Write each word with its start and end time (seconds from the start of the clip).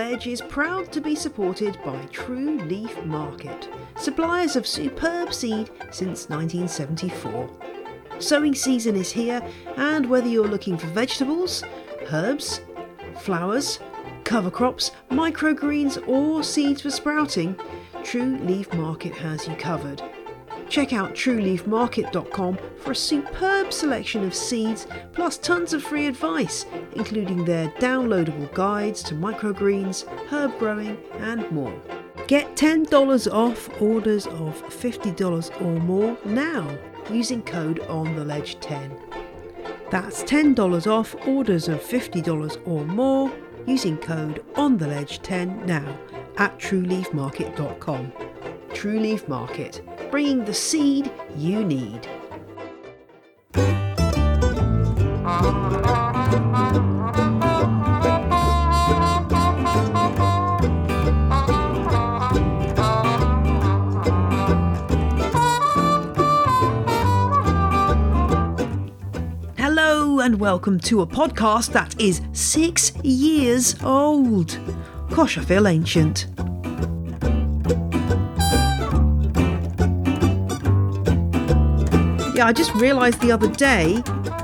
Ledge 0.00 0.28
is 0.28 0.40
proud 0.40 0.90
to 0.92 1.00
be 1.02 1.14
supported 1.14 1.78
by 1.84 2.02
True 2.06 2.56
Leaf 2.60 3.04
Market, 3.04 3.68
suppliers 3.98 4.56
of 4.56 4.66
superb 4.66 5.34
seed 5.34 5.68
since 5.90 6.26
1974. 6.30 7.50
Sowing 8.18 8.54
season 8.54 8.96
is 8.96 9.12
here, 9.12 9.46
and 9.76 10.08
whether 10.08 10.26
you're 10.26 10.48
looking 10.48 10.78
for 10.78 10.86
vegetables, 10.86 11.62
herbs, 12.10 12.62
flowers, 13.18 13.78
cover 14.24 14.50
crops, 14.50 14.92
microgreens, 15.10 16.02
or 16.08 16.42
seeds 16.42 16.80
for 16.80 16.90
sprouting, 16.90 17.54
True 18.02 18.38
Leaf 18.38 18.72
Market 18.72 19.14
has 19.16 19.46
you 19.46 19.54
covered. 19.56 20.02
Check 20.70 20.92
out 20.92 21.14
trueleafmarket.com 21.14 22.58
for 22.78 22.92
a 22.92 22.96
superb 22.96 23.72
selection 23.72 24.24
of 24.24 24.32
seeds 24.32 24.86
plus 25.12 25.36
tons 25.36 25.72
of 25.72 25.82
free 25.82 26.06
advice, 26.06 26.64
including 26.94 27.44
their 27.44 27.68
downloadable 27.80 28.54
guides 28.54 29.02
to 29.02 29.14
microgreens, 29.14 30.06
herb 30.28 30.56
growing, 30.60 30.96
and 31.18 31.50
more. 31.50 31.74
Get 32.28 32.54
$10 32.54 33.32
off 33.32 33.82
orders 33.82 34.28
of 34.28 34.62
$50 34.68 35.60
or 35.60 35.80
more 35.80 36.16
now 36.24 36.78
using 37.10 37.42
code 37.42 37.80
ONTheLedge10. 37.80 38.96
That's 39.90 40.22
$10 40.22 40.86
off 40.86 41.16
orders 41.26 41.66
of 41.66 41.80
$50 41.80 42.64
or 42.64 42.84
more 42.84 43.32
using 43.66 43.96
code 43.96 44.44
ONTheLedge10 44.54 45.66
now 45.66 45.98
at 46.36 46.56
trueleafmarket.com. 46.60 48.12
True 48.72 49.00
Leaf 49.00 49.26
Market, 49.26 49.82
bringing 50.10 50.44
the 50.44 50.54
seed 50.54 51.10
you 51.36 51.64
need. 51.64 52.06
Hello 69.56 70.18
and 70.20 70.40
welcome 70.40 70.80
to 70.80 71.02
a 71.02 71.06
podcast 71.06 71.72
that 71.72 71.98
is 72.00 72.20
six 72.32 72.92
years 73.04 73.76
old. 73.84 74.58
Gosh, 75.10 75.38
I 75.38 75.42
feel 75.42 75.68
ancient. 75.68 76.26
Yeah, 82.40 82.46
I 82.46 82.54
just 82.54 82.74
realised 82.76 83.20
the 83.20 83.32
other 83.32 83.48
day, 83.48 83.96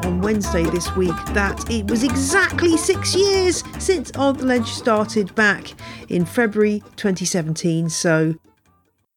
on 0.04 0.20
Wednesday 0.20 0.64
this 0.64 0.94
week, 0.96 1.16
that 1.28 1.70
it 1.70 1.90
was 1.90 2.02
exactly 2.04 2.76
six 2.76 3.14
years 3.14 3.64
since 3.78 4.10
the 4.10 4.32
Ledge 4.32 4.68
started 4.68 5.34
back 5.34 5.72
in 6.10 6.26
February 6.26 6.82
2017. 6.96 7.88
So 7.88 8.34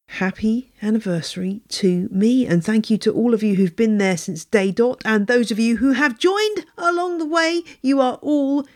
happy 0.06 0.72
anniversary 0.80 1.60
to 1.68 2.08
me, 2.10 2.46
and 2.46 2.64
thank 2.64 2.88
you 2.88 2.96
to 2.96 3.12
all 3.12 3.34
of 3.34 3.42
you 3.42 3.56
who've 3.56 3.76
been 3.76 3.98
there 3.98 4.16
since 4.16 4.46
day 4.46 4.70
dot, 4.70 5.02
and 5.04 5.26
those 5.26 5.50
of 5.50 5.58
you 5.58 5.76
who 5.76 5.92
have 5.92 6.18
joined 6.18 6.64
along 6.78 7.18
the 7.18 7.26
way. 7.26 7.60
You 7.82 8.00
are 8.00 8.18
all 8.22 8.66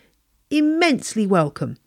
immensely 0.51 1.27
welcome. 1.27 1.79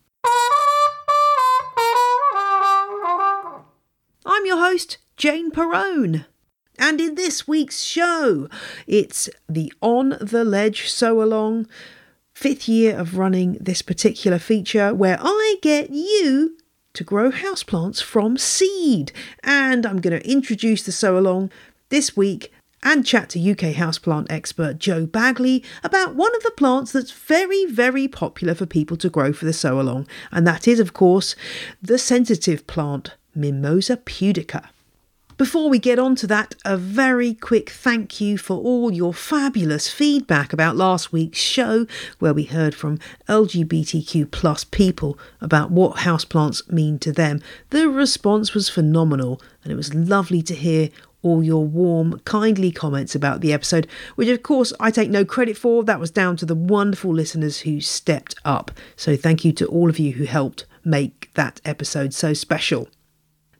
I'm 4.26 4.44
your 4.44 4.58
host, 4.58 4.98
Jane 5.16 5.52
Perrone. 5.52 6.24
And 6.78 7.00
in 7.00 7.16
this 7.16 7.48
week's 7.48 7.82
show, 7.82 8.48
it's 8.86 9.28
the 9.48 9.72
On 9.82 10.16
the 10.20 10.44
Ledge 10.44 10.88
Sow 10.88 11.20
Along, 11.22 11.66
fifth 12.32 12.68
year 12.68 12.96
of 12.96 13.18
running 13.18 13.58
this 13.60 13.82
particular 13.82 14.38
feature 14.38 14.94
where 14.94 15.18
I 15.20 15.56
get 15.60 15.90
you 15.90 16.56
to 16.94 17.04
grow 17.04 17.30
houseplants 17.32 18.02
from 18.02 18.36
seed. 18.36 19.12
And 19.42 19.84
I'm 19.84 20.00
going 20.00 20.18
to 20.18 20.30
introduce 20.30 20.84
the 20.84 20.92
Sow 20.92 21.18
Along 21.18 21.50
this 21.88 22.16
week 22.16 22.52
and 22.82 23.04
chat 23.04 23.30
to 23.30 23.50
UK 23.50 23.74
houseplant 23.74 24.26
expert 24.30 24.78
Joe 24.78 25.04
Bagley 25.04 25.64
about 25.82 26.14
one 26.14 26.34
of 26.36 26.44
the 26.44 26.52
plants 26.52 26.92
that's 26.92 27.10
very, 27.10 27.66
very 27.66 28.06
popular 28.06 28.54
for 28.54 28.66
people 28.66 28.96
to 28.98 29.10
grow 29.10 29.32
for 29.32 29.44
the 29.44 29.52
Sow 29.52 29.80
Along. 29.80 30.06
And 30.30 30.46
that 30.46 30.68
is, 30.68 30.78
of 30.78 30.92
course, 30.92 31.34
the 31.82 31.98
sensitive 31.98 32.66
plant 32.68 33.14
Mimosa 33.34 33.96
pudica. 33.96 34.68
Before 35.38 35.70
we 35.70 35.78
get 35.78 36.00
on 36.00 36.16
to 36.16 36.26
that, 36.26 36.56
a 36.64 36.76
very 36.76 37.32
quick 37.32 37.70
thank 37.70 38.20
you 38.20 38.38
for 38.38 38.56
all 38.56 38.92
your 38.92 39.14
fabulous 39.14 39.88
feedback 39.88 40.52
about 40.52 40.74
last 40.74 41.12
week's 41.12 41.38
show, 41.38 41.86
where 42.18 42.34
we 42.34 42.42
heard 42.42 42.74
from 42.74 42.98
LGBTQ 43.28 44.32
plus 44.32 44.64
people 44.64 45.16
about 45.40 45.70
what 45.70 45.98
houseplants 45.98 46.68
mean 46.72 46.98
to 46.98 47.12
them. 47.12 47.40
The 47.70 47.88
response 47.88 48.52
was 48.52 48.68
phenomenal, 48.68 49.40
and 49.62 49.72
it 49.72 49.76
was 49.76 49.94
lovely 49.94 50.42
to 50.42 50.56
hear 50.56 50.88
all 51.22 51.44
your 51.44 51.64
warm, 51.64 52.18
kindly 52.24 52.72
comments 52.72 53.14
about 53.14 53.40
the 53.40 53.52
episode, 53.52 53.86
which 54.16 54.28
of 54.28 54.42
course 54.42 54.72
I 54.80 54.90
take 54.90 55.08
no 55.08 55.24
credit 55.24 55.56
for. 55.56 55.84
That 55.84 56.00
was 56.00 56.10
down 56.10 56.36
to 56.38 56.46
the 56.46 56.56
wonderful 56.56 57.14
listeners 57.14 57.60
who 57.60 57.80
stepped 57.80 58.34
up. 58.44 58.72
So 58.96 59.16
thank 59.16 59.44
you 59.44 59.52
to 59.52 59.66
all 59.66 59.88
of 59.88 60.00
you 60.00 60.14
who 60.14 60.24
helped 60.24 60.66
make 60.84 61.30
that 61.34 61.60
episode 61.64 62.12
so 62.12 62.34
special. 62.34 62.88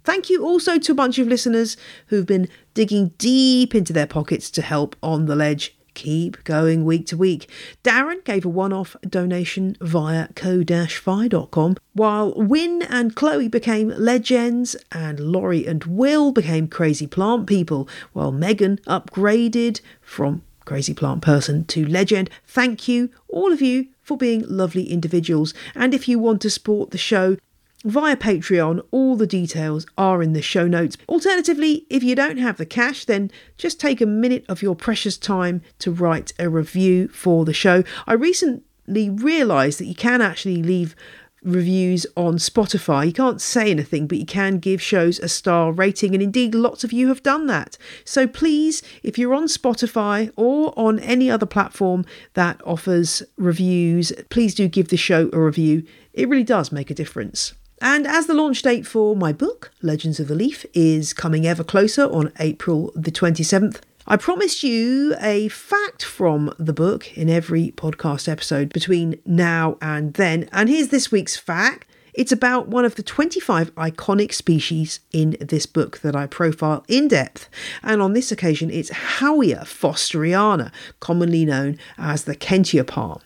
Thank 0.08 0.30
you 0.30 0.42
also 0.42 0.78
to 0.78 0.92
a 0.92 0.94
bunch 0.94 1.18
of 1.18 1.28
listeners 1.28 1.76
who've 2.06 2.24
been 2.24 2.48
digging 2.72 3.08
deep 3.18 3.74
into 3.74 3.92
their 3.92 4.06
pockets 4.06 4.50
to 4.52 4.62
help 4.62 4.96
on 5.02 5.26
the 5.26 5.36
ledge 5.36 5.76
keep 5.92 6.42
going 6.44 6.86
week 6.86 7.04
to 7.08 7.16
week. 7.18 7.50
Darren 7.84 8.24
gave 8.24 8.46
a 8.46 8.48
one 8.48 8.72
off 8.72 8.96
donation 9.06 9.76
via 9.82 10.28
ko-fi.com, 10.34 11.76
while 11.92 12.32
Win 12.34 12.80
and 12.88 13.14
Chloe 13.14 13.48
became 13.48 13.90
legends, 13.90 14.74
and 14.90 15.20
Laurie 15.20 15.66
and 15.66 15.84
Will 15.84 16.32
became 16.32 16.68
crazy 16.68 17.06
plant 17.06 17.46
people, 17.46 17.86
while 18.14 18.32
Megan 18.32 18.78
upgraded 18.86 19.82
from 20.00 20.40
crazy 20.64 20.94
plant 20.94 21.20
person 21.20 21.66
to 21.66 21.86
legend. 21.86 22.30
Thank 22.46 22.88
you, 22.88 23.10
all 23.28 23.52
of 23.52 23.60
you, 23.60 23.88
for 24.00 24.16
being 24.16 24.42
lovely 24.48 24.90
individuals. 24.90 25.52
And 25.74 25.92
if 25.92 26.08
you 26.08 26.18
want 26.18 26.40
to 26.40 26.48
support 26.48 26.92
the 26.92 26.96
show, 26.98 27.36
via 27.84 28.16
Patreon. 28.16 28.80
All 28.90 29.16
the 29.16 29.26
details 29.26 29.86
are 29.96 30.22
in 30.22 30.32
the 30.32 30.42
show 30.42 30.66
notes. 30.66 30.96
Alternatively, 31.08 31.86
if 31.88 32.02
you 32.02 32.14
don't 32.14 32.38
have 32.38 32.56
the 32.56 32.66
cash, 32.66 33.04
then 33.04 33.30
just 33.56 33.80
take 33.80 34.00
a 34.00 34.06
minute 34.06 34.44
of 34.48 34.62
your 34.62 34.74
precious 34.74 35.16
time 35.16 35.62
to 35.78 35.90
write 35.90 36.32
a 36.38 36.48
review 36.48 37.08
for 37.08 37.44
the 37.44 37.52
show. 37.52 37.84
I 38.06 38.14
recently 38.14 39.10
realised 39.10 39.80
that 39.80 39.86
you 39.86 39.94
can 39.94 40.20
actually 40.20 40.62
leave 40.62 40.96
reviews 41.42 42.06
on 42.16 42.34
Spotify. 42.34 43.06
You 43.06 43.12
can't 43.12 43.40
say 43.40 43.70
anything, 43.70 44.06
but 44.06 44.18
you 44.18 44.26
can 44.26 44.58
give 44.58 44.82
shows 44.82 45.18
a 45.20 45.28
star 45.28 45.72
rating, 45.72 46.14
and 46.14 46.22
indeed, 46.22 46.54
lots 46.54 46.84
of 46.84 46.92
you 46.92 47.08
have 47.08 47.22
done 47.22 47.46
that. 47.46 47.78
So 48.04 48.26
please, 48.26 48.82
if 49.02 49.18
you're 49.18 49.34
on 49.34 49.44
Spotify 49.44 50.32
or 50.36 50.72
on 50.76 50.98
any 50.98 51.30
other 51.30 51.46
platform 51.46 52.04
that 52.34 52.60
offers 52.64 53.22
reviews, 53.36 54.12
please 54.30 54.54
do 54.54 54.68
give 54.68 54.88
the 54.88 54.96
show 54.96 55.30
a 55.32 55.40
review. 55.40 55.84
It 56.12 56.28
really 56.28 56.44
does 56.44 56.72
make 56.72 56.90
a 56.90 56.94
difference. 56.94 57.54
And 57.80 58.06
as 58.06 58.26
the 58.26 58.34
launch 58.34 58.62
date 58.62 58.86
for 58.86 59.14
my 59.14 59.32
book, 59.32 59.70
Legends 59.82 60.18
of 60.18 60.28
the 60.28 60.34
Leaf, 60.34 60.66
is 60.74 61.12
coming 61.12 61.46
ever 61.46 61.62
closer 61.62 62.04
on 62.04 62.32
April 62.40 62.92
the 62.94 63.12
27th, 63.12 63.80
I 64.06 64.16
promised 64.16 64.62
you 64.62 65.14
a 65.20 65.48
fact 65.48 66.04
from 66.04 66.52
the 66.58 66.72
book 66.72 67.16
in 67.16 67.28
every 67.28 67.72
podcast 67.76 68.26
episode 68.28 68.72
between 68.72 69.20
now 69.26 69.76
and 69.82 70.14
then. 70.14 70.48
And 70.50 70.68
here's 70.68 70.88
this 70.88 71.12
week's 71.12 71.36
fact. 71.36 71.84
It's 72.14 72.32
about 72.32 72.66
one 72.66 72.84
of 72.84 72.96
the 72.96 73.02
25 73.02 73.72
iconic 73.76 74.32
species 74.32 74.98
in 75.12 75.36
this 75.40 75.66
book 75.66 75.98
that 75.98 76.16
I 76.16 76.26
profile 76.26 76.84
in 76.88 77.06
depth. 77.06 77.48
And 77.82 78.02
on 78.02 78.12
this 78.12 78.32
occasion, 78.32 78.70
it's 78.70 78.90
Howea 78.90 79.64
fosteriana, 79.64 80.72
commonly 80.98 81.44
known 81.44 81.78
as 81.96 82.24
the 82.24 82.34
Kentia 82.34 82.84
palm 82.84 83.20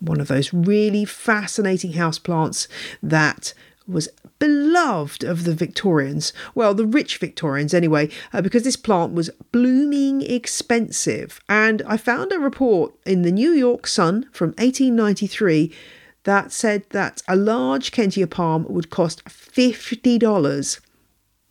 one 0.00 0.20
of 0.20 0.28
those 0.28 0.52
really 0.52 1.04
fascinating 1.04 1.92
houseplants 1.92 2.68
that 3.02 3.54
was 3.88 4.08
beloved 4.38 5.22
of 5.22 5.44
the 5.44 5.54
Victorians, 5.54 6.32
well, 6.54 6.74
the 6.74 6.86
rich 6.86 7.18
Victorians 7.18 7.72
anyway, 7.72 8.10
uh, 8.32 8.42
because 8.42 8.64
this 8.64 8.76
plant 8.76 9.12
was 9.12 9.30
blooming 9.52 10.22
expensive. 10.22 11.40
And 11.48 11.82
I 11.86 11.96
found 11.96 12.32
a 12.32 12.38
report 12.38 12.94
in 13.04 13.22
the 13.22 13.32
New 13.32 13.52
York 13.52 13.86
Sun 13.86 14.28
from 14.32 14.48
1893 14.50 15.72
that 16.24 16.50
said 16.50 16.84
that 16.90 17.22
a 17.28 17.36
large 17.36 17.92
Kentia 17.92 18.28
palm 18.28 18.66
would 18.68 18.90
cost 18.90 19.24
$50 19.26 20.80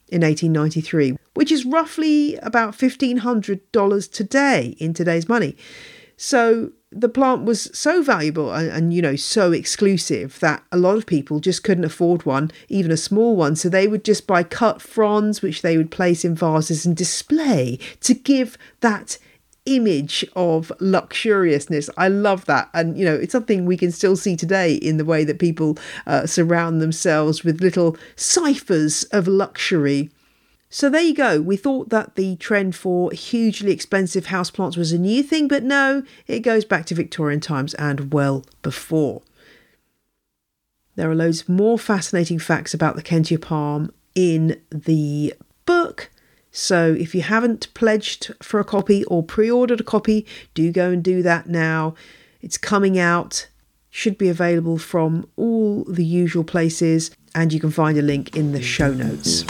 in 0.09 0.21
1893, 0.21 1.17
which 1.33 1.51
is 1.51 1.65
roughly 1.65 2.35
about 2.37 2.73
$1,500 2.73 4.11
today 4.11 4.75
in 4.77 4.93
today's 4.93 5.29
money. 5.29 5.55
So 6.17 6.71
the 6.95 7.09
plant 7.09 7.43
was 7.43 7.69
so 7.77 8.01
valuable 8.01 8.53
and, 8.53 8.69
and, 8.71 8.93
you 8.93 9.01
know 9.01 9.15
so 9.15 9.51
exclusive 9.51 10.39
that 10.39 10.63
a 10.71 10.77
lot 10.77 10.97
of 10.97 11.05
people 11.05 11.39
just 11.39 11.63
couldn't 11.63 11.83
afford 11.83 12.25
one 12.25 12.49
even 12.69 12.91
a 12.91 12.97
small 12.97 13.35
one 13.35 13.55
so 13.55 13.67
they 13.67 13.87
would 13.87 14.05
just 14.05 14.25
buy 14.25 14.41
cut 14.41 14.81
fronds 14.81 15.41
which 15.41 15.61
they 15.61 15.77
would 15.77 15.91
place 15.91 16.23
in 16.23 16.33
vases 16.33 16.85
and 16.85 16.95
display 16.95 17.77
to 17.99 18.13
give 18.13 18.57
that 18.79 19.17
image 19.65 20.23
of 20.35 20.71
luxuriousness. 20.79 21.89
I 21.97 22.07
love 22.07 22.45
that. 22.45 22.69
And, 22.73 22.97
you 22.97 23.05
know, 23.05 23.15
it's 23.15 23.31
something 23.31 23.65
we 23.65 23.77
can 23.77 23.91
still 23.91 24.15
see 24.15 24.35
today 24.35 24.75
in 24.75 24.97
the 24.97 25.05
way 25.05 25.23
that 25.23 25.39
people 25.39 25.77
uh, 26.05 26.25
surround 26.27 26.81
themselves 26.81 27.43
with 27.43 27.61
little 27.61 27.97
ciphers 28.15 29.03
of 29.05 29.27
luxury. 29.27 30.11
So 30.75 30.89
there 30.89 31.03
you 31.03 31.13
go. 31.13 31.39
We 31.39 31.55
thought 31.55 31.87
that 31.91 32.15
the 32.15 32.35
trend 32.35 32.75
for 32.75 33.09
hugely 33.13 33.71
expensive 33.71 34.25
houseplants 34.25 34.75
was 34.75 34.91
a 34.91 34.99
new 34.99 35.23
thing, 35.23 35.47
but 35.47 35.63
no, 35.63 36.03
it 36.27 36.41
goes 36.41 36.65
back 36.65 36.85
to 36.87 36.93
Victorian 36.93 37.39
times 37.39 37.73
and 37.75 38.11
well 38.11 38.43
before. 38.61 39.21
There 40.97 41.09
are 41.09 41.15
loads 41.15 41.47
more 41.47 41.79
fascinating 41.79 42.39
facts 42.39 42.73
about 42.73 42.97
the 42.97 43.01
Kentia 43.01 43.41
palm 43.41 43.93
in 44.15 44.61
the 44.69 45.33
book. 45.65 46.11
So 46.51 46.93
if 46.99 47.15
you 47.15 47.21
haven't 47.21 47.73
pledged 47.73 48.33
for 48.43 48.59
a 48.59 48.65
copy 48.65 49.05
or 49.05 49.23
pre 49.23 49.49
ordered 49.49 49.79
a 49.79 49.85
copy, 49.85 50.27
do 50.53 50.73
go 50.73 50.89
and 50.91 51.01
do 51.01 51.23
that 51.23 51.47
now. 51.47 51.95
It's 52.41 52.57
coming 52.57 52.99
out, 52.99 53.47
should 53.89 54.17
be 54.17 54.27
available 54.27 54.77
from 54.77 55.29
all 55.37 55.85
the 55.85 56.03
usual 56.03 56.43
places, 56.43 57.11
and 57.33 57.53
you 57.53 57.61
can 57.61 57.71
find 57.71 57.97
a 57.97 58.01
link 58.01 58.35
in 58.35 58.51
the 58.51 58.61
show 58.61 58.93
notes. 58.93 59.45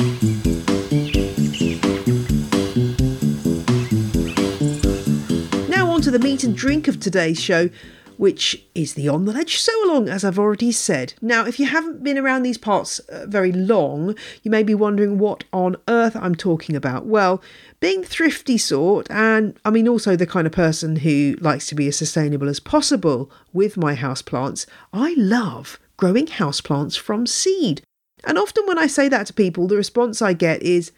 The 6.15 6.23
meat 6.23 6.45
and 6.45 6.55
drink 6.55 6.87
of 6.87 6.97
today's 6.97 7.41
show 7.41 7.69
which 8.15 8.63
is 8.73 8.93
the 8.93 9.09
On 9.09 9.25
the 9.25 9.33
Ledge 9.33 9.57
sow 9.57 9.73
along, 9.83 10.07
as 10.07 10.23
I've 10.23 10.39
already 10.39 10.71
said. 10.71 11.13
Now, 11.21 11.45
if 11.45 11.59
you 11.59 11.65
haven't 11.65 12.05
been 12.05 12.17
around 12.17 12.43
these 12.43 12.57
parts 12.57 12.99
uh, 12.99 13.25
very 13.27 13.51
long, 13.51 14.15
you 14.41 14.49
may 14.49 14.63
be 14.63 14.73
wondering 14.73 15.17
what 15.17 15.43
on 15.51 15.75
earth 15.89 16.15
I'm 16.15 16.33
talking 16.33 16.73
about. 16.73 17.05
Well, 17.05 17.43
being 17.81 18.01
thrifty 18.01 18.57
sort, 18.57 19.11
and 19.11 19.59
I 19.65 19.71
mean 19.71 19.89
also 19.89 20.15
the 20.15 20.25
kind 20.25 20.47
of 20.47 20.53
person 20.53 20.95
who 20.95 21.35
likes 21.41 21.67
to 21.67 21.75
be 21.75 21.89
as 21.89 21.97
sustainable 21.97 22.47
as 22.47 22.61
possible 22.61 23.29
with 23.51 23.75
my 23.75 23.93
houseplants, 23.93 24.65
I 24.93 25.15
love 25.17 25.77
growing 25.97 26.27
houseplants 26.27 26.97
from 26.97 27.27
seed. 27.27 27.81
And 28.23 28.37
often 28.37 28.65
when 28.67 28.79
I 28.79 28.87
say 28.87 29.09
that 29.09 29.27
to 29.27 29.33
people, 29.33 29.67
the 29.67 29.75
response 29.75 30.21
I 30.21 30.31
get 30.31 30.63
is, 30.63 30.93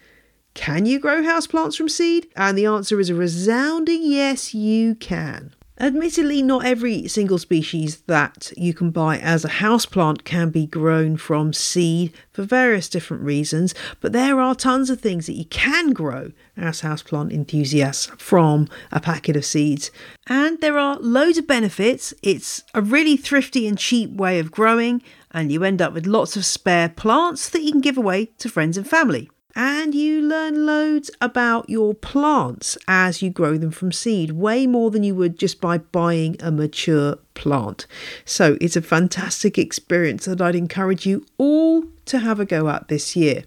can 0.58 0.86
you 0.86 0.98
grow 0.98 1.22
houseplants 1.22 1.76
from 1.76 1.88
seed? 1.88 2.26
And 2.34 2.58
the 2.58 2.66
answer 2.66 2.98
is 2.98 3.10
a 3.10 3.14
resounding 3.14 4.02
yes, 4.02 4.54
you 4.54 4.96
can. 4.96 5.54
Admittedly, 5.78 6.42
not 6.42 6.64
every 6.64 7.06
single 7.06 7.38
species 7.38 8.00
that 8.08 8.52
you 8.56 8.74
can 8.74 8.90
buy 8.90 9.18
as 9.18 9.44
a 9.44 9.48
houseplant 9.48 10.24
can 10.24 10.50
be 10.50 10.66
grown 10.66 11.16
from 11.16 11.52
seed 11.52 12.12
for 12.32 12.42
various 12.42 12.88
different 12.88 13.22
reasons, 13.22 13.72
but 14.00 14.12
there 14.12 14.40
are 14.40 14.56
tons 14.56 14.90
of 14.90 15.00
things 15.00 15.26
that 15.26 15.36
you 15.36 15.44
can 15.44 15.92
grow 15.92 16.32
as 16.56 16.80
houseplant 16.80 17.32
enthusiasts 17.32 18.06
from 18.18 18.66
a 18.90 18.98
packet 18.98 19.36
of 19.36 19.44
seeds. 19.44 19.92
And 20.26 20.60
there 20.60 20.76
are 20.76 20.98
loads 20.98 21.38
of 21.38 21.46
benefits. 21.46 22.12
It's 22.20 22.64
a 22.74 22.82
really 22.82 23.16
thrifty 23.16 23.68
and 23.68 23.78
cheap 23.78 24.10
way 24.10 24.40
of 24.40 24.50
growing, 24.50 25.02
and 25.30 25.52
you 25.52 25.62
end 25.62 25.80
up 25.80 25.92
with 25.92 26.04
lots 26.04 26.36
of 26.36 26.44
spare 26.44 26.88
plants 26.88 27.48
that 27.50 27.62
you 27.62 27.70
can 27.70 27.80
give 27.80 27.96
away 27.96 28.32
to 28.38 28.48
friends 28.48 28.76
and 28.76 28.88
family 28.88 29.30
and 29.58 29.92
you 29.92 30.22
learn 30.22 30.64
loads 30.64 31.10
about 31.20 31.68
your 31.68 31.92
plants 31.92 32.78
as 32.86 33.20
you 33.20 33.28
grow 33.28 33.58
them 33.58 33.72
from 33.72 33.90
seed, 33.90 34.30
way 34.30 34.68
more 34.68 34.88
than 34.88 35.02
you 35.02 35.16
would 35.16 35.36
just 35.36 35.60
by 35.60 35.76
buying 35.76 36.36
a 36.38 36.52
mature 36.52 37.18
plant. 37.34 37.84
So 38.24 38.56
it's 38.60 38.76
a 38.76 38.82
fantastic 38.82 39.58
experience 39.58 40.26
that 40.26 40.40
I'd 40.40 40.54
encourage 40.54 41.06
you 41.06 41.26
all 41.38 41.82
to 42.04 42.20
have 42.20 42.38
a 42.38 42.46
go 42.46 42.68
at 42.68 42.86
this 42.86 43.16
year. 43.16 43.42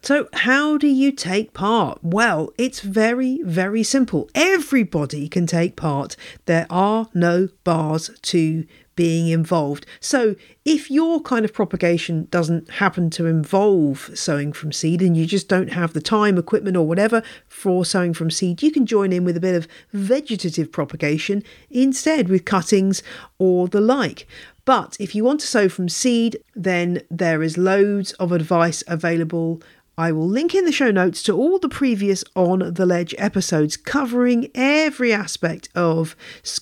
So, 0.00 0.28
how 0.32 0.78
do 0.78 0.86
you 0.86 1.10
take 1.10 1.52
part? 1.52 1.98
Well, 2.00 2.52
it's 2.56 2.78
very, 2.78 3.40
very 3.42 3.82
simple. 3.82 4.30
Everybody 4.36 5.28
can 5.28 5.48
take 5.48 5.74
part. 5.74 6.14
There 6.44 6.66
are 6.70 7.08
no 7.12 7.48
bars 7.64 8.10
to 8.22 8.64
being 8.96 9.28
involved. 9.28 9.86
So, 10.00 10.34
if 10.64 10.90
your 10.90 11.20
kind 11.20 11.44
of 11.44 11.52
propagation 11.52 12.26
doesn't 12.30 12.68
happen 12.70 13.08
to 13.10 13.26
involve 13.26 14.10
sowing 14.14 14.52
from 14.52 14.72
seed 14.72 15.00
and 15.00 15.16
you 15.16 15.26
just 15.26 15.48
don't 15.48 15.70
have 15.70 15.92
the 15.92 16.00
time, 16.00 16.36
equipment, 16.36 16.76
or 16.76 16.86
whatever 16.86 17.22
for 17.46 17.84
sowing 17.84 18.12
from 18.12 18.30
seed, 18.30 18.62
you 18.62 18.72
can 18.72 18.84
join 18.84 19.12
in 19.12 19.24
with 19.24 19.36
a 19.36 19.40
bit 19.40 19.54
of 19.54 19.68
vegetative 19.92 20.72
propagation 20.72 21.44
instead 21.70 22.28
with 22.28 22.44
cuttings 22.44 23.02
or 23.38 23.68
the 23.68 23.80
like. 23.80 24.26
But 24.64 24.96
if 24.98 25.14
you 25.14 25.22
want 25.22 25.38
to 25.40 25.46
sow 25.46 25.68
from 25.68 25.88
seed, 25.88 26.38
then 26.56 27.02
there 27.08 27.40
is 27.40 27.56
loads 27.56 28.12
of 28.14 28.32
advice 28.32 28.82
available 28.88 29.62
I 29.98 30.12
will 30.12 30.28
link 30.28 30.54
in 30.54 30.66
the 30.66 30.72
show 30.72 30.90
notes 30.90 31.22
to 31.22 31.32
all 31.32 31.58
the 31.58 31.70
previous 31.70 32.22
On 32.34 32.74
the 32.74 32.84
Ledge 32.84 33.14
episodes 33.16 33.78
covering 33.78 34.50
every 34.54 35.10
aspect 35.10 35.70
of 35.74 36.14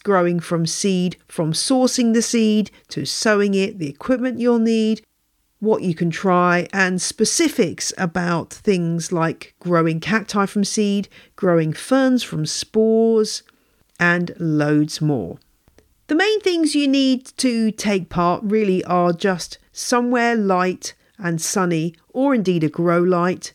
growing 0.05 0.39
from 0.39 0.67
seed, 0.67 1.17
from 1.27 1.53
sourcing 1.53 2.15
the 2.15 2.23
seed 2.23 2.71
to 2.91 3.05
sowing 3.05 3.55
it, 3.55 3.81
the 3.81 3.89
equipment 3.89 4.39
you'll 4.39 4.61
need, 4.61 5.05
what 5.59 5.83
you 5.83 5.97
can 5.97 6.11
try, 6.11 6.69
and 6.73 7.03
specifics 7.03 7.93
about 7.99 8.53
things 8.53 9.11
like 9.11 9.57
growing 9.59 9.99
cacti 9.99 10.47
from 10.47 10.63
seed, 10.63 11.09
growing 11.35 11.73
ferns 11.73 12.23
from 12.23 12.47
spores, 12.47 13.43
and 13.99 14.33
loads 14.39 15.01
more. 15.01 15.39
The 16.07 16.15
main 16.15 16.41
things 16.41 16.77
you 16.77 16.87
need 16.87 17.25
to 17.39 17.73
take 17.73 18.11
part 18.11 18.45
really 18.45 18.85
are 18.85 19.13
just 19.13 19.59
somewhere 19.73 20.37
light 20.37 20.95
and 21.19 21.41
sunny, 21.41 21.95
or 22.11 22.35
indeed 22.35 22.65
a 22.65 22.69
grow 22.69 23.01
light. 23.01 23.53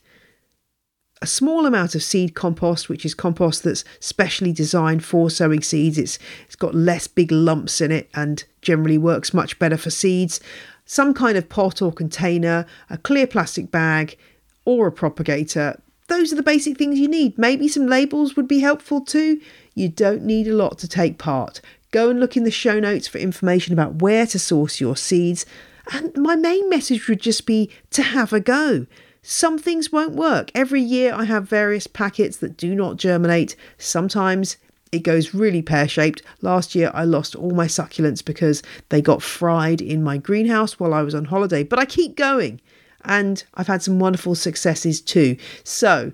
A 1.22 1.28
small 1.28 1.66
amount 1.66 1.96
of 1.96 2.04
seed 2.04 2.34
compost, 2.34 2.88
which 2.88 3.06
is 3.06 3.14
compost 3.14 3.64
that's 3.64 3.84
specially 4.00 4.54
designed 4.54 5.04
for 5.04 5.30
sowing 5.30 5.62
seeds. 5.62 5.98
It's, 5.98 6.18
it's 6.46 6.56
got 6.56 6.74
less 6.74 7.08
big 7.08 7.32
lumps 7.32 7.82
in 7.82 7.92
it 7.92 8.10
and 8.14 8.44
generally 8.62 8.98
works 8.98 9.34
much 9.34 9.60
better 9.60 9.76
for 9.76 9.90
seeds. 9.90 10.40
Some 10.86 11.14
kind 11.14 11.38
of 11.38 11.50
pot 11.50 11.82
or 11.82 11.92
container, 11.92 12.66
a 12.90 12.98
clear 12.98 13.28
plastic 13.28 13.70
bag, 13.70 14.18
or 14.64 14.88
a 14.88 14.92
propagator. 14.92 15.80
Those 16.08 16.32
are 16.32 16.38
the 16.38 16.44
basic 16.44 16.78
things 16.78 17.00
you 17.00 17.08
need. 17.08 17.38
Maybe 17.38 17.68
some 17.68 17.88
labels 17.88 18.36
would 18.36 18.48
be 18.48 18.60
helpful 18.60 19.02
too. 19.02 19.42
You 19.76 19.90
don't 19.90 20.24
need 20.24 20.48
a 20.48 20.56
lot 20.56 20.78
to 20.80 20.88
take 20.88 21.18
part. 21.18 21.62
Go 21.92 22.10
and 22.10 22.20
look 22.20 22.38
in 22.38 22.44
the 22.44 22.52
show 22.52 22.80
notes 22.80 23.08
for 23.08 23.18
information 23.18 23.74
about 23.74 24.02
where 24.02 24.26
to 24.28 24.40
source 24.40 24.80
your 24.80 24.96
seeds 24.96 25.46
and 25.90 26.16
my 26.16 26.36
main 26.36 26.70
message 26.70 27.08
would 27.08 27.22
just 27.22 27.46
be 27.46 27.70
to 27.92 28.04
have 28.04 28.32
a 28.32 28.40
go. 28.40 28.86
Some 29.22 29.58
things 29.58 29.92
won't 29.92 30.16
work. 30.16 30.52
Every 30.56 30.82
year 30.82 31.14
I 31.14 31.26
have 31.26 31.48
various 31.48 31.88
packets 31.88 32.38
that 32.38 32.58
do 32.58 32.74
not 32.74 32.98
germinate. 32.98 33.56
Sometimes 33.78 34.58
it 34.92 35.04
goes 35.04 35.34
really 35.34 35.62
pear 35.62 35.88
shaped. 35.88 36.22
Last 36.42 36.74
year 36.74 36.92
I 36.94 37.04
lost 37.04 37.36
all 37.36 37.52
my 37.52 37.68
succulents 37.68 38.24
because 38.24 38.64
they 38.90 39.02
got 39.02 39.22
fried 39.22 39.82
in 39.82 40.04
my 40.04 40.18
greenhouse 40.18 40.80
while 40.80 40.94
I 40.94 41.02
was 41.02 41.14
on 41.14 41.26
holiday, 41.26 41.64
but 41.64 41.80
I 41.80 41.86
keep 41.86 42.16
going 42.16 42.62
and 43.04 43.44
I've 43.56 43.68
had 43.68 43.82
some 43.82 44.00
wonderful 44.00 44.36
successes 44.36 45.02
too. 45.02 45.38
So, 45.64 46.12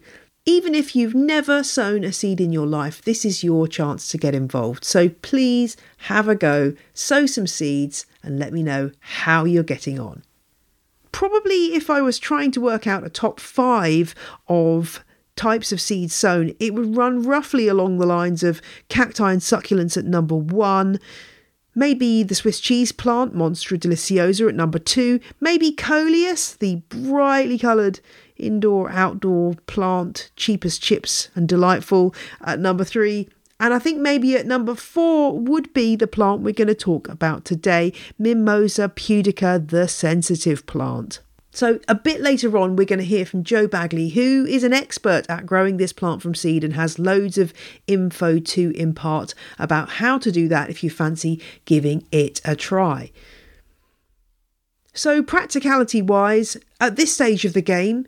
even 0.47 0.75
if 0.75 0.95
you've 0.95 1.15
never 1.15 1.63
sown 1.63 2.03
a 2.03 2.13
seed 2.13 2.39
in 2.39 2.51
your 2.53 2.67
life, 2.67 3.01
this 3.01 3.25
is 3.25 3.43
your 3.43 3.67
chance 3.67 4.07
to 4.09 4.17
get 4.17 4.35
involved. 4.35 4.85
So 4.85 5.09
please 5.09 5.75
have 5.97 6.27
a 6.27 6.35
go, 6.35 6.75
sow 6.93 7.25
some 7.25 7.47
seeds, 7.47 8.05
and 8.25 8.39
let 8.39 8.51
me 8.51 8.63
know 8.63 8.91
how 8.99 9.45
you're 9.45 9.63
getting 9.63 9.99
on. 9.99 10.23
Probably, 11.11 11.75
if 11.75 11.89
I 11.89 12.01
was 12.01 12.19
trying 12.19 12.51
to 12.51 12.61
work 12.61 12.87
out 12.87 13.05
a 13.05 13.09
top 13.09 13.39
five 13.39 14.13
of 14.47 15.03
types 15.35 15.71
of 15.71 15.79
seeds 15.79 16.13
sown, 16.13 16.53
it 16.59 16.73
would 16.73 16.95
run 16.95 17.23
roughly 17.23 17.67
along 17.67 17.97
the 17.97 18.05
lines 18.05 18.43
of 18.43 18.61
cacti 18.89 19.31
and 19.31 19.41
succulents 19.41 19.97
at 19.97 20.05
number 20.05 20.35
one. 20.35 20.99
Maybe 21.73 22.23
the 22.23 22.35
Swiss 22.35 22.61
cheese 22.61 22.93
plant, 22.93 23.35
Monstera 23.35 23.77
deliciosa, 23.77 24.49
at 24.49 24.55
number 24.55 24.79
two. 24.79 25.19
Maybe 25.41 25.71
Coleus, 25.73 26.53
the 26.53 26.77
brightly 26.87 27.59
coloured 27.59 27.99
indoor 28.37 28.89
outdoor 28.89 29.55
plant, 29.67 30.31
cheap 30.35 30.65
as 30.65 30.77
chips 30.77 31.29
and 31.35 31.47
delightful 31.47 32.15
at 32.41 32.59
number 32.59 32.83
three. 32.85 33.29
And 33.59 33.73
I 33.73 33.79
think 33.79 33.99
maybe 33.99 34.35
at 34.35 34.45
number 34.45 34.75
four 34.75 35.37
would 35.37 35.73
be 35.73 35.95
the 35.95 36.07
plant 36.07 36.41
we're 36.41 36.53
going 36.53 36.67
to 36.67 36.75
talk 36.75 37.07
about 37.07 37.45
today 37.45 37.93
Mimosa 38.19 38.89
pudica, 38.89 39.65
the 39.69 39.87
sensitive 39.87 40.65
plant. 40.65 41.21
So, 41.51 41.79
a 41.87 41.95
bit 41.95 42.19
later 42.19 42.57
on, 42.57 42.75
we're 42.75 42.85
going 42.85 42.99
to 42.99 43.05
hear 43.05 43.25
from 43.25 43.45
Joe 43.45 43.65
Bagley, 43.65 44.09
who 44.09 44.45
is 44.45 44.65
an 44.65 44.73
expert 44.73 45.25
at 45.29 45.45
growing 45.45 45.77
this 45.77 45.93
plant 45.93 46.21
from 46.21 46.35
seed 46.35 46.65
and 46.65 46.73
has 46.73 46.99
loads 46.99 47.37
of 47.37 47.53
info 47.87 48.39
to 48.39 48.71
impart 48.71 49.33
about 49.57 49.87
how 49.87 50.17
to 50.17 50.33
do 50.33 50.49
that 50.49 50.69
if 50.69 50.83
you 50.83 50.89
fancy 50.89 51.41
giving 51.63 52.05
it 52.11 52.41
a 52.43 52.57
try. 52.57 53.09
So, 54.93 55.23
practicality 55.23 56.01
wise, 56.01 56.57
at 56.81 56.97
this 56.97 57.13
stage 57.13 57.45
of 57.45 57.53
the 57.53 57.61
game, 57.61 58.05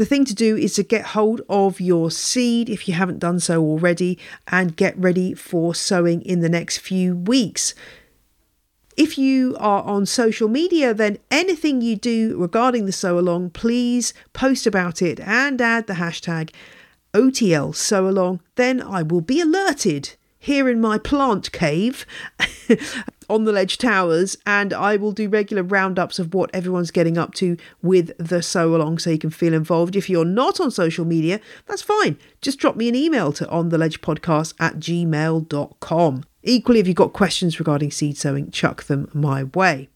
the 0.00 0.06
thing 0.06 0.24
to 0.24 0.34
do 0.34 0.56
is 0.56 0.72
to 0.76 0.82
get 0.82 1.08
hold 1.08 1.42
of 1.46 1.78
your 1.78 2.10
seed 2.10 2.70
if 2.70 2.88
you 2.88 2.94
haven't 2.94 3.18
done 3.18 3.38
so 3.38 3.62
already 3.62 4.18
and 4.48 4.74
get 4.74 4.96
ready 4.96 5.34
for 5.34 5.74
sowing 5.74 6.22
in 6.22 6.40
the 6.40 6.48
next 6.48 6.78
few 6.78 7.14
weeks. 7.14 7.74
If 8.96 9.18
you 9.18 9.58
are 9.60 9.82
on 9.82 10.06
social 10.06 10.48
media, 10.48 10.94
then 10.94 11.18
anything 11.30 11.82
you 11.82 11.96
do 11.96 12.38
regarding 12.38 12.86
the 12.86 12.92
sow 12.92 13.18
along, 13.18 13.50
please 13.50 14.14
post 14.32 14.66
about 14.66 15.02
it 15.02 15.20
and 15.20 15.60
add 15.60 15.86
the 15.86 15.92
hashtag 15.92 16.48
OTL 17.12 17.74
sow 17.74 18.08
along, 18.08 18.40
then 18.54 18.80
I 18.80 19.02
will 19.02 19.20
be 19.20 19.42
alerted 19.42 20.16
here 20.38 20.70
in 20.70 20.80
my 20.80 20.96
plant 20.96 21.52
cave 21.52 22.06
on 23.30 23.44
the 23.44 23.52
ledge 23.52 23.78
towers 23.78 24.36
and 24.46 24.72
I 24.72 24.96
will 24.96 25.12
do 25.12 25.28
regular 25.28 25.62
roundups 25.62 26.18
of 26.18 26.34
what 26.34 26.50
everyone's 26.52 26.90
getting 26.90 27.16
up 27.16 27.34
to 27.34 27.56
with 27.82 28.10
the 28.18 28.42
sow 28.42 28.74
along 28.74 28.98
so 28.98 29.10
you 29.10 29.18
can 29.18 29.30
feel 29.30 29.54
involved. 29.54 29.94
If 29.94 30.10
you're 30.10 30.24
not 30.24 30.60
on 30.60 30.70
social 30.70 31.04
media, 31.04 31.40
that's 31.66 31.82
fine. 31.82 32.18
Just 32.40 32.58
drop 32.58 32.76
me 32.76 32.88
an 32.88 32.94
email 32.94 33.32
to 33.34 33.48
on 33.48 33.68
the 33.68 33.78
ledge 33.78 34.00
podcast 34.00 34.54
at 34.58 34.76
gmail.com. 34.76 36.24
Equally, 36.42 36.80
if 36.80 36.86
you've 36.86 36.96
got 36.96 37.12
questions 37.12 37.58
regarding 37.58 37.90
seed 37.90 38.16
sowing, 38.16 38.50
chuck 38.50 38.84
them 38.84 39.10
my 39.12 39.44
way. 39.44 39.89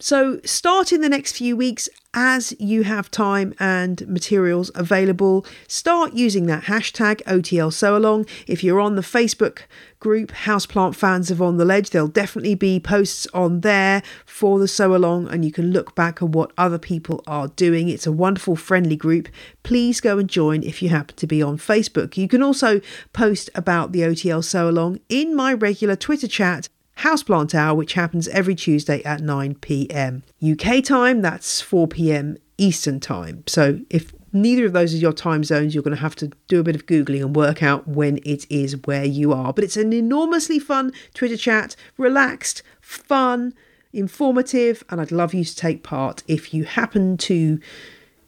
So, 0.00 0.40
start 0.44 0.92
in 0.92 1.02
the 1.02 1.08
next 1.08 1.36
few 1.36 1.56
weeks 1.56 1.88
as 2.14 2.54
you 2.58 2.82
have 2.82 3.10
time 3.10 3.54
and 3.58 4.06
materials 4.08 4.70
available. 4.74 5.46
Start 5.68 6.14
using 6.14 6.46
that 6.46 6.64
hashtag 6.64 7.22
OTL 7.22 7.72
Sow 7.72 7.96
Along. 7.96 8.26
If 8.46 8.64
you're 8.64 8.80
on 8.80 8.96
the 8.96 9.02
Facebook 9.02 9.62
group 10.00 10.32
Houseplant 10.32 10.96
Fans 10.96 11.30
of 11.30 11.40
On 11.40 11.58
the 11.58 11.64
Ledge, 11.64 11.90
there'll 11.90 12.08
definitely 12.08 12.56
be 12.56 12.80
posts 12.80 13.26
on 13.32 13.60
there 13.60 14.02
for 14.26 14.58
the 14.58 14.68
Sow 14.68 14.94
Along, 14.94 15.28
and 15.28 15.44
you 15.44 15.52
can 15.52 15.72
look 15.72 15.94
back 15.94 16.20
at 16.20 16.30
what 16.30 16.52
other 16.58 16.78
people 16.78 17.22
are 17.26 17.48
doing. 17.48 17.88
It's 17.88 18.06
a 18.06 18.12
wonderful, 18.12 18.56
friendly 18.56 18.96
group. 18.96 19.28
Please 19.62 20.00
go 20.00 20.18
and 20.18 20.28
join 20.28 20.64
if 20.64 20.82
you 20.82 20.88
happen 20.88 21.16
to 21.16 21.26
be 21.26 21.40
on 21.40 21.56
Facebook. 21.56 22.16
You 22.16 22.26
can 22.26 22.42
also 22.42 22.80
post 23.12 23.48
about 23.54 23.92
the 23.92 24.00
OTL 24.00 24.42
Sow 24.44 24.68
Along 24.68 24.98
in 25.08 25.34
my 25.36 25.52
regular 25.52 25.96
Twitter 25.96 26.28
chat 26.28 26.68
Houseplant 26.98 27.54
Hour, 27.54 27.74
which 27.74 27.94
happens 27.94 28.28
every 28.28 28.54
Tuesday 28.54 29.02
at 29.02 29.20
9 29.20 29.56
pm. 29.56 30.22
UK 30.42 30.82
time, 30.82 31.22
that's 31.22 31.60
4 31.60 31.88
pm 31.88 32.36
Eastern 32.56 33.00
time. 33.00 33.42
So 33.46 33.80
if 33.90 34.12
neither 34.32 34.66
of 34.66 34.72
those 34.72 34.94
are 34.94 34.98
your 34.98 35.12
time 35.12 35.44
zones, 35.44 35.74
you're 35.74 35.82
going 35.82 35.96
to 35.96 36.02
have 36.02 36.16
to 36.16 36.30
do 36.48 36.60
a 36.60 36.62
bit 36.62 36.76
of 36.76 36.86
Googling 36.86 37.22
and 37.22 37.34
work 37.36 37.62
out 37.62 37.88
when 37.88 38.18
it 38.24 38.46
is 38.50 38.76
where 38.84 39.04
you 39.04 39.32
are. 39.32 39.52
But 39.52 39.64
it's 39.64 39.76
an 39.76 39.92
enormously 39.92 40.58
fun 40.58 40.92
Twitter 41.14 41.36
chat, 41.36 41.76
relaxed, 41.96 42.62
fun, 42.80 43.54
informative, 43.92 44.84
and 44.90 45.00
I'd 45.00 45.12
love 45.12 45.34
you 45.34 45.44
to 45.44 45.56
take 45.56 45.82
part 45.82 46.22
if 46.26 46.52
you 46.52 46.64
happen 46.64 47.16
to 47.18 47.60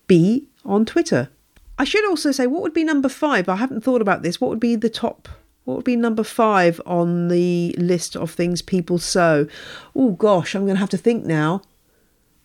be 0.06 0.48
on 0.64 0.84
Twitter. 0.84 1.28
I 1.78 1.84
should 1.84 2.08
also 2.08 2.32
say, 2.32 2.46
what 2.46 2.62
would 2.62 2.72
be 2.72 2.84
number 2.84 3.08
five? 3.08 3.48
I 3.48 3.56
haven't 3.56 3.82
thought 3.82 4.00
about 4.00 4.22
this. 4.22 4.40
What 4.40 4.48
would 4.48 4.60
be 4.60 4.76
the 4.76 4.88
top 4.88 5.28
what 5.66 5.78
would 5.78 5.84
be 5.84 5.96
number 5.96 6.22
five 6.22 6.80
on 6.86 7.26
the 7.26 7.74
list 7.76 8.14
of 8.14 8.30
things 8.30 8.62
people 8.62 8.98
sow? 8.98 9.48
Oh 9.96 10.12
gosh, 10.12 10.54
I'm 10.54 10.62
going 10.62 10.76
to 10.76 10.80
have 10.80 10.90
to 10.90 10.96
think 10.96 11.26
now. 11.26 11.60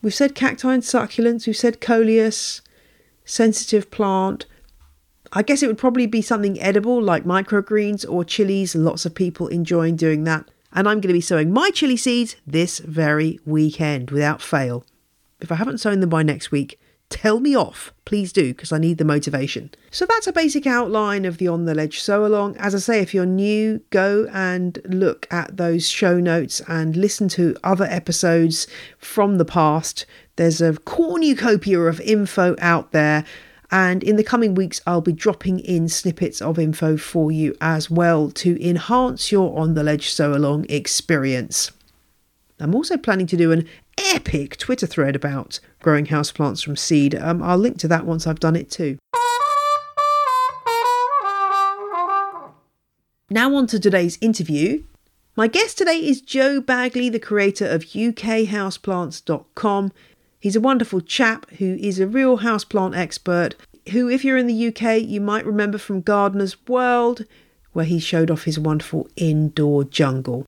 We've 0.01 0.11
said 0.13 0.33
cacti 0.33 0.73
and 0.73 0.81
succulents, 0.81 1.45
we've 1.45 1.55
said 1.55 1.79
coleus, 1.79 2.61
sensitive 3.23 3.91
plant. 3.91 4.47
I 5.31 5.43
guess 5.43 5.61
it 5.61 5.67
would 5.67 5.77
probably 5.77 6.07
be 6.07 6.23
something 6.23 6.59
edible 6.59 6.99
like 6.99 7.23
microgreens 7.23 8.09
or 8.09 8.25
chilies. 8.25 8.73
Lots 8.73 9.05
of 9.05 9.13
people 9.13 9.47
enjoying 9.49 9.97
doing 9.97 10.23
that. 10.23 10.49
And 10.73 10.87
I'm 10.87 10.95
going 10.95 11.09
to 11.09 11.13
be 11.13 11.21
sowing 11.21 11.53
my 11.53 11.69
chili 11.69 11.97
seeds 11.97 12.37
this 12.47 12.79
very 12.79 13.39
weekend 13.45 14.09
without 14.09 14.41
fail. 14.41 14.83
If 15.39 15.51
I 15.51 15.55
haven't 15.55 15.77
sown 15.77 15.99
them 15.99 16.09
by 16.09 16.23
next 16.23 16.49
week, 16.49 16.79
tell 17.11 17.39
me 17.39 17.55
off. 17.55 17.93
Please 18.05 18.33
do, 18.33 18.53
because 18.53 18.71
I 18.71 18.79
need 18.79 18.97
the 18.97 19.05
motivation. 19.05 19.69
So 19.91 20.05
that's 20.05 20.25
a 20.25 20.33
basic 20.33 20.65
outline 20.65 21.25
of 21.25 21.37
the 21.37 21.47
On 21.47 21.65
the 21.65 21.75
Ledge 21.75 21.99
Sow 21.99 22.25
Along. 22.25 22.57
As 22.57 22.73
I 22.73 22.79
say, 22.79 22.99
if 23.01 23.13
you're 23.13 23.25
new, 23.25 23.81
go 23.91 24.27
and 24.33 24.79
look 24.85 25.27
at 25.31 25.57
those 25.57 25.87
show 25.87 26.19
notes 26.19 26.61
and 26.67 26.95
listen 26.95 27.27
to 27.29 27.55
other 27.63 27.85
episodes 27.85 28.65
from 28.97 29.37
the 29.37 29.45
past. 29.45 30.05
There's 30.37 30.61
a 30.61 30.77
cornucopia 30.77 31.81
of 31.81 32.01
info 32.01 32.55
out 32.59 32.91
there. 32.91 33.25
And 33.69 34.03
in 34.03 34.15
the 34.17 34.23
coming 34.23 34.55
weeks, 34.55 34.81
I'll 34.85 35.01
be 35.01 35.13
dropping 35.13 35.59
in 35.59 35.87
snippets 35.87 36.41
of 36.41 36.59
info 36.59 36.97
for 36.97 37.31
you 37.31 37.55
as 37.61 37.89
well 37.89 38.29
to 38.31 38.61
enhance 38.61 39.31
your 39.31 39.57
On 39.57 39.75
the 39.75 39.83
Ledge 39.83 40.09
Sow 40.09 40.33
Along 40.33 40.65
experience. 40.67 41.71
I'm 42.59 42.75
also 42.75 42.95
planning 42.95 43.27
to 43.27 43.37
do 43.37 43.51
an 43.51 43.67
epic 43.97 44.57
Twitter 44.57 44.87
thread 44.87 45.15
about 45.15 45.59
growing 45.81 46.07
houseplants 46.07 46.63
from 46.63 46.75
seed. 46.75 47.15
Um, 47.15 47.41
I'll 47.41 47.57
link 47.57 47.77
to 47.79 47.87
that 47.87 48.05
once 48.05 48.27
I've 48.27 48.39
done 48.39 48.55
it 48.55 48.69
too. 48.69 48.99
Now, 53.29 53.55
on 53.55 53.67
to 53.67 53.79
today's 53.79 54.17
interview. 54.19 54.83
My 55.37 55.47
guest 55.47 55.77
today 55.77 55.97
is 55.97 56.19
Joe 56.19 56.59
Bagley, 56.59 57.07
the 57.07 57.17
creator 57.17 57.65
of 57.65 57.85
UKHouseplants.com. 57.85 59.93
He's 60.37 60.57
a 60.57 60.61
wonderful 60.61 60.99
chap 60.99 61.49
who 61.51 61.77
is 61.79 61.99
a 61.99 62.07
real 62.07 62.39
houseplant 62.39 62.97
expert, 62.97 63.55
who, 63.91 64.09
if 64.09 64.25
you're 64.25 64.35
in 64.35 64.47
the 64.47 64.67
UK, 64.67 65.01
you 65.01 65.21
might 65.21 65.45
remember 65.45 65.77
from 65.77 66.01
Gardener's 66.01 66.57
World, 66.67 67.23
where 67.71 67.85
he 67.85 67.99
showed 67.99 68.29
off 68.29 68.43
his 68.43 68.59
wonderful 68.59 69.07
indoor 69.15 69.85
jungle. 69.85 70.45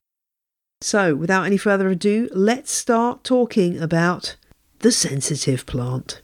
So, 0.80 1.14
without 1.14 1.44
any 1.44 1.56
further 1.56 1.88
ado, 1.88 2.28
let's 2.32 2.70
start 2.70 3.24
talking 3.24 3.80
about 3.80 4.36
the 4.80 4.92
sensitive 4.92 5.64
plant. 5.64 6.20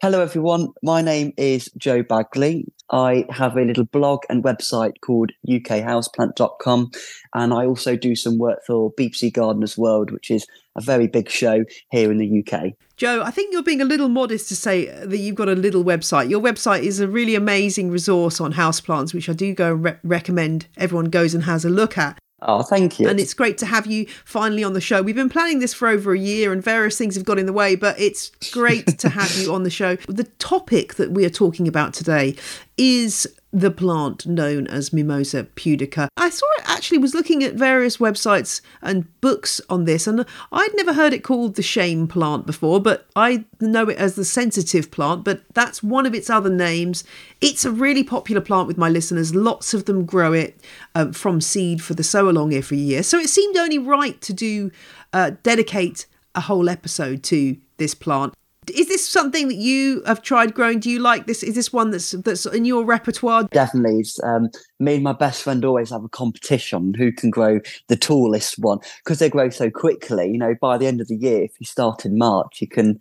Hello, 0.00 0.20
everyone. 0.20 0.68
My 0.82 1.02
name 1.02 1.32
is 1.36 1.70
Joe 1.76 2.02
Bagley. 2.02 2.66
I 2.90 3.26
have 3.30 3.56
a 3.56 3.62
little 3.62 3.84
blog 3.84 4.20
and 4.28 4.42
website 4.42 4.94
called 5.04 5.32
ukhouseplant.com, 5.48 6.90
and 7.34 7.52
I 7.52 7.66
also 7.66 7.96
do 7.96 8.16
some 8.16 8.38
work 8.38 8.60
for 8.66 8.92
BBC 8.94 9.32
Gardeners 9.32 9.76
World, 9.76 10.10
which 10.10 10.30
is 10.30 10.46
a 10.76 10.80
very 10.80 11.06
big 11.06 11.28
show 11.28 11.64
here 11.90 12.10
in 12.10 12.18
the 12.18 12.44
UK. 12.44 12.72
Joe, 12.96 13.22
I 13.22 13.30
think 13.30 13.52
you're 13.52 13.62
being 13.62 13.80
a 13.80 13.84
little 13.84 14.08
modest 14.08 14.48
to 14.48 14.56
say 14.56 14.86
that 14.86 15.18
you've 15.18 15.36
got 15.36 15.48
a 15.48 15.54
little 15.54 15.84
website. 15.84 16.30
Your 16.30 16.40
website 16.40 16.82
is 16.82 17.00
a 17.00 17.08
really 17.08 17.34
amazing 17.34 17.90
resource 17.90 18.40
on 18.40 18.54
houseplants, 18.54 19.12
which 19.12 19.28
I 19.28 19.32
do 19.32 19.54
go 19.54 19.72
re- 19.72 19.96
recommend 20.02 20.66
everyone 20.76 21.06
goes 21.06 21.34
and 21.34 21.44
has 21.44 21.64
a 21.64 21.70
look 21.70 21.98
at. 21.98 22.18
Oh, 22.40 22.62
thank 22.62 23.00
you. 23.00 23.08
And 23.08 23.18
it's 23.18 23.34
great 23.34 23.58
to 23.58 23.66
have 23.66 23.86
you 23.86 24.06
finally 24.24 24.62
on 24.62 24.72
the 24.72 24.80
show. 24.80 25.02
We've 25.02 25.14
been 25.16 25.28
planning 25.28 25.58
this 25.58 25.74
for 25.74 25.88
over 25.88 26.12
a 26.12 26.18
year 26.18 26.52
and 26.52 26.62
various 26.62 26.96
things 26.96 27.16
have 27.16 27.24
got 27.24 27.38
in 27.38 27.46
the 27.46 27.52
way, 27.52 27.74
but 27.74 27.98
it's 27.98 28.30
great 28.52 28.98
to 28.98 29.08
have 29.08 29.36
you 29.36 29.52
on 29.52 29.64
the 29.64 29.70
show. 29.70 29.96
The 30.08 30.24
topic 30.38 30.94
that 30.94 31.10
we 31.10 31.24
are 31.24 31.30
talking 31.30 31.66
about 31.66 31.94
today 31.94 32.36
is 32.76 33.26
the 33.52 33.70
plant 33.70 34.26
known 34.26 34.66
as 34.66 34.92
Mimosa 34.92 35.44
pudica. 35.56 36.08
I 36.16 36.28
saw 36.30 36.46
it 36.58 36.68
actually 36.68 36.98
was 36.98 37.14
looking 37.14 37.42
at 37.42 37.54
various 37.54 37.96
websites 37.96 38.60
and 38.82 39.08
books 39.20 39.60
on 39.70 39.84
this, 39.84 40.06
and 40.06 40.26
I'd 40.52 40.74
never 40.74 40.92
heard 40.92 41.12
it 41.12 41.24
called 41.24 41.54
the 41.54 41.62
shame 41.62 42.06
plant 42.08 42.46
before, 42.46 42.80
but 42.80 43.06
I 43.16 43.44
know 43.60 43.88
it 43.88 43.96
as 43.96 44.16
the 44.16 44.24
sensitive 44.24 44.90
plant, 44.90 45.24
but 45.24 45.42
that's 45.54 45.82
one 45.82 46.04
of 46.04 46.14
its 46.14 46.28
other 46.28 46.50
names. 46.50 47.04
It's 47.40 47.64
a 47.64 47.70
really 47.70 48.04
popular 48.04 48.42
plant 48.42 48.68
with 48.68 48.76
my 48.76 48.88
listeners. 48.88 49.34
Lots 49.34 49.72
of 49.72 49.86
them 49.86 50.04
grow 50.04 50.32
it 50.32 50.60
um, 50.94 51.12
from 51.12 51.40
seed 51.40 51.82
for 51.82 51.94
the 51.94 52.04
sow 52.04 52.28
along 52.28 52.52
every 52.52 52.78
year. 52.78 53.02
So 53.02 53.18
it 53.18 53.30
seemed 53.30 53.56
only 53.56 53.78
right 53.78 54.20
to 54.20 54.32
do 54.32 54.70
uh, 55.12 55.32
dedicate 55.42 56.06
a 56.34 56.42
whole 56.42 56.68
episode 56.68 57.22
to 57.24 57.56
this 57.78 57.94
plant. 57.94 58.34
Is 58.70 58.88
this 58.88 59.08
something 59.08 59.48
that 59.48 59.56
you 59.56 60.02
have 60.06 60.22
tried 60.22 60.54
growing? 60.54 60.80
Do 60.80 60.90
you 60.90 60.98
like 60.98 61.26
this? 61.26 61.42
Is 61.42 61.54
this 61.54 61.72
one 61.72 61.90
that's 61.90 62.12
that's 62.12 62.46
in 62.46 62.64
your 62.64 62.84
repertoire? 62.84 63.44
Definitely. 63.44 64.04
Um, 64.22 64.50
me 64.78 64.94
and 64.94 65.04
my 65.04 65.12
best 65.12 65.42
friend 65.42 65.64
always 65.64 65.90
have 65.90 66.04
a 66.04 66.08
competition 66.08 66.94
who 66.94 67.12
can 67.12 67.30
grow 67.30 67.60
the 67.88 67.96
tallest 67.96 68.58
one 68.58 68.78
because 69.04 69.18
they 69.18 69.28
grow 69.28 69.50
so 69.50 69.70
quickly. 69.70 70.30
You 70.30 70.38
know, 70.38 70.54
by 70.60 70.78
the 70.78 70.86
end 70.86 71.00
of 71.00 71.08
the 71.08 71.16
year, 71.16 71.42
if 71.42 71.52
you 71.58 71.66
start 71.66 72.04
in 72.04 72.18
March, 72.18 72.60
you 72.60 72.68
can 72.68 72.98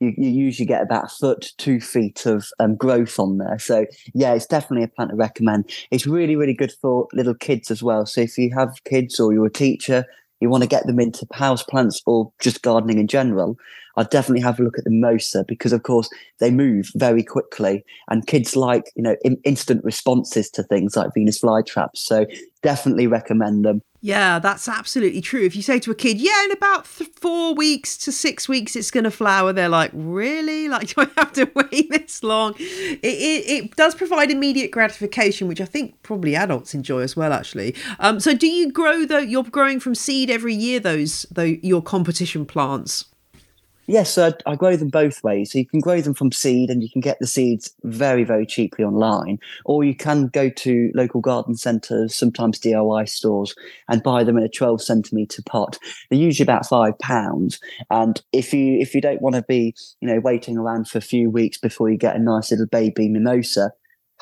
you, 0.00 0.14
you 0.16 0.30
usually 0.30 0.66
get 0.66 0.82
about 0.82 1.04
a 1.04 1.08
foot, 1.08 1.52
two 1.58 1.80
feet 1.80 2.26
of 2.26 2.48
um, 2.58 2.74
growth 2.74 3.18
on 3.18 3.38
there. 3.38 3.58
So 3.58 3.86
yeah, 4.14 4.34
it's 4.34 4.46
definitely 4.46 4.84
a 4.84 4.88
plant 4.88 5.10
to 5.10 5.16
recommend. 5.16 5.70
It's 5.90 6.06
really, 6.06 6.36
really 6.36 6.54
good 6.54 6.72
for 6.80 7.06
little 7.12 7.34
kids 7.34 7.70
as 7.70 7.82
well. 7.82 8.06
So 8.06 8.22
if 8.22 8.36
you 8.38 8.50
have 8.54 8.82
kids 8.84 9.20
or 9.20 9.32
you're 9.32 9.46
a 9.46 9.52
teacher, 9.52 10.06
you 10.40 10.48
want 10.48 10.62
to 10.62 10.68
get 10.68 10.86
them 10.86 10.98
into 10.98 11.26
house 11.32 11.62
plants 11.62 12.00
or 12.06 12.32
just 12.40 12.62
gardening 12.62 12.98
in 12.98 13.06
general, 13.06 13.58
I'd 14.00 14.08
definitely 14.08 14.40
have 14.40 14.58
a 14.58 14.62
look 14.62 14.78
at 14.78 14.84
the 14.84 14.90
Mosa 14.90 15.46
because, 15.46 15.74
of 15.74 15.82
course, 15.82 16.08
they 16.38 16.50
move 16.50 16.90
very 16.94 17.22
quickly, 17.22 17.84
and 18.08 18.26
kids 18.26 18.56
like 18.56 18.90
you 18.96 19.02
know 19.02 19.14
in- 19.22 19.40
instant 19.44 19.84
responses 19.84 20.48
to 20.50 20.62
things 20.62 20.96
like 20.96 21.12
Venus 21.12 21.40
flytraps. 21.40 21.98
So 21.98 22.24
definitely 22.62 23.06
recommend 23.06 23.64
them. 23.64 23.82
Yeah, 24.02 24.38
that's 24.38 24.66
absolutely 24.66 25.20
true. 25.20 25.44
If 25.44 25.54
you 25.54 25.60
say 25.60 25.78
to 25.80 25.90
a 25.90 25.94
kid, 25.94 26.18
"Yeah, 26.18 26.44
in 26.46 26.52
about 26.52 26.86
th- 26.86 27.10
four 27.14 27.54
weeks 27.54 27.98
to 27.98 28.12
six 28.12 28.48
weeks, 28.48 28.74
it's 28.74 28.90
going 28.90 29.04
to 29.04 29.10
flower," 29.10 29.52
they're 29.52 29.68
like, 29.68 29.90
"Really? 29.92 30.68
Like, 30.70 30.94
do 30.94 31.02
I 31.02 31.08
have 31.18 31.32
to 31.34 31.50
wait 31.54 31.90
this 31.90 32.22
long?" 32.22 32.54
It, 32.58 33.00
it, 33.02 33.50
it 33.50 33.76
does 33.76 33.94
provide 33.94 34.30
immediate 34.30 34.70
gratification, 34.70 35.46
which 35.46 35.60
I 35.60 35.66
think 35.66 36.02
probably 36.02 36.34
adults 36.34 36.72
enjoy 36.72 37.00
as 37.00 37.14
well. 37.16 37.34
Actually, 37.34 37.74
um, 37.98 38.18
so 38.18 38.34
do 38.34 38.46
you 38.46 38.72
grow 38.72 39.04
though? 39.04 39.18
You're 39.18 39.44
growing 39.44 39.78
from 39.78 39.94
seed 39.94 40.30
every 40.30 40.54
year. 40.54 40.80
Those 40.80 41.26
though 41.30 41.42
your 41.42 41.82
competition 41.82 42.46
plants. 42.46 43.04
Yes, 43.90 44.10
so 44.10 44.28
I, 44.28 44.52
I, 44.52 44.54
grow 44.54 44.76
them 44.76 44.86
both 44.86 45.24
ways. 45.24 45.50
So 45.50 45.58
you 45.58 45.66
can 45.66 45.80
grow 45.80 46.00
them 46.00 46.14
from 46.14 46.30
seed 46.30 46.70
and 46.70 46.80
you 46.80 46.88
can 46.88 47.00
get 47.00 47.18
the 47.18 47.26
seeds 47.26 47.74
very, 47.82 48.22
very 48.22 48.46
cheaply 48.46 48.84
online, 48.84 49.40
or 49.64 49.82
you 49.82 49.96
can 49.96 50.28
go 50.28 50.48
to 50.48 50.92
local 50.94 51.20
garden 51.20 51.56
centres, 51.56 52.14
sometimes 52.14 52.60
DIY 52.60 53.08
stores, 53.08 53.52
and 53.88 54.00
buy 54.00 54.22
them 54.22 54.38
in 54.38 54.44
a 54.44 54.48
12 54.48 54.80
centimetre 54.80 55.42
pot. 55.42 55.76
They're 56.08 56.20
usually 56.20 56.44
about 56.44 56.68
five 56.68 56.96
pounds. 57.00 57.58
And 57.90 58.22
if 58.32 58.54
you 58.54 58.78
if 58.78 58.94
you 58.94 59.00
don't 59.00 59.22
want 59.22 59.34
to 59.34 59.42
be, 59.42 59.74
you 60.00 60.06
know, 60.06 60.20
waiting 60.20 60.56
around 60.56 60.86
for 60.86 60.98
a 60.98 61.00
few 61.00 61.28
weeks 61.28 61.58
before 61.58 61.90
you 61.90 61.96
get 61.96 62.14
a 62.14 62.20
nice 62.20 62.52
little 62.52 62.66
baby 62.66 63.08
mimosa, 63.08 63.72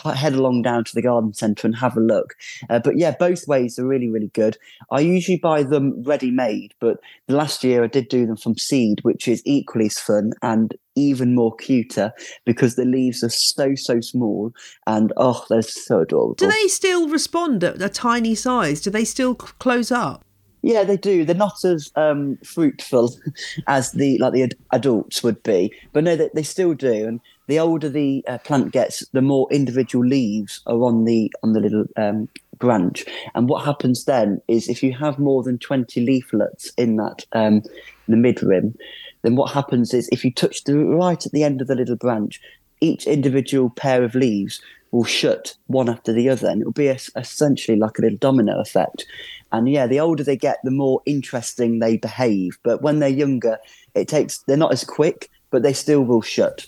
head 0.05 0.35
along 0.35 0.63
down 0.63 0.85
to 0.85 0.95
the 0.95 1.03
garden 1.03 1.33
centre 1.35 1.67
and 1.67 1.77
have 1.77 1.97
a 1.97 2.01
look. 2.01 2.35
Uh, 2.71 2.79
but 2.79 2.99
yeah, 2.99 3.15
both 3.19 3.47
ways 3.49 3.79
are 3.79 3.87
really, 3.87 4.09
really 4.09 4.29
good. 4.29 4.57
I 4.91 5.01
usually 5.01 5.39
buy 5.39 5.63
them 5.63 6.03
ready 6.03 6.31
made, 6.31 6.75
but 6.81 6.99
the 7.27 7.37
last 7.37 7.65
year 7.65 7.85
I 7.85 7.89
did 7.89 8.09
do 8.09 8.27
them 8.27 8.37
from 8.37 8.57
seed, 8.57 9.01
which 9.03 9.29
is 9.29 9.43
equally 9.45 9.87
as 9.87 9.99
fun 9.99 10.33
and 10.43 10.75
even 10.95 11.35
more 11.35 11.55
cuter 11.57 12.13
because 12.45 12.75
the 12.75 12.85
leaves 12.85 13.23
are 13.23 13.29
so, 13.29 13.75
so 13.75 14.01
small 14.01 14.53
and 14.87 15.13
oh, 15.17 15.45
they're 15.49 15.63
so 15.63 16.01
adorable. 16.01 16.35
Do 16.35 16.49
they 16.49 16.69
still 16.69 17.09
respond 17.09 17.63
at 17.65 17.81
a 17.81 17.89
tiny 17.89 18.35
size? 18.35 18.81
Do 18.81 18.91
they 18.91 19.05
still 19.05 19.35
close 19.35 19.93
up? 19.93 20.25
Yeah, 20.63 20.83
they 20.83 20.97
do. 20.97 21.25
They're 21.25 21.37
not 21.37 21.65
as 21.65 21.93
um, 21.95 22.37
fruitful 22.45 23.17
as 23.69 23.93
the 23.93 24.19
like 24.19 24.33
the 24.33 24.43
ad- 24.43 24.55
adults 24.73 25.23
would 25.23 25.43
be, 25.45 25.73
but 25.93 26.03
no, 26.03 26.17
they, 26.17 26.31
they 26.35 26.43
still 26.43 26.75
do. 26.75 27.07
And 27.07 27.21
the 27.49 27.59
older 27.59 27.89
the 27.89 28.25
uh, 28.29 28.39
plant 28.39 28.73
gets, 28.73 29.07
the 29.09 29.23
more 29.23 29.49
individual 29.51 30.07
leaves 30.07 30.61
are 30.67 30.83
on 30.83 31.05
the 31.05 31.33
on 31.43 31.53
the 31.55 31.61
little 31.61 31.87
um, 31.97 32.29
branch. 32.59 33.05
And 33.35 33.49
what 33.49 33.65
happens 33.65 34.05
then 34.05 34.41
is 34.47 34.69
if 34.69 34.83
you 34.83 34.93
have 34.93 35.19
more 35.19 35.43
than 35.43 35.59
twenty 35.59 36.01
leaflets 36.01 36.71
in 36.77 36.97
that 36.97 37.25
um, 37.33 37.63
the 38.07 38.17
midrib, 38.17 38.75
then 39.23 39.35
what 39.35 39.53
happens 39.53 39.93
is 39.93 40.09
if 40.13 40.25
you 40.25 40.33
touch 40.33 40.65
the 40.65 40.77
right 40.77 41.27
at 41.27 41.33
the 41.33 41.43
end 41.43 41.61
of 41.61 41.67
the 41.67 41.75
little 41.75 41.97
branch, 41.97 42.41
each 42.81 43.07
individual 43.07 43.71
pair 43.71 44.05
of 44.05 44.15
leaves 44.15 44.61
will 44.91 45.05
shut 45.05 45.55
one 45.67 45.89
after 45.89 46.13
the 46.13 46.29
other, 46.31 46.49
and 46.49 46.61
it'll 46.63 46.73
be 46.73 46.89
a, 46.89 46.99
essentially 47.17 47.77
like 47.79 47.99
a 47.99 48.03
little 48.03 48.19
domino 48.19 48.61
effect. 48.61 49.05
And 49.53 49.69
yeah, 49.69 49.87
the 49.87 50.01
older 50.01 50.25
they 50.25 50.37
get, 50.37 50.59
the 50.65 50.71
more 50.71 51.01
interesting 51.07 51.79
they 51.79 51.97
behave. 51.97 52.59
But 52.63 52.83
when 52.83 52.99
they're 52.99 53.09
younger, 53.09 53.59
it 53.95 54.09
takes 54.09 54.39
they're 54.39 54.57
not 54.57 54.73
as 54.73 54.85
quick, 54.85 55.31
but 55.51 55.63
they 55.63 55.73
still 55.73 56.03
will 56.03 56.23
shut. 56.23 56.67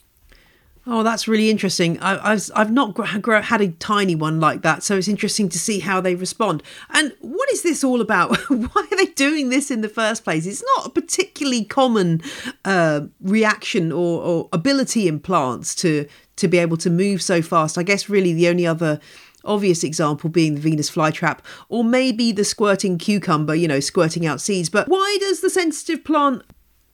Oh, 0.86 1.02
that's 1.02 1.28
really 1.28 1.50
interesting. 1.50 2.00
I, 2.00 2.30
have 2.30 2.50
I've 2.56 2.72
not 2.72 2.96
had 3.06 3.60
a 3.60 3.68
tiny 3.72 4.14
one 4.14 4.40
like 4.40 4.62
that, 4.62 4.82
so 4.82 4.96
it's 4.96 5.08
interesting 5.08 5.48
to 5.50 5.58
see 5.58 5.80
how 5.80 6.00
they 6.00 6.14
respond. 6.14 6.62
And 6.88 7.14
what 7.20 7.52
is 7.52 7.62
this 7.62 7.84
all 7.84 8.00
about? 8.00 8.36
Why 8.48 8.86
are 8.90 8.96
they 8.96 9.12
doing 9.12 9.50
this 9.50 9.70
in 9.70 9.82
the 9.82 9.90
first 9.90 10.24
place? 10.24 10.46
It's 10.46 10.64
not 10.76 10.86
a 10.86 10.90
particularly 10.90 11.64
common 11.64 12.22
uh, 12.64 13.02
reaction 13.20 13.92
or, 13.92 14.22
or 14.22 14.48
ability 14.52 15.06
in 15.06 15.20
plants 15.20 15.74
to 15.76 16.06
to 16.36 16.48
be 16.48 16.56
able 16.56 16.78
to 16.78 16.88
move 16.88 17.20
so 17.20 17.42
fast. 17.42 17.76
I 17.76 17.82
guess 17.82 18.08
really 18.08 18.32
the 18.32 18.48
only 18.48 18.66
other 18.66 19.00
obvious 19.44 19.84
example 19.84 20.30
being 20.30 20.54
the 20.54 20.60
Venus 20.62 20.90
flytrap, 20.90 21.40
or 21.68 21.84
maybe 21.84 22.32
the 22.32 22.44
squirting 22.44 22.96
cucumber, 22.96 23.54
you 23.54 23.68
know, 23.68 23.80
squirting 23.80 24.26
out 24.26 24.40
seeds. 24.40 24.70
But 24.70 24.88
why 24.88 25.18
does 25.20 25.40
the 25.40 25.50
sensitive 25.50 26.04
plant 26.04 26.42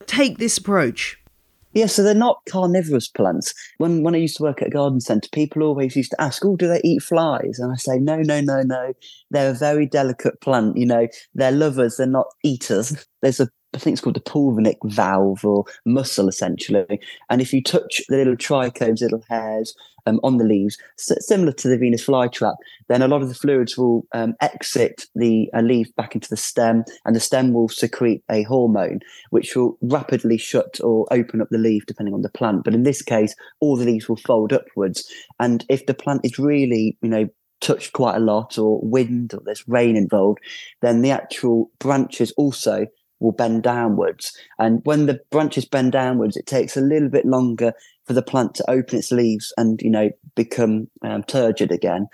take 0.06 0.38
this 0.38 0.58
approach? 0.58 1.20
Yeah, 1.76 1.86
so 1.86 2.02
they're 2.02 2.14
not 2.14 2.40
carnivorous 2.48 3.06
plants. 3.06 3.52
When 3.78 4.02
when 4.02 4.14
I 4.14 4.18
used 4.18 4.38
to 4.38 4.42
work 4.42 4.62
at 4.62 4.68
a 4.68 4.70
garden 4.70 5.00
centre, 5.00 5.28
people 5.32 5.62
always 5.62 5.94
used 5.94 6.10
to 6.12 6.20
ask, 6.20 6.44
"Oh, 6.44 6.56
do 6.56 6.68
they 6.68 6.80
eat 6.82 7.02
flies?" 7.02 7.58
And 7.58 7.70
I 7.70 7.76
say, 7.76 7.98
"No, 7.98 8.16
no, 8.22 8.40
no, 8.40 8.62
no. 8.62 8.94
They're 9.30 9.50
a 9.50 9.54
very 9.54 9.86
delicate 9.86 10.40
plant. 10.40 10.78
You 10.78 10.86
know, 10.86 11.06
they're 11.34 11.52
lovers. 11.52 11.98
They're 11.98 12.06
not 12.06 12.28
eaters. 12.42 13.06
There's 13.22 13.40
a 13.40 13.48
I 13.74 13.78
think 13.78 13.92
it's 13.94 14.00
called 14.00 14.16
the 14.16 14.20
pulvinic 14.20 14.76
valve 14.86 15.44
or 15.44 15.64
muscle 15.84 16.28
essentially. 16.28 16.98
And 17.30 17.42
if 17.42 17.52
you 17.52 17.62
touch 17.62 18.00
the 18.08 18.16
little 18.16 18.36
trichomes, 18.36 19.02
little 19.02 19.22
hairs 19.28 19.74
um, 20.06 20.20
on 20.22 20.38
the 20.38 20.44
leaves, 20.44 20.78
similar 20.96 21.52
to 21.52 21.68
the 21.68 21.78
Venus 21.78 22.06
flytrap, 22.06 22.54
then 22.88 23.02
a 23.02 23.08
lot 23.08 23.22
of 23.22 23.28
the 23.28 23.34
fluids 23.34 23.76
will 23.76 24.06
um, 24.12 24.34
exit 24.40 25.06
the 25.14 25.50
uh, 25.54 25.60
leaf 25.60 25.94
back 25.96 26.14
into 26.14 26.28
the 26.28 26.36
stem, 26.36 26.84
and 27.04 27.14
the 27.14 27.20
stem 27.20 27.52
will 27.52 27.68
secrete 27.68 28.22
a 28.30 28.42
hormone 28.44 29.00
which 29.30 29.54
will 29.56 29.76
rapidly 29.80 30.38
shut 30.38 30.80
or 30.82 31.06
open 31.10 31.40
up 31.40 31.48
the 31.50 31.58
leaf 31.58 31.84
depending 31.86 32.14
on 32.14 32.22
the 32.22 32.30
plant. 32.30 32.64
But 32.64 32.74
in 32.74 32.82
this 32.82 33.02
case, 33.02 33.34
all 33.60 33.76
the 33.76 33.84
leaves 33.84 34.08
will 34.08 34.16
fold 34.16 34.52
upwards, 34.52 35.06
and 35.40 35.64
if 35.68 35.86
the 35.86 35.94
plant 35.94 36.22
is 36.24 36.38
really, 36.38 36.96
you 37.02 37.08
know, 37.08 37.28
touched 37.60 37.92
quite 37.92 38.16
a 38.16 38.20
lot 38.20 38.58
or 38.58 38.80
wind 38.82 39.32
or 39.34 39.40
there's 39.44 39.66
rain 39.66 39.96
involved, 39.96 40.38
then 40.82 41.02
the 41.02 41.10
actual 41.10 41.70
branches 41.78 42.32
also 42.36 42.86
will 43.20 43.32
bend 43.32 43.62
downwards. 43.62 44.36
And 44.58 44.80
when 44.84 45.06
the 45.06 45.20
branches 45.30 45.64
bend 45.64 45.92
downwards, 45.92 46.36
it 46.36 46.46
takes 46.46 46.76
a 46.76 46.80
little 46.80 47.08
bit 47.08 47.24
longer 47.24 47.72
for 48.04 48.12
the 48.12 48.22
plant 48.22 48.54
to 48.54 48.70
open 48.70 48.98
its 48.98 49.10
leaves 49.10 49.52
and, 49.56 49.80
you 49.82 49.90
know, 49.90 50.10
become 50.34 50.88
um, 51.02 51.22
turgid 51.24 51.72
again. 51.72 52.06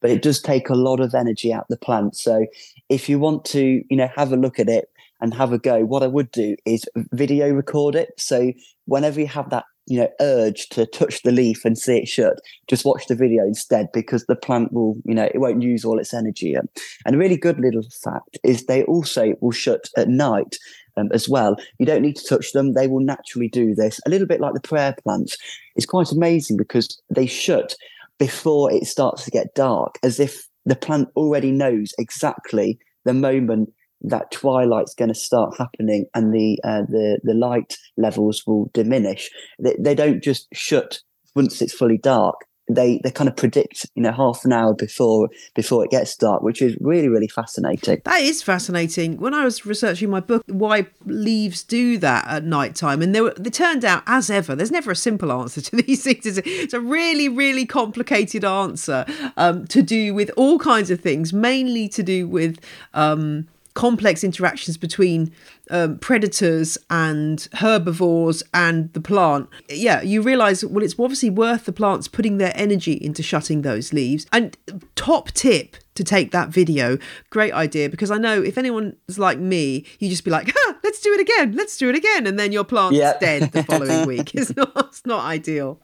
But 0.00 0.10
it 0.10 0.22
does 0.22 0.40
take 0.40 0.68
a 0.68 0.74
lot 0.74 1.00
of 1.00 1.14
energy 1.14 1.52
out 1.52 1.66
the 1.68 1.76
plant. 1.76 2.16
So 2.16 2.46
if 2.88 3.08
you 3.08 3.18
want 3.18 3.44
to, 3.46 3.82
you 3.88 3.96
know, 3.96 4.08
have 4.14 4.32
a 4.32 4.36
look 4.36 4.58
at 4.58 4.68
it 4.68 4.90
and 5.20 5.34
have 5.34 5.52
a 5.52 5.58
go, 5.58 5.84
what 5.84 6.02
I 6.02 6.06
would 6.06 6.30
do 6.30 6.56
is 6.64 6.84
video 7.12 7.50
record 7.50 7.94
it. 7.94 8.10
So 8.18 8.52
whenever 8.86 9.20
you 9.20 9.26
have 9.26 9.50
that 9.50 9.64
you 9.88 9.98
know 9.98 10.08
urge 10.20 10.68
to 10.68 10.86
touch 10.86 11.22
the 11.22 11.32
leaf 11.32 11.64
and 11.64 11.78
see 11.78 11.98
it 11.98 12.08
shut 12.08 12.38
just 12.68 12.84
watch 12.84 13.06
the 13.06 13.14
video 13.14 13.44
instead 13.44 13.88
because 13.92 14.24
the 14.26 14.36
plant 14.36 14.72
will 14.72 14.96
you 15.04 15.14
know 15.14 15.28
it 15.34 15.38
won't 15.38 15.62
use 15.62 15.84
all 15.84 15.98
its 15.98 16.14
energy. 16.14 16.54
And 16.54 17.14
a 17.14 17.18
really 17.18 17.36
good 17.36 17.58
little 17.58 17.82
fact 18.02 18.38
is 18.44 18.64
they 18.64 18.84
also 18.84 19.34
will 19.40 19.52
shut 19.52 19.88
at 19.96 20.08
night 20.08 20.56
um, 20.96 21.08
as 21.12 21.28
well. 21.28 21.56
You 21.78 21.86
don't 21.86 22.02
need 22.02 22.16
to 22.16 22.26
touch 22.26 22.52
them. 22.52 22.74
They 22.74 22.86
will 22.86 23.00
naturally 23.00 23.48
do 23.48 23.74
this. 23.74 24.00
A 24.06 24.10
little 24.10 24.26
bit 24.26 24.40
like 24.40 24.54
the 24.54 24.60
prayer 24.60 24.94
plants. 25.02 25.36
It's 25.76 25.86
quite 25.86 26.10
amazing 26.12 26.56
because 26.56 27.00
they 27.10 27.26
shut 27.26 27.74
before 28.18 28.72
it 28.72 28.86
starts 28.86 29.24
to 29.24 29.30
get 29.30 29.54
dark 29.54 29.98
as 30.02 30.18
if 30.18 30.46
the 30.66 30.76
plant 30.76 31.08
already 31.16 31.52
knows 31.52 31.92
exactly 31.98 32.78
the 33.04 33.14
moment 33.14 33.72
that 34.02 34.30
twilight's 34.30 34.94
going 34.94 35.08
to 35.08 35.14
start 35.14 35.56
happening 35.58 36.06
and 36.14 36.32
the 36.32 36.58
uh, 36.64 36.82
the 36.82 37.18
the 37.22 37.34
light 37.34 37.76
levels 37.96 38.46
will 38.46 38.70
diminish. 38.72 39.30
They, 39.58 39.76
they 39.78 39.94
don't 39.94 40.22
just 40.22 40.46
shut 40.52 41.00
once 41.34 41.60
it's 41.60 41.72
fully 41.72 41.98
dark. 41.98 42.36
They 42.70 43.00
they 43.02 43.10
kind 43.10 43.28
of 43.28 43.34
predict 43.34 43.86
you 43.94 44.02
know 44.02 44.12
half 44.12 44.44
an 44.44 44.52
hour 44.52 44.74
before 44.74 45.30
before 45.54 45.84
it 45.84 45.90
gets 45.90 46.14
dark, 46.16 46.42
which 46.42 46.60
is 46.60 46.76
really 46.80 47.08
really 47.08 47.26
fascinating. 47.26 48.02
That 48.04 48.20
is 48.20 48.42
fascinating. 48.42 49.16
When 49.16 49.32
I 49.32 49.44
was 49.44 49.64
researching 49.64 50.10
my 50.10 50.20
book, 50.20 50.42
why 50.46 50.86
leaves 51.06 51.64
do 51.64 51.96
that 51.98 52.28
at 52.28 52.44
night 52.44 52.74
time, 52.74 53.00
and 53.00 53.14
they 53.14 53.22
were 53.22 53.34
they 53.38 53.50
turned 53.50 53.86
out 53.86 54.02
as 54.06 54.28
ever. 54.28 54.54
There's 54.54 54.70
never 54.70 54.90
a 54.90 54.96
simple 54.96 55.32
answer 55.32 55.62
to 55.62 55.76
these 55.82 56.04
things. 56.04 56.38
It's 56.44 56.74
a 56.74 56.80
really 56.80 57.30
really 57.30 57.64
complicated 57.64 58.44
answer 58.44 59.06
um, 59.38 59.66
to 59.68 59.80
do 59.80 60.12
with 60.12 60.30
all 60.36 60.58
kinds 60.58 60.90
of 60.90 61.00
things, 61.00 61.32
mainly 61.32 61.88
to 61.88 62.02
do 62.02 62.28
with. 62.28 62.60
Um, 62.92 63.48
complex 63.78 64.24
interactions 64.24 64.76
between 64.76 65.32
um, 65.70 65.98
predators 66.00 66.76
and 66.90 67.46
herbivores 67.54 68.42
and 68.52 68.92
the 68.92 69.00
plant, 69.00 69.48
yeah, 69.68 70.02
you 70.02 70.20
realize, 70.20 70.64
well, 70.64 70.82
it's 70.82 70.98
obviously 70.98 71.30
worth 71.30 71.64
the 71.64 71.72
plants 71.72 72.08
putting 72.08 72.38
their 72.38 72.50
energy 72.56 72.94
into 72.94 73.22
shutting 73.22 73.62
those 73.62 73.92
leaves. 73.92 74.26
And 74.32 74.56
top 74.96 75.30
tip 75.30 75.76
to 75.94 76.02
take 76.02 76.32
that 76.32 76.48
video, 76.48 76.98
great 77.30 77.52
idea, 77.52 77.88
because 77.88 78.10
I 78.10 78.18
know 78.18 78.42
if 78.42 78.58
anyone's 78.58 79.16
like 79.16 79.38
me, 79.38 79.86
you 80.00 80.08
just 80.08 80.24
be 80.24 80.32
like, 80.32 80.52
let's 80.82 81.00
do 81.00 81.12
it 81.12 81.20
again, 81.20 81.52
let's 81.52 81.76
do 81.76 81.88
it 81.88 81.94
again. 81.94 82.26
And 82.26 82.36
then 82.36 82.50
your 82.50 82.64
plant's 82.64 82.98
yep. 82.98 83.20
dead 83.20 83.52
the 83.52 83.62
following 83.62 84.06
week. 84.08 84.34
It's 84.34 84.56
not, 84.56 84.72
it's 84.76 85.06
not 85.06 85.24
ideal. 85.24 85.80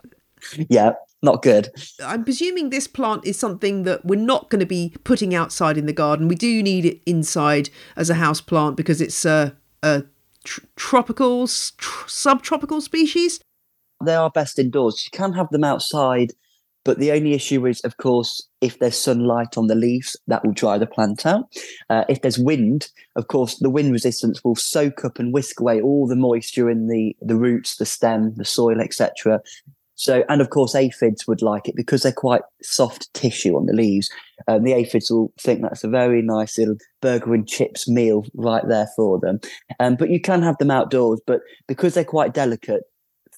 Yeah, 0.68 0.92
not 1.22 1.42
good. 1.42 1.70
I'm 2.04 2.24
presuming 2.24 2.70
this 2.70 2.86
plant 2.86 3.26
is 3.26 3.38
something 3.38 3.84
that 3.84 4.04
we're 4.04 4.20
not 4.20 4.50
going 4.50 4.60
to 4.60 4.66
be 4.66 4.94
putting 5.04 5.34
outside 5.34 5.78
in 5.78 5.86
the 5.86 5.92
garden. 5.92 6.28
We 6.28 6.34
do 6.34 6.62
need 6.62 6.84
it 6.84 7.00
inside 7.06 7.70
as 7.96 8.10
a 8.10 8.14
house 8.14 8.40
plant 8.40 8.76
because 8.76 9.00
it's 9.00 9.24
a, 9.24 9.56
a 9.82 10.04
tr- 10.44 10.60
tropical, 10.76 11.46
tr- 11.46 12.08
subtropical 12.08 12.80
species. 12.80 13.40
They 14.04 14.14
are 14.14 14.30
best 14.30 14.58
indoors. 14.58 15.06
You 15.06 15.16
can 15.16 15.32
have 15.32 15.48
them 15.50 15.64
outside, 15.64 16.32
but 16.84 16.98
the 16.98 17.12
only 17.12 17.32
issue 17.32 17.66
is, 17.66 17.80
of 17.80 17.96
course, 17.96 18.46
if 18.60 18.78
there's 18.78 18.98
sunlight 18.98 19.56
on 19.56 19.68
the 19.68 19.74
leaves, 19.74 20.16
that 20.26 20.44
will 20.44 20.52
dry 20.52 20.76
the 20.76 20.86
plant 20.86 21.24
out. 21.24 21.44
Uh, 21.88 22.04
if 22.08 22.20
there's 22.20 22.38
wind, 22.38 22.90
of 23.16 23.28
course, 23.28 23.58
the 23.58 23.70
wind 23.70 23.92
resistance 23.92 24.44
will 24.44 24.56
soak 24.56 25.04
up 25.04 25.18
and 25.18 25.32
whisk 25.32 25.60
away 25.60 25.80
all 25.80 26.06
the 26.06 26.16
moisture 26.16 26.68
in 26.68 26.88
the, 26.88 27.16
the 27.22 27.36
roots, 27.36 27.76
the 27.76 27.86
stem, 27.86 28.34
the 28.36 28.44
soil, 28.44 28.80
etc. 28.80 29.40
So, 29.96 30.24
and 30.28 30.40
of 30.40 30.50
course, 30.50 30.74
aphids 30.74 31.26
would 31.26 31.42
like 31.42 31.68
it 31.68 31.76
because 31.76 32.02
they're 32.02 32.12
quite 32.12 32.42
soft 32.62 33.12
tissue 33.14 33.56
on 33.56 33.66
the 33.66 33.72
leaves. 33.72 34.10
Um, 34.48 34.64
the 34.64 34.72
aphids 34.72 35.10
will 35.10 35.32
think 35.38 35.62
that's 35.62 35.84
a 35.84 35.88
very 35.88 36.20
nice 36.20 36.58
little 36.58 36.76
burger 37.00 37.32
and 37.32 37.46
chips 37.46 37.88
meal 37.88 38.26
right 38.34 38.66
there 38.68 38.88
for 38.96 39.20
them. 39.20 39.40
Um, 39.78 39.94
but 39.96 40.10
you 40.10 40.20
can 40.20 40.42
have 40.42 40.58
them 40.58 40.70
outdoors, 40.70 41.20
but 41.26 41.40
because 41.68 41.94
they're 41.94 42.04
quite 42.04 42.34
delicate, 42.34 42.82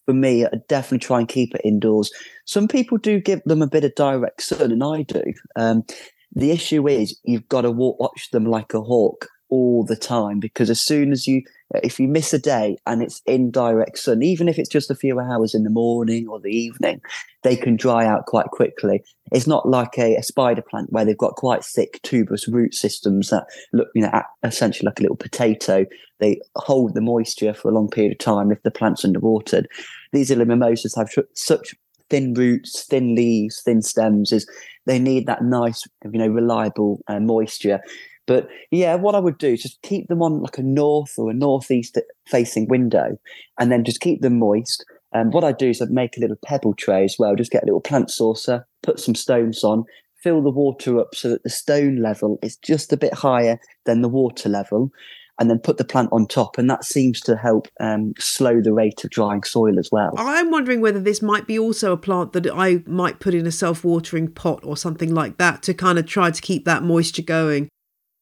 for 0.06 0.14
me, 0.14 0.46
I 0.46 0.50
definitely 0.68 1.04
try 1.04 1.18
and 1.18 1.28
keep 1.28 1.54
it 1.54 1.60
indoors. 1.64 2.10
Some 2.44 2.68
people 2.68 2.96
do 2.96 3.20
give 3.20 3.42
them 3.44 3.60
a 3.60 3.66
bit 3.66 3.84
of 3.84 3.94
direct 3.96 4.40
sun, 4.40 4.70
and 4.70 4.82
I 4.82 5.02
do. 5.02 5.22
Um, 5.56 5.84
the 6.32 6.52
issue 6.52 6.88
is 6.88 7.18
you've 7.24 7.48
got 7.48 7.62
to 7.62 7.70
watch 7.70 8.30
them 8.30 8.44
like 8.46 8.72
a 8.72 8.80
hawk 8.80 9.26
all 9.48 9.84
the 9.84 9.96
time 9.96 10.40
because 10.40 10.70
as 10.70 10.80
soon 10.80 11.12
as 11.12 11.26
you 11.26 11.42
if 11.82 11.98
you 11.98 12.06
miss 12.06 12.32
a 12.32 12.38
day 12.38 12.76
and 12.86 13.02
it's 13.02 13.22
in 13.26 13.50
direct 13.50 13.98
sun 13.98 14.22
even 14.22 14.48
if 14.48 14.58
it's 14.58 14.68
just 14.68 14.90
a 14.90 14.94
few 14.94 15.18
hours 15.18 15.54
in 15.54 15.64
the 15.64 15.70
morning 15.70 16.28
or 16.28 16.40
the 16.40 16.50
evening 16.50 17.00
they 17.42 17.56
can 17.56 17.76
dry 17.76 18.04
out 18.04 18.26
quite 18.26 18.46
quickly. 18.46 19.04
It's 19.30 19.46
not 19.46 19.68
like 19.68 19.98
a, 19.98 20.16
a 20.16 20.22
spider 20.22 20.62
plant 20.62 20.92
where 20.92 21.04
they've 21.04 21.16
got 21.16 21.36
quite 21.36 21.64
thick 21.64 22.00
tuberous 22.02 22.48
root 22.48 22.74
systems 22.74 23.30
that 23.30 23.46
look 23.72 23.88
you 23.94 24.02
know 24.02 24.22
essentially 24.42 24.86
like 24.86 24.98
a 24.98 25.02
little 25.02 25.16
potato. 25.16 25.86
They 26.18 26.40
hold 26.56 26.94
the 26.94 27.00
moisture 27.00 27.54
for 27.54 27.70
a 27.70 27.74
long 27.74 27.88
period 27.88 28.12
of 28.12 28.18
time 28.18 28.50
if 28.50 28.62
the 28.62 28.70
plant's 28.70 29.04
underwatered. 29.04 29.66
These 30.12 30.30
little 30.30 30.46
mimosas 30.46 30.94
have 30.96 31.10
such 31.34 31.74
thin 32.10 32.34
roots, 32.34 32.84
thin 32.84 33.14
leaves, 33.14 33.62
thin 33.62 33.82
stems 33.82 34.32
is 34.32 34.48
they 34.86 34.98
need 34.98 35.26
that 35.26 35.42
nice, 35.42 35.84
you 36.04 36.18
know, 36.18 36.28
reliable 36.28 37.00
uh, 37.08 37.20
moisture. 37.20 37.80
But 38.26 38.48
yeah, 38.70 38.96
what 38.96 39.14
I 39.14 39.20
would 39.20 39.38
do 39.38 39.52
is 39.52 39.62
just 39.62 39.80
keep 39.82 40.08
them 40.08 40.22
on 40.22 40.42
like 40.42 40.58
a 40.58 40.62
north 40.62 41.14
or 41.16 41.30
a 41.30 41.34
northeast 41.34 41.98
facing 42.26 42.68
window, 42.68 43.18
and 43.58 43.70
then 43.70 43.84
just 43.84 44.00
keep 44.00 44.20
them 44.20 44.38
moist. 44.38 44.84
And 45.12 45.32
what 45.32 45.44
I 45.44 45.52
do 45.52 45.70
is 45.70 45.80
I'd 45.80 45.90
make 45.90 46.16
a 46.16 46.20
little 46.20 46.36
pebble 46.44 46.74
tray 46.74 47.04
as 47.04 47.16
well. 47.18 47.36
Just 47.36 47.52
get 47.52 47.62
a 47.62 47.66
little 47.66 47.80
plant 47.80 48.10
saucer, 48.10 48.66
put 48.82 49.00
some 49.00 49.14
stones 49.14 49.64
on, 49.64 49.84
fill 50.22 50.42
the 50.42 50.50
water 50.50 50.98
up 50.98 51.14
so 51.14 51.30
that 51.30 51.42
the 51.42 51.50
stone 51.50 52.02
level 52.02 52.38
is 52.42 52.56
just 52.56 52.92
a 52.92 52.96
bit 52.96 53.14
higher 53.14 53.58
than 53.84 54.02
the 54.02 54.08
water 54.08 54.48
level 54.48 54.90
and 55.38 55.50
then 55.50 55.58
put 55.58 55.76
the 55.76 55.84
plant 55.84 56.08
on 56.12 56.26
top. 56.26 56.58
And 56.58 56.68
that 56.70 56.84
seems 56.84 57.20
to 57.22 57.36
help 57.36 57.68
um, 57.80 58.14
slow 58.18 58.60
the 58.60 58.72
rate 58.72 59.04
of 59.04 59.10
drying 59.10 59.42
soil 59.42 59.78
as 59.78 59.90
well. 59.92 60.14
I'm 60.16 60.50
wondering 60.50 60.80
whether 60.80 61.00
this 61.00 61.20
might 61.22 61.46
be 61.46 61.58
also 61.58 61.92
a 61.92 61.96
plant 61.96 62.32
that 62.32 62.46
I 62.52 62.82
might 62.86 63.20
put 63.20 63.34
in 63.34 63.46
a 63.46 63.52
self 63.52 63.84
watering 63.84 64.28
pot 64.28 64.60
or 64.64 64.76
something 64.76 65.14
like 65.14 65.36
that 65.38 65.62
to 65.64 65.74
kind 65.74 65.98
of 65.98 66.06
try 66.06 66.30
to 66.30 66.40
keep 66.40 66.64
that 66.64 66.82
moisture 66.82 67.22
going. 67.22 67.68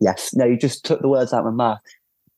Yes, 0.04 0.34
no, 0.34 0.44
you 0.44 0.58
just 0.58 0.84
took 0.84 1.00
the 1.00 1.08
words 1.08 1.32
out 1.32 1.46
of 1.46 1.54
my 1.54 1.68
mouth. 1.68 1.78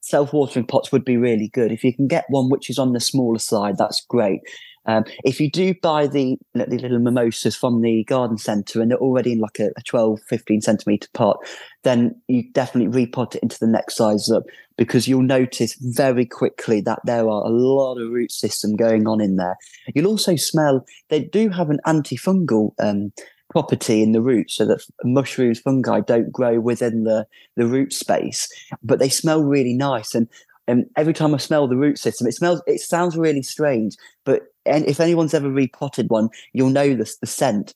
Self 0.01 0.33
watering 0.33 0.67
pots 0.67 0.93
would 0.93 1.05
be 1.05 1.17
really 1.17 1.49
good. 1.49 1.73
If 1.73 1.83
you 1.83 1.93
can 1.93 2.07
get 2.07 2.25
one 2.29 2.49
which 2.49 2.71
is 2.71 2.79
on 2.79 2.93
the 2.93 3.01
smaller 3.01 3.41
side, 3.41 3.77
that's 3.77 4.01
great. 4.09 4.41
Um, 4.87 5.05
if 5.25 5.41
you 5.41 5.51
do 5.51 5.75
buy 5.83 6.07
the, 6.07 6.39
the 6.55 6.65
little 6.67 7.01
mimosas 7.01 7.57
from 7.57 7.81
the 7.83 8.05
garden 8.05 8.39
centre 8.39 8.81
and 8.81 8.89
they're 8.89 8.99
already 8.99 9.33
in 9.33 9.41
like 9.41 9.59
a, 9.59 9.71
a 9.77 9.83
12, 9.83 10.21
15 10.29 10.61
centimetre 10.61 11.09
pot, 11.13 11.39
then 11.83 12.15
you 12.29 12.45
definitely 12.53 13.07
repot 13.07 13.35
it 13.35 13.43
into 13.43 13.59
the 13.59 13.67
next 13.67 13.97
size 13.97 14.31
up 14.31 14.45
because 14.79 15.09
you'll 15.09 15.23
notice 15.23 15.75
very 15.81 16.25
quickly 16.25 16.81
that 16.83 17.01
there 17.05 17.29
are 17.29 17.45
a 17.45 17.51
lot 17.51 17.97
of 17.97 18.13
root 18.13 18.31
system 18.31 18.77
going 18.77 19.09
on 19.09 19.21
in 19.21 19.35
there. 19.35 19.57
You'll 19.93 20.07
also 20.07 20.37
smell, 20.37 20.85
they 21.09 21.25
do 21.25 21.49
have 21.49 21.69
an 21.69 21.81
antifungal 21.85 22.71
um, 22.79 23.13
property 23.51 24.03
in 24.03 24.13
the 24.13 24.21
roots 24.21 24.55
so 24.55 24.65
that 24.67 24.85
mushrooms, 25.05 25.61
fungi 25.61 26.01
don't 26.01 26.33
grow 26.33 26.61
within 26.61 27.05
the, 27.05 27.27
the 27.57 27.67
root 27.67 27.93
space, 27.93 28.49
but 28.83 28.99
they 28.99 29.09
smell 29.09 29.43
really 29.43 29.75
nice. 29.75 30.15
And 30.15 30.29
and 30.69 30.87
every 30.97 31.13
time 31.13 31.35
I 31.35 31.39
smell 31.39 31.69
the 31.69 31.77
root 31.77 31.99
system, 31.99 32.27
it 32.27 32.35
smells. 32.35 32.63
It 32.67 32.81
sounds 32.81 33.17
really 33.17 33.43
strange, 33.43 33.97
but 34.25 34.43
and 34.65 34.85
if 34.87 34.99
anyone's 34.99 35.35
ever 35.35 35.51
repotted 35.51 36.11
one, 36.11 36.29
you'll 36.53 36.71
know 36.71 36.95
this 36.95 37.17
the 37.19 37.27
scent. 37.27 37.73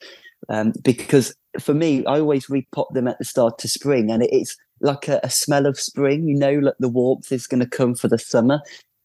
Um, 0.49 0.73
because 0.83 1.35
for 1.61 1.75
me, 1.75 2.05
I 2.07 2.19
always 2.19 2.47
repot 2.47 2.93
them 2.93 3.07
at 3.07 3.19
the 3.19 3.25
start 3.25 3.63
of 3.65 3.71
spring, 3.71 4.11
and 4.11 4.25
it's 4.25 4.57
like 4.81 5.07
a, 5.07 5.21
a 5.23 5.31
smell 5.31 5.67
of 5.67 5.79
spring. 5.79 6.27
You 6.27 6.37
know, 6.37 6.55
like 6.55 6.75
the 6.81 6.89
warmth 6.89 7.31
is 7.31 7.47
going 7.47 7.61
to 7.61 7.69
come 7.69 7.95
for 7.95 8.09
the 8.09 8.19
summer, 8.19 8.61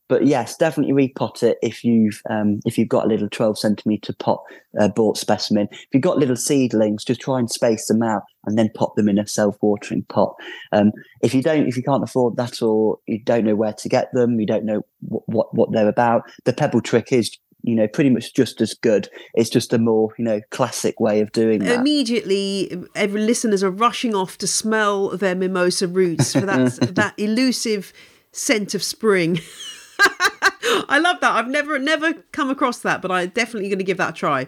but 0.07 0.25
yes, 0.25 0.55
definitely 0.55 0.93
repot 0.93 1.41
it 1.41 1.57
if 1.61 1.83
you've 1.83 2.21
um, 2.29 2.59
if 2.65 2.77
you've 2.77 2.89
got 2.89 3.05
a 3.05 3.07
little 3.07 3.29
twelve 3.29 3.57
centimeter 3.57 4.13
pot 4.13 4.43
uh, 4.79 4.87
bought 4.89 5.17
specimen. 5.17 5.67
If 5.71 5.87
you've 5.93 6.03
got 6.03 6.17
little 6.17 6.35
seedlings, 6.35 7.03
just 7.03 7.21
try 7.21 7.39
and 7.39 7.49
space 7.49 7.87
them 7.87 8.03
out 8.03 8.23
and 8.45 8.57
then 8.57 8.69
pop 8.75 8.95
them 8.95 9.09
in 9.09 9.17
a 9.17 9.27
self 9.27 9.57
watering 9.61 10.03
pot. 10.03 10.35
Um, 10.71 10.91
if 11.21 11.33
you 11.33 11.41
don't, 11.41 11.67
if 11.67 11.75
you 11.75 11.83
can't 11.83 12.03
afford 12.03 12.37
that, 12.37 12.61
or 12.61 12.99
you 13.07 13.23
don't 13.23 13.45
know 13.45 13.55
where 13.55 13.73
to 13.73 13.89
get 13.89 14.11
them, 14.13 14.39
you 14.39 14.45
don't 14.45 14.65
know 14.65 14.83
what 15.01 15.23
what, 15.27 15.53
what 15.55 15.71
they're 15.71 15.89
about, 15.89 16.23
the 16.45 16.53
pebble 16.53 16.81
trick 16.81 17.11
is 17.11 17.37
you 17.63 17.75
know 17.75 17.87
pretty 17.87 18.11
much 18.11 18.33
just 18.35 18.61
as 18.61 18.75
good 18.75 19.09
it's 19.33 19.49
just 19.49 19.73
a 19.73 19.79
more 19.79 20.13
you 20.19 20.23
know 20.23 20.39
classic 20.51 20.99
way 20.99 21.19
of 21.19 21.31
doing 21.31 21.59
that 21.59 21.79
immediately 21.79 22.71
every 22.93 23.21
listeners 23.21 23.63
are 23.63 23.71
rushing 23.71 24.13
off 24.13 24.37
to 24.37 24.45
smell 24.45 25.17
their 25.17 25.33
mimosa 25.33 25.87
roots 25.87 26.33
for 26.33 26.41
that 26.41 26.73
that 26.95 27.17
elusive 27.17 27.91
scent 28.31 28.75
of 28.75 28.83
spring 28.83 29.39
I 29.99 30.99
love 30.99 31.19
that. 31.21 31.35
I've 31.35 31.47
never 31.47 31.79
never 31.79 32.13
come 32.31 32.49
across 32.49 32.79
that, 32.79 33.01
but 33.01 33.11
I'm 33.11 33.29
definitely 33.29 33.69
going 33.69 33.79
to 33.79 33.85
give 33.85 33.97
that 33.97 34.11
a 34.11 34.13
try. 34.13 34.47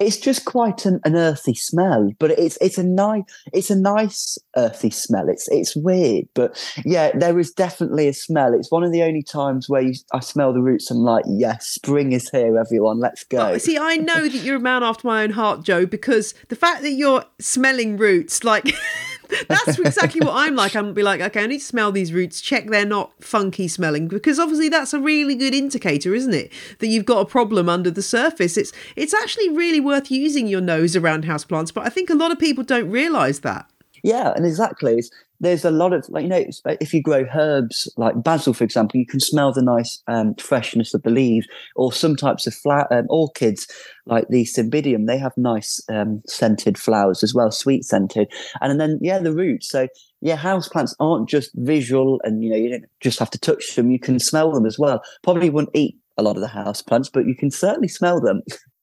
It's 0.00 0.16
just 0.16 0.44
quite 0.44 0.86
an, 0.86 1.00
an 1.04 1.14
earthy 1.14 1.54
smell, 1.54 2.10
but 2.18 2.32
it's 2.32 2.58
it's 2.60 2.78
a 2.78 2.82
nice 2.82 3.22
it's 3.52 3.70
a 3.70 3.76
nice 3.76 4.36
earthy 4.56 4.90
smell. 4.90 5.28
It's 5.28 5.46
it's 5.48 5.76
weird, 5.76 6.26
but 6.34 6.56
yeah, 6.84 7.12
there 7.16 7.38
is 7.38 7.52
definitely 7.52 8.08
a 8.08 8.12
smell. 8.12 8.54
It's 8.54 8.72
one 8.72 8.82
of 8.82 8.90
the 8.90 9.04
only 9.04 9.22
times 9.22 9.68
where 9.68 9.82
you, 9.82 9.94
I 10.12 10.18
smell 10.18 10.52
the 10.52 10.62
roots. 10.62 10.90
I'm 10.90 10.98
like, 10.98 11.24
yes, 11.28 11.68
spring 11.68 12.10
is 12.10 12.28
here, 12.30 12.58
everyone. 12.58 12.98
Let's 12.98 13.22
go. 13.22 13.50
Oh, 13.52 13.58
see, 13.58 13.78
I 13.78 13.96
know 13.96 14.28
that 14.28 14.42
you're 14.42 14.56
a 14.56 14.60
man 14.60 14.82
after 14.82 15.06
my 15.06 15.22
own 15.22 15.30
heart, 15.30 15.62
Joe, 15.62 15.86
because 15.86 16.34
the 16.48 16.56
fact 16.56 16.82
that 16.82 16.92
you're 16.92 17.24
smelling 17.38 17.96
roots, 17.96 18.42
like. 18.42 18.74
That's 19.48 19.78
exactly 19.78 20.20
what 20.20 20.34
I'm 20.34 20.54
like. 20.54 20.76
I'm 20.76 20.94
be 20.94 21.02
like, 21.02 21.20
okay, 21.20 21.44
I 21.44 21.46
need 21.46 21.58
to 21.58 21.64
smell 21.64 21.92
these 21.92 22.12
roots, 22.12 22.40
check 22.40 22.66
they're 22.66 22.84
not 22.84 23.12
funky 23.22 23.68
smelling, 23.68 24.08
because 24.08 24.38
obviously 24.38 24.68
that's 24.68 24.92
a 24.92 25.00
really 25.00 25.34
good 25.34 25.54
indicator, 25.54 26.14
isn't 26.14 26.34
it? 26.34 26.52
That 26.78 26.88
you've 26.88 27.04
got 27.04 27.20
a 27.20 27.24
problem 27.24 27.68
under 27.68 27.90
the 27.90 28.02
surface. 28.02 28.56
It's 28.56 28.72
it's 28.96 29.14
actually 29.14 29.50
really 29.50 29.80
worth 29.80 30.10
using 30.10 30.46
your 30.46 30.60
nose 30.60 30.96
around 30.96 31.24
houseplants, 31.24 31.72
but 31.72 31.86
I 31.86 31.90
think 31.90 32.10
a 32.10 32.14
lot 32.14 32.32
of 32.32 32.38
people 32.38 32.64
don't 32.64 32.90
realise 32.90 33.40
that. 33.40 33.68
Yeah, 34.04 34.34
and 34.36 34.44
exactly. 34.44 34.96
It's, 34.98 35.10
there's 35.40 35.64
a 35.64 35.70
lot 35.70 35.92
of 35.94 36.06
like 36.10 36.22
you 36.22 36.28
know 36.28 36.44
if 36.80 36.94
you 36.94 37.02
grow 37.02 37.24
herbs 37.34 37.92
like 37.96 38.22
basil 38.22 38.54
for 38.54 38.62
example 38.64 38.98
you 38.98 39.04
can 39.04 39.18
smell 39.18 39.52
the 39.52 39.60
nice 39.60 40.00
um, 40.06 40.34
freshness 40.36 40.94
of 40.94 41.02
the 41.02 41.10
leaves 41.10 41.46
or 41.74 41.92
some 41.92 42.14
types 42.14 42.46
of 42.46 42.54
flower 42.54 42.86
um, 42.92 43.04
orchids 43.10 43.66
like 44.06 44.26
the 44.28 44.44
cymbidium 44.44 45.06
they 45.06 45.18
have 45.18 45.36
nice 45.36 45.82
um, 45.90 46.22
scented 46.26 46.78
flowers 46.78 47.22
as 47.22 47.34
well 47.34 47.50
sweet 47.50 47.84
scented. 47.84 48.30
And 48.60 48.78
then 48.80 48.98
yeah 49.02 49.18
the 49.18 49.32
roots. 49.34 49.68
So 49.70 49.88
yeah 50.20 50.36
house 50.36 50.68
plants 50.68 50.94
aren't 51.00 51.28
just 51.28 51.50
visual 51.54 52.20
and 52.24 52.44
you 52.44 52.50
know 52.50 52.56
you 52.56 52.70
don't 52.70 52.84
just 53.00 53.18
have 53.18 53.30
to 53.30 53.38
touch 53.38 53.74
them 53.74 53.90
you 53.90 53.98
can 53.98 54.18
smell 54.20 54.52
them 54.52 54.66
as 54.66 54.78
well. 54.78 55.02
Probably 55.22 55.50
wouldn't 55.50 55.74
eat 55.74 55.96
a 56.18 56.22
lot 56.22 56.36
of 56.36 56.42
the 56.42 56.48
house 56.48 56.82
plants 56.82 57.08
but 57.08 57.26
you 57.26 57.34
can 57.34 57.50
certainly 57.50 57.88
smell 57.88 58.20
them 58.20 58.42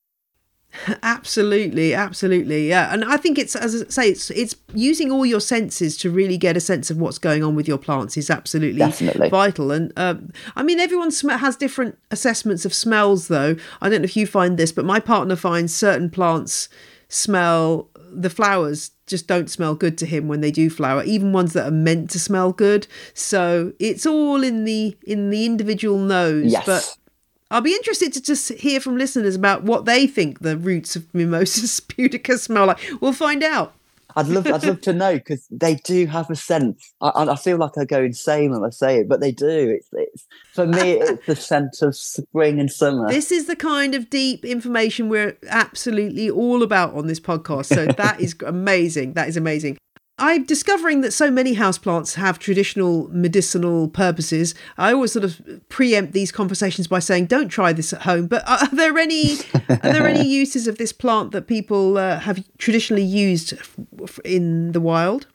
absolutely 1.02 1.94
absolutely 1.94 2.68
yeah 2.68 2.92
and 2.92 3.04
i 3.04 3.16
think 3.16 3.38
it's 3.38 3.54
as 3.54 3.82
i 3.82 3.86
say 3.88 4.08
it's 4.10 4.30
it's 4.30 4.56
using 4.74 5.10
all 5.10 5.26
your 5.26 5.40
senses 5.40 5.96
to 5.96 6.10
really 6.10 6.38
get 6.38 6.56
a 6.56 6.60
sense 6.60 6.90
of 6.90 6.96
what's 6.96 7.18
going 7.18 7.42
on 7.44 7.54
with 7.54 7.68
your 7.68 7.78
plants 7.78 8.16
is 8.16 8.30
absolutely 8.30 8.78
Definitely. 8.78 9.28
vital 9.28 9.70
and 9.70 9.92
um, 9.96 10.32
i 10.56 10.62
mean 10.62 10.80
everyone 10.80 11.10
sm- 11.10 11.30
has 11.30 11.56
different 11.56 11.98
assessments 12.10 12.64
of 12.64 12.72
smells 12.72 13.28
though 13.28 13.56
i 13.80 13.88
don't 13.88 14.02
know 14.02 14.06
if 14.06 14.16
you 14.16 14.26
find 14.26 14.58
this 14.58 14.72
but 14.72 14.84
my 14.84 14.98
partner 14.98 15.36
finds 15.36 15.74
certain 15.74 16.08
plants 16.10 16.68
smell 17.08 17.90
the 18.14 18.30
flowers 18.30 18.90
just 19.06 19.26
don't 19.26 19.50
smell 19.50 19.74
good 19.74 19.98
to 19.98 20.06
him 20.06 20.28
when 20.28 20.40
they 20.40 20.50
do 20.50 20.70
flower 20.70 21.02
even 21.04 21.32
ones 21.32 21.52
that 21.52 21.66
are 21.66 21.72
meant 21.72 22.10
to 22.10 22.18
smell 22.18 22.52
good 22.52 22.86
so 23.14 23.72
it's 23.78 24.06
all 24.06 24.42
in 24.42 24.64
the 24.64 24.96
in 25.06 25.30
the 25.30 25.44
individual 25.44 25.98
nose 25.98 26.50
yes. 26.50 26.64
but 26.64 26.96
I'll 27.52 27.60
be 27.60 27.74
interested 27.74 28.14
to 28.14 28.22
just 28.22 28.48
hear 28.54 28.80
from 28.80 28.96
listeners 28.96 29.36
about 29.36 29.62
what 29.62 29.84
they 29.84 30.06
think 30.06 30.40
the 30.40 30.56
roots 30.56 30.96
of 30.96 31.12
Mimosa 31.14 31.60
pudica 31.82 32.38
smell 32.38 32.66
like. 32.66 32.80
We'll 33.00 33.12
find 33.12 33.44
out. 33.44 33.74
I'd 34.16 34.28
love, 34.28 34.46
I'd 34.46 34.64
love 34.64 34.80
to 34.82 34.92
know 34.92 35.14
because 35.14 35.46
they 35.50 35.76
do 35.76 36.06
have 36.06 36.30
a 36.30 36.36
scent. 36.36 36.82
I, 37.00 37.10
I 37.14 37.36
feel 37.36 37.56
like 37.56 37.78
I 37.78 37.84
go 37.84 38.02
insane 38.02 38.50
when 38.50 38.64
I 38.64 38.70
say 38.70 39.00
it, 39.00 39.08
but 39.08 39.20
they 39.20 39.32
do. 39.32 39.76
It's, 39.78 39.88
it's 39.92 40.26
for 40.52 40.66
me, 40.66 40.92
it's 40.92 41.26
the 41.26 41.36
scent 41.36 41.80
of 41.82 41.96
spring 41.96 42.60
and 42.60 42.70
summer. 42.70 43.08
This 43.08 43.32
is 43.32 43.46
the 43.46 43.56
kind 43.56 43.94
of 43.94 44.10
deep 44.10 44.44
information 44.44 45.08
we're 45.08 45.36
absolutely 45.48 46.30
all 46.30 46.62
about 46.62 46.94
on 46.94 47.06
this 47.06 47.20
podcast. 47.20 47.66
So 47.66 47.86
that 47.86 48.20
is 48.20 48.34
amazing. 48.46 49.14
That 49.14 49.28
is 49.28 49.36
amazing. 49.36 49.78
I'm 50.22 50.44
discovering 50.44 51.00
that 51.00 51.10
so 51.10 51.32
many 51.32 51.56
houseplants 51.56 52.14
have 52.14 52.38
traditional 52.38 53.08
medicinal 53.10 53.88
purposes. 53.88 54.54
I 54.78 54.92
always 54.92 55.10
sort 55.10 55.24
of 55.24 55.42
preempt 55.68 56.12
these 56.12 56.30
conversations 56.30 56.86
by 56.86 57.00
saying, 57.00 57.26
"Don't 57.26 57.48
try 57.48 57.72
this 57.72 57.92
at 57.92 58.02
home." 58.02 58.28
But 58.28 58.48
are 58.48 58.68
there 58.68 58.96
any 58.98 59.38
are 59.68 59.92
there 59.92 60.06
any 60.06 60.24
uses 60.42 60.68
of 60.68 60.78
this 60.78 60.92
plant 60.92 61.32
that 61.32 61.48
people 61.48 61.98
uh, 61.98 62.20
have 62.20 62.44
traditionally 62.58 63.02
used 63.02 63.54
in 64.24 64.70
the 64.70 64.80
wild? 64.80 65.26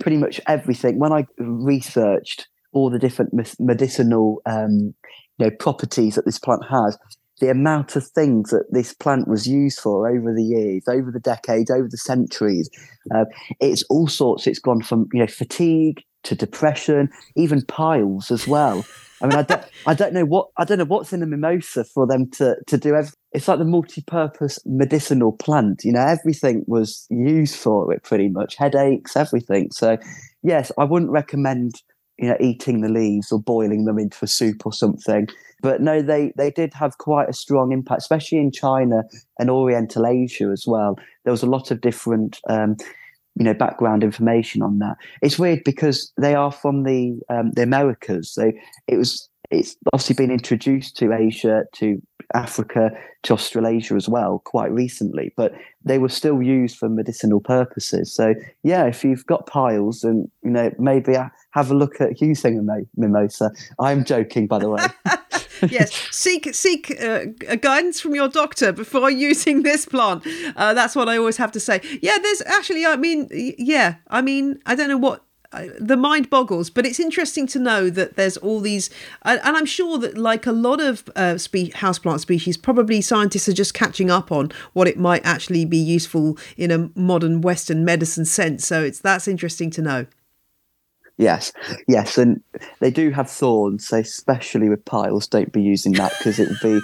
Pretty 0.00 0.16
much 0.16 0.40
everything. 0.48 0.98
When 0.98 1.12
I 1.12 1.26
researched 1.38 2.48
all 2.72 2.90
the 2.90 2.98
different 2.98 3.32
medicinal 3.60 4.42
um, 4.46 4.94
you 5.38 5.46
know 5.46 5.50
properties 5.60 6.16
that 6.16 6.24
this 6.24 6.40
plant 6.40 6.64
has, 6.68 6.98
the 7.40 7.50
amount 7.50 7.96
of 7.96 8.06
things 8.06 8.50
that 8.50 8.66
this 8.70 8.94
plant 8.94 9.26
was 9.26 9.46
used 9.46 9.80
for 9.80 10.08
over 10.08 10.32
the 10.32 10.44
years, 10.44 10.84
over 10.88 11.10
the 11.10 11.20
decades, 11.20 11.70
over 11.70 11.88
the 11.88 11.96
centuries. 11.96 12.70
Uh, 13.14 13.24
it's 13.60 13.82
all 13.90 14.06
sorts. 14.06 14.46
It's 14.46 14.58
gone 14.58 14.82
from 14.82 15.08
you 15.12 15.20
know 15.20 15.26
fatigue 15.26 16.02
to 16.24 16.34
depression, 16.34 17.08
even 17.36 17.62
piles 17.62 18.30
as 18.30 18.46
well. 18.46 18.84
I 19.22 19.26
mean, 19.26 19.36
I 19.36 19.42
don't, 19.42 19.64
I 19.86 19.94
don't 19.94 20.14
know 20.14 20.24
what 20.24 20.48
I 20.56 20.64
don't 20.64 20.78
know 20.78 20.84
what's 20.84 21.12
in 21.12 21.22
a 21.22 21.26
mimosa 21.26 21.84
for 21.84 22.06
them 22.06 22.30
to 22.32 22.56
to 22.66 22.78
do. 22.78 22.94
Everything. 22.94 23.16
It's 23.32 23.46
like 23.46 23.58
the 23.58 23.64
multi-purpose 23.64 24.58
medicinal 24.66 25.32
plant. 25.32 25.84
You 25.84 25.92
know, 25.92 26.00
everything 26.00 26.64
was 26.66 27.06
used 27.10 27.54
for 27.56 27.92
it 27.92 28.02
pretty 28.02 28.28
much. 28.28 28.56
Headaches, 28.56 29.16
everything. 29.16 29.70
So, 29.70 29.98
yes, 30.42 30.72
I 30.76 30.84
wouldn't 30.84 31.12
recommend 31.12 31.80
you 32.20 32.28
know 32.28 32.36
eating 32.38 32.82
the 32.82 32.88
leaves 32.88 33.32
or 33.32 33.40
boiling 33.40 33.86
them 33.86 33.98
into 33.98 34.18
a 34.22 34.28
soup 34.28 34.66
or 34.66 34.72
something. 34.72 35.26
But 35.62 35.80
no, 35.80 36.02
they 36.02 36.32
they 36.36 36.50
did 36.50 36.74
have 36.74 36.98
quite 36.98 37.28
a 37.28 37.32
strong 37.32 37.72
impact, 37.72 38.02
especially 38.02 38.38
in 38.38 38.52
China 38.52 39.02
and 39.38 39.50
Oriental 39.50 40.06
Asia 40.06 40.50
as 40.52 40.64
well. 40.66 40.96
There 41.24 41.32
was 41.32 41.42
a 41.42 41.46
lot 41.50 41.70
of 41.70 41.80
different. 41.80 42.38
Um, 42.48 42.76
you 43.36 43.44
know 43.44 43.54
background 43.54 44.02
information 44.02 44.60
on 44.60 44.80
that 44.80 44.96
it's 45.22 45.38
weird 45.38 45.60
because 45.64 46.12
they 46.20 46.34
are 46.34 46.50
from 46.50 46.82
the 46.82 47.16
um, 47.28 47.52
the 47.52 47.62
americas 47.62 48.28
so 48.32 48.50
it 48.88 48.96
was 48.96 49.29
it's 49.50 49.76
obviously 49.92 50.14
been 50.14 50.30
introduced 50.30 50.96
to 50.98 51.12
Asia, 51.12 51.64
to 51.74 52.00
Africa, 52.34 52.90
to 53.24 53.32
Australasia 53.32 53.94
as 53.94 54.08
well 54.08 54.40
quite 54.44 54.70
recently, 54.70 55.32
but 55.36 55.52
they 55.84 55.98
were 55.98 56.08
still 56.08 56.40
used 56.40 56.78
for 56.78 56.88
medicinal 56.88 57.40
purposes. 57.40 58.12
So 58.12 58.34
yeah, 58.62 58.86
if 58.86 59.02
you've 59.04 59.26
got 59.26 59.46
piles, 59.46 60.04
and 60.04 60.30
you 60.42 60.50
know 60.50 60.70
maybe 60.78 61.16
have 61.50 61.70
a 61.70 61.74
look 61.74 62.00
at 62.00 62.20
using 62.20 62.58
a 62.58 62.76
mimosa. 62.96 63.50
I'm 63.78 64.04
joking, 64.04 64.46
by 64.46 64.58
the 64.60 64.70
way. 64.70 64.86
yes, 65.68 65.92
seek 66.10 66.54
seek 66.54 66.96
uh, 67.00 67.26
guidance 67.60 68.00
from 68.00 68.14
your 68.14 68.28
doctor 68.28 68.72
before 68.72 69.10
using 69.28 69.62
this 69.62 69.84
plant. 69.84 70.26
Uh, 70.56 70.74
that's 70.74 70.94
what 70.94 71.08
I 71.08 71.16
always 71.16 71.36
have 71.38 71.52
to 71.52 71.60
say. 71.60 71.80
Yeah, 72.02 72.18
there's 72.18 72.42
actually, 72.42 72.86
I 72.86 72.96
mean, 72.96 73.28
yeah, 73.32 73.96
I 74.08 74.22
mean, 74.22 74.60
I 74.66 74.74
don't 74.74 74.88
know 74.88 74.98
what 74.98 75.24
the 75.80 75.96
mind 75.96 76.30
boggles 76.30 76.70
but 76.70 76.86
it's 76.86 77.00
interesting 77.00 77.46
to 77.46 77.58
know 77.58 77.90
that 77.90 78.14
there's 78.14 78.36
all 78.36 78.60
these 78.60 78.88
and 79.22 79.40
i'm 79.44 79.66
sure 79.66 79.98
that 79.98 80.16
like 80.16 80.46
a 80.46 80.52
lot 80.52 80.80
of 80.80 81.08
uh, 81.16 81.36
spe- 81.36 81.74
houseplant 81.74 82.20
species 82.20 82.56
probably 82.56 83.00
scientists 83.00 83.48
are 83.48 83.52
just 83.52 83.74
catching 83.74 84.10
up 84.10 84.30
on 84.30 84.50
what 84.74 84.86
it 84.86 84.96
might 84.96 85.24
actually 85.24 85.64
be 85.64 85.76
useful 85.76 86.38
in 86.56 86.70
a 86.70 86.90
modern 86.94 87.40
western 87.40 87.84
medicine 87.84 88.24
sense 88.24 88.64
so 88.64 88.82
it's 88.82 89.00
that's 89.00 89.26
interesting 89.26 89.70
to 89.70 89.82
know 89.82 90.06
yes 91.16 91.52
yes 91.88 92.16
and 92.16 92.40
they 92.78 92.90
do 92.90 93.10
have 93.10 93.28
thorns 93.28 93.88
so 93.88 93.98
especially 93.98 94.68
with 94.68 94.84
piles 94.84 95.26
don't 95.26 95.52
be 95.52 95.62
using 95.62 95.92
that 95.92 96.12
because 96.18 96.38
it 96.38 96.48
would 96.48 96.60
be 96.62 96.80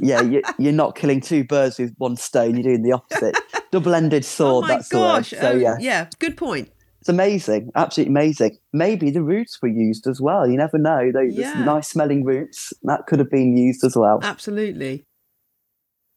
yeah, 0.00 0.22
you, 0.22 0.42
are 0.44 0.72
not 0.72 0.94
killing 0.94 1.20
two 1.20 1.42
birds 1.42 1.78
with 1.78 1.92
one 1.98 2.16
stone. 2.16 2.54
You're 2.54 2.62
doing 2.62 2.82
the 2.82 2.92
opposite. 2.92 3.36
Double-ended 3.72 4.24
sword. 4.24 4.64
Oh 4.64 4.68
that's 4.68 4.88
gosh! 4.88 5.30
The. 5.30 5.40
So 5.40 5.50
yeah, 5.50 5.74
yeah, 5.80 6.08
good 6.20 6.36
point. 6.36 6.70
It's 7.08 7.14
amazing, 7.14 7.70
absolutely 7.74 8.12
amazing. 8.12 8.58
Maybe 8.74 9.10
the 9.10 9.22
roots 9.22 9.62
were 9.62 9.68
used 9.68 10.06
as 10.06 10.20
well. 10.20 10.46
You 10.46 10.58
never 10.58 10.76
know. 10.76 11.10
Those 11.10 11.34
yeah. 11.34 11.64
nice 11.64 11.88
smelling 11.88 12.22
roots 12.22 12.74
that 12.82 13.06
could 13.06 13.18
have 13.18 13.30
been 13.30 13.56
used 13.56 13.82
as 13.82 13.96
well. 13.96 14.20
Absolutely. 14.22 15.06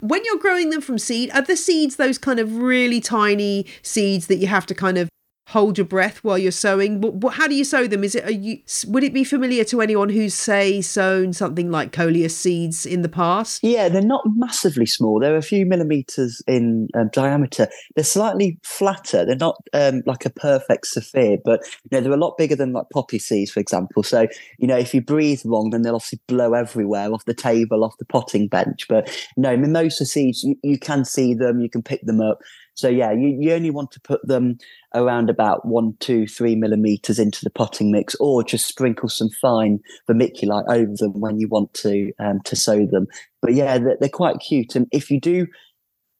When 0.01 0.21
you're 0.25 0.37
growing 0.37 0.69
them 0.69 0.81
from 0.81 0.99
seed, 0.99 1.31
are 1.33 1.43
the 1.43 1.55
seeds 1.55 1.95
those 1.95 2.17
kind 2.17 2.41
of 2.41 2.57
really 2.57 2.99
tiny 2.99 3.67
seeds 3.83 4.27
that 4.27 4.35
you 4.35 4.47
have 4.47 4.65
to 4.65 4.75
kind 4.75 4.97
of 4.97 5.07
hold 5.51 5.77
your 5.77 5.85
breath 5.85 6.23
while 6.23 6.37
you're 6.37 6.51
sowing. 6.51 7.01
but 7.01 7.29
how 7.31 7.45
do 7.45 7.53
you 7.53 7.65
sow 7.65 7.85
them? 7.85 8.05
Is 8.05 8.15
it 8.15 8.23
are 8.25 8.31
you, 8.31 8.59
would 8.87 9.03
it 9.03 9.13
be 9.13 9.25
familiar 9.25 9.65
to 9.65 9.81
anyone 9.81 10.07
who's 10.07 10.33
say 10.33 10.79
sown 10.79 11.33
something 11.33 11.69
like 11.69 11.91
coleus 11.91 12.35
seeds 12.35 12.85
in 12.85 13.01
the 13.01 13.09
past? 13.09 13.61
Yeah, 13.61 13.89
they're 13.89 14.01
not 14.01 14.23
massively 14.35 14.85
small. 14.85 15.19
They're 15.19 15.35
a 15.35 15.41
few 15.41 15.65
millimeters 15.65 16.41
in 16.47 16.87
um, 16.95 17.09
diameter. 17.11 17.67
They're 17.95 18.05
slightly 18.05 18.59
flatter. 18.63 19.25
They're 19.25 19.35
not 19.35 19.57
um, 19.73 20.03
like 20.05 20.25
a 20.25 20.29
perfect 20.29 20.87
sphere, 20.87 21.37
but 21.43 21.59
you 21.83 21.89
know 21.91 22.01
they're 22.01 22.13
a 22.13 22.17
lot 22.17 22.37
bigger 22.37 22.55
than 22.55 22.71
like 22.71 22.85
poppy 22.93 23.19
seeds, 23.19 23.51
for 23.51 23.59
example. 23.59 24.03
So 24.03 24.27
you 24.57 24.67
know 24.67 24.77
if 24.77 24.93
you 24.93 25.01
breathe 25.01 25.41
wrong, 25.43 25.71
then 25.71 25.81
they'll 25.81 25.95
obviously 25.95 26.21
blow 26.27 26.53
everywhere 26.53 27.11
off 27.11 27.25
the 27.25 27.33
table, 27.33 27.83
off 27.83 27.97
the 27.97 28.05
potting 28.05 28.47
bench. 28.47 28.87
But 28.87 29.13
no, 29.35 29.57
mimosa 29.57 30.05
seeds, 30.05 30.43
you, 30.43 30.55
you 30.63 30.79
can 30.79 31.03
see 31.03 31.33
them, 31.33 31.59
you 31.59 31.69
can 31.69 31.83
pick 31.83 32.03
them 32.03 32.21
up. 32.21 32.39
So 32.81 32.89
yeah, 32.89 33.11
you, 33.11 33.37
you 33.39 33.53
only 33.53 33.69
want 33.69 33.91
to 33.91 34.01
put 34.01 34.27
them 34.27 34.57
around 34.95 35.29
about 35.29 35.67
one, 35.67 35.95
two, 35.99 36.25
three 36.25 36.55
millimeters 36.55 37.19
into 37.19 37.43
the 37.43 37.51
potting 37.51 37.91
mix, 37.91 38.15
or 38.15 38.43
just 38.43 38.65
sprinkle 38.65 39.07
some 39.07 39.29
fine 39.29 39.79
vermiculite 40.09 40.67
over 40.67 40.91
them 40.97 41.19
when 41.21 41.39
you 41.39 41.47
want 41.47 41.75
to 41.75 42.11
um, 42.19 42.41
to 42.45 42.55
sow 42.55 42.87
them. 42.87 43.05
But 43.39 43.53
yeah, 43.53 43.77
they're, 43.77 43.97
they're 43.99 44.09
quite 44.09 44.39
cute, 44.39 44.75
and 44.75 44.87
if 44.91 45.11
you 45.11 45.19
do 45.19 45.45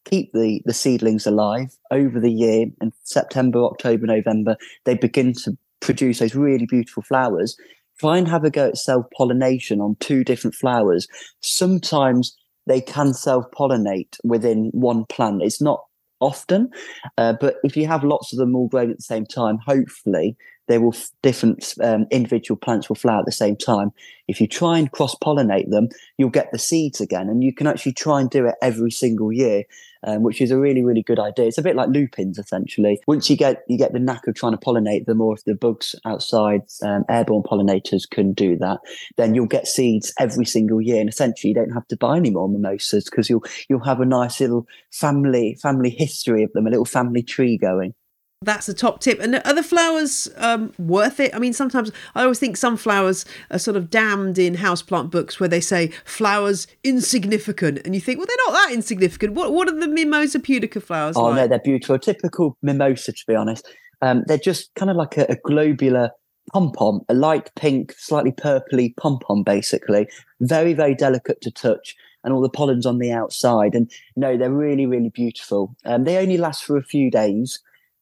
keep 0.06 0.32
the 0.34 0.62
the 0.66 0.74
seedlings 0.74 1.26
alive 1.26 1.76
over 1.90 2.20
the 2.20 2.32
year, 2.32 2.68
in 2.80 2.94
September, 3.04 3.64
October, 3.66 4.06
November, 4.06 4.56
they 4.86 4.94
begin 4.94 5.34
to 5.34 5.58
produce 5.80 6.20
those 6.20 6.36
really 6.36 6.68
beautiful 6.68 7.02
flowers. 7.02 7.58
Try 8.00 8.20
and 8.20 8.28
have 8.28 8.44
a 8.44 8.52
go 8.52 8.68
at 8.68 8.78
self 8.78 9.08
pollination 9.18 9.82
on 9.82 9.96
two 10.00 10.24
different 10.24 10.54
flowers. 10.54 11.08
Sometimes 11.42 12.38
they 12.68 12.82
can 12.82 13.16
self 13.16 13.46
pollinate 13.50 14.18
within 14.24 14.70
one 14.74 15.06
plant. 15.06 15.42
It's 15.42 15.62
not 15.62 15.86
often. 16.22 16.70
Uh, 17.18 17.34
but 17.40 17.56
if 17.64 17.76
you 17.76 17.88
have 17.88 18.04
lots 18.04 18.32
of 18.32 18.40
them 18.40 18.56
all 18.56 18.68
growing 18.68 18.92
at 18.92 18.98
the 18.98 19.04
same 19.04 19.26
time, 19.26 19.58
hopefully 19.66 20.38
they 20.68 20.78
will 20.78 20.96
different 21.22 21.74
um, 21.84 22.06
individual 22.12 22.58
plants 22.58 22.88
will 22.88 22.96
flower 22.96 23.20
at 23.20 23.26
the 23.26 23.32
same 23.32 23.58
time. 23.58 23.92
If 24.28 24.40
you 24.40 24.48
try 24.48 24.78
and 24.78 24.92
cross 24.92 25.16
pollinate 25.16 25.70
them, 25.70 25.90
you'll 26.18 26.30
get 26.30 26.52
the 26.52 26.60
seeds 26.60 27.02
again, 27.02 27.28
and 27.28 27.44
you 27.44 27.54
can 27.54 27.68
actually 27.68 27.94
try 27.94 28.22
and 28.22 28.30
do 28.30 28.46
it 28.46 28.56
every 28.62 28.92
single 28.92 29.34
year 29.34 29.64
um, 30.06 30.24
which 30.24 30.42
is 30.42 30.52
a 30.52 30.58
really 30.58 30.84
really 30.84 31.04
good 31.04 31.20
idea. 31.20 31.46
It's 31.46 31.58
a 31.58 31.64
bit 31.64 31.76
like 31.76 31.90
lupins 31.90 32.38
essentially. 32.38 33.00
Once 33.08 33.30
you 33.30 33.38
get 33.38 33.64
you 33.68 33.78
get 33.78 33.94
the 33.94 34.00
knack 34.00 34.28
of 34.28 34.36
trying 34.36 34.54
to 34.54 34.58
pollinate 34.58 35.06
them, 35.06 35.22
or 35.22 35.36
if 35.36 35.44
the 35.46 35.56
bugs 35.56 35.96
outside, 36.06 36.62
um, 36.84 37.06
airborne 37.10 37.44
pollinators 37.44 38.10
can 38.10 38.34
do 38.34 38.58
that, 38.58 38.80
then 39.18 39.36
you'll 39.36 39.46
get 39.46 39.68
seeds 39.68 40.14
every 40.20 40.46
single 40.46 40.82
year, 40.82 41.00
and 41.00 41.10
essentially 41.10 41.50
you 41.50 41.56
don't 41.56 41.72
have 41.72 41.88
to 41.88 41.98
buy 41.98 42.18
any 42.18 42.32
more 42.32 42.50
mimosas 42.50 43.06
because 43.06 43.30
you'll 43.30 43.44
you'll 43.70 43.84
have 43.84 44.00
a 44.00 44.06
nice 44.06 44.40
little 44.40 44.68
family 44.92 45.58
family 45.62 45.90
history 45.90 46.44
of 46.44 46.52
them, 46.54 46.68
a 46.68 46.70
little 46.70 46.86
family 46.86 47.24
tree 47.24 47.58
going 47.58 47.94
that's 48.44 48.68
a 48.68 48.74
top 48.74 49.00
tip. 49.00 49.20
And 49.20 49.36
are 49.46 49.54
the 49.54 49.64
flowers 49.64 50.28
um, 50.38 50.74
worth 50.80 51.20
it? 51.20 51.34
I 51.36 51.40
mean, 51.40 51.54
sometimes 51.54 51.92
I 52.16 52.24
always 52.24 52.40
think 52.40 52.58
some 52.58 52.76
flowers 52.76 53.24
are 53.52 53.60
sort 53.60 53.78
of 53.78 53.92
damned 53.92 54.40
in 54.40 54.56
houseplant 54.56 55.12
books 55.12 55.40
where 55.40 55.50
they 55.50 55.62
say 55.62 55.92
flowers 56.06 56.66
insignificant, 56.84 57.80
and 57.86 57.94
you 57.94 58.02
think, 58.02 58.18
well, 58.18 58.28
they're 58.28 58.48
not 58.48 58.54
that 58.54 58.74
insignificant. 58.74 59.34
What 59.34 59.54
what 59.54 59.68
are 59.70 59.80
the 59.80 59.88
mimosa 59.88 60.40
pudica 60.40 60.82
flowers? 60.82 61.16
Oh 61.16 61.26
like? 61.26 61.36
no, 61.36 61.48
they're 61.48 61.60
beautiful. 61.60 62.00
Typical 62.00 62.58
mimosa, 62.62 63.12
to 63.12 63.24
be 63.28 63.36
honest. 63.36 63.68
Um, 64.02 64.24
they're 64.26 64.40
just 64.40 64.74
kind 64.74 64.90
of 64.90 64.98
like 64.98 65.18
a, 65.18 65.28
a 65.30 65.36
globular 65.36 66.10
pom 66.52 66.72
pom, 66.72 67.02
a 67.08 67.14
light 67.14 67.52
pink, 67.56 67.94
slightly 67.98 68.32
purpley 68.32 68.96
pom 68.98 69.20
pom, 69.20 69.44
basically. 69.44 70.08
Very 70.40 70.74
very 70.74 70.96
delicate 70.96 71.42
to 71.42 71.52
touch 71.52 71.96
and 72.24 72.34
all 72.34 72.42
the 72.42 72.50
pollen's 72.50 72.86
on 72.86 73.00
the 73.00 73.12
outside. 73.12 73.76
And 73.76 73.92
no, 74.16 74.38
they're 74.38 74.52
really, 74.52 74.86
really 74.86 75.10
beautiful. 75.10 75.76
Um, 75.86 76.04
they 76.04 76.18
only 76.18 76.38
last 76.38 76.64
for 76.64 76.78
a 76.78 76.84
few 76.84 77.10
days, 77.10 77.60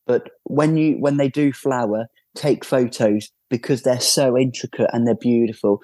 but 0.10 0.32
when 0.46 0.76
you 0.76 0.94
when 0.98 1.18
they 1.18 1.30
do 1.30 1.54
flower, 1.54 2.08
take 2.36 2.66
photos 2.66 3.30
because 3.48 3.84
they're 3.84 4.00
so 4.00 4.36
intricate 4.36 4.90
and 4.92 5.06
they're 5.06 5.14
beautiful. 5.14 5.82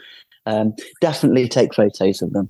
Um, 0.48 0.74
definitely 1.00 1.48
take 1.48 1.76
photos 1.76 2.24
of 2.24 2.34
them. 2.34 2.50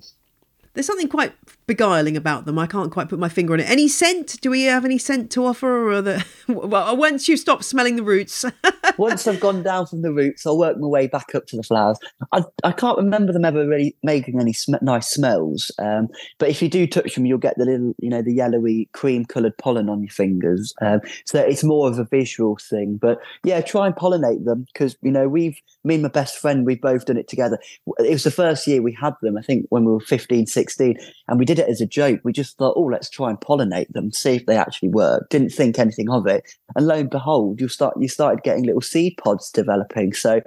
There's 0.72 0.86
something 0.86 1.08
quite 1.08 1.34
beguiling 1.66 2.16
about 2.16 2.44
them. 2.44 2.58
I 2.58 2.66
can't 2.66 2.92
quite 2.92 3.08
put 3.08 3.18
my 3.18 3.28
finger 3.28 3.54
on 3.54 3.60
it. 3.60 3.68
Any 3.68 3.88
scent? 3.88 4.40
Do 4.40 4.50
we 4.50 4.62
have 4.62 4.84
any 4.84 4.98
scent 4.98 5.30
to 5.32 5.44
offer? 5.44 5.90
Or 5.90 6.00
the 6.00 6.24
well, 6.48 6.96
once 6.96 7.28
you 7.28 7.36
stop 7.36 7.62
smelling 7.62 7.96
the 7.96 8.02
roots. 8.02 8.44
once 8.98 9.26
I've 9.26 9.40
gone 9.40 9.62
down 9.62 9.86
from 9.86 10.02
the 10.02 10.12
roots, 10.12 10.46
I'll 10.46 10.58
work 10.58 10.78
my 10.78 10.86
way 10.86 11.06
back 11.06 11.34
up 11.34 11.46
to 11.48 11.56
the 11.56 11.62
flowers. 11.62 11.98
I, 12.32 12.44
I 12.64 12.72
can't 12.72 12.98
remember 12.98 13.32
them 13.32 13.44
ever 13.44 13.66
really 13.66 13.96
making 14.02 14.40
any 14.40 14.52
sm- 14.52 14.76
nice 14.82 15.08
smells. 15.10 15.70
Um, 15.78 16.08
but 16.38 16.48
if 16.48 16.62
you 16.62 16.68
do 16.68 16.86
touch 16.86 17.14
them, 17.14 17.26
you'll 17.26 17.38
get 17.38 17.58
the 17.58 17.64
little, 17.64 17.94
you 17.98 18.10
know, 18.10 18.22
the 18.22 18.34
yellowy 18.34 18.88
cream 18.92 19.24
coloured 19.24 19.56
pollen 19.58 19.88
on 19.88 20.02
your 20.02 20.10
fingers. 20.10 20.74
Um, 20.80 21.00
so 21.24 21.40
it's 21.40 21.64
more 21.64 21.88
of 21.88 21.98
a 21.98 22.04
visual 22.04 22.56
thing. 22.56 22.96
But 23.00 23.18
yeah, 23.44 23.60
try 23.60 23.86
and 23.86 23.96
pollinate 23.96 24.44
them 24.44 24.66
because 24.72 24.96
you 25.02 25.10
know 25.10 25.28
we've 25.28 25.58
me 25.84 25.94
and 25.94 26.02
my 26.02 26.08
best 26.08 26.38
friend 26.38 26.66
we've 26.66 26.80
both 26.80 27.06
done 27.06 27.16
it 27.16 27.28
together. 27.28 27.58
It 27.98 28.10
was 28.10 28.24
the 28.24 28.30
first 28.30 28.66
year 28.66 28.82
we 28.82 28.92
had 28.92 29.14
them. 29.22 29.36
I 29.36 29.42
think 29.42 29.66
when 29.70 29.84
we 29.84 29.92
were 29.92 30.00
15, 30.00 30.46
16, 30.46 30.96
and 31.28 31.38
we 31.38 31.44
did 31.44 31.55
did 31.56 31.64
it 31.64 31.70
as 31.70 31.80
a 31.80 31.86
joke. 31.86 32.20
We 32.22 32.32
just 32.32 32.56
thought, 32.56 32.74
oh, 32.76 32.82
let's 32.82 33.10
try 33.10 33.30
and 33.30 33.40
pollinate 33.40 33.92
them, 33.92 34.12
see 34.12 34.36
if 34.36 34.46
they 34.46 34.56
actually 34.56 34.90
work. 34.90 35.28
Didn't 35.30 35.50
think 35.50 35.78
anything 35.78 36.10
of 36.10 36.26
it, 36.26 36.44
and 36.74 36.86
lo 36.86 36.96
and 36.96 37.10
behold, 37.10 37.60
you 37.60 37.68
start 37.68 37.94
you 38.00 38.08
started 38.08 38.42
getting 38.42 38.64
little 38.64 38.80
seed 38.80 39.16
pods 39.16 39.50
developing. 39.50 40.12
So 40.12 40.40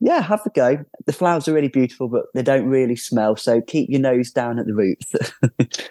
yeah, 0.00 0.20
have 0.22 0.44
a 0.44 0.50
go. 0.50 0.84
The 1.06 1.12
flowers 1.12 1.46
are 1.48 1.52
really 1.52 1.68
beautiful, 1.68 2.08
but 2.08 2.26
they 2.34 2.42
don't 2.42 2.66
really 2.66 2.96
smell. 2.96 3.36
So 3.36 3.60
keep 3.60 3.90
your 3.90 4.00
nose 4.00 4.30
down 4.30 4.58
at 4.58 4.66
the 4.66 4.74
roots. 4.74 5.12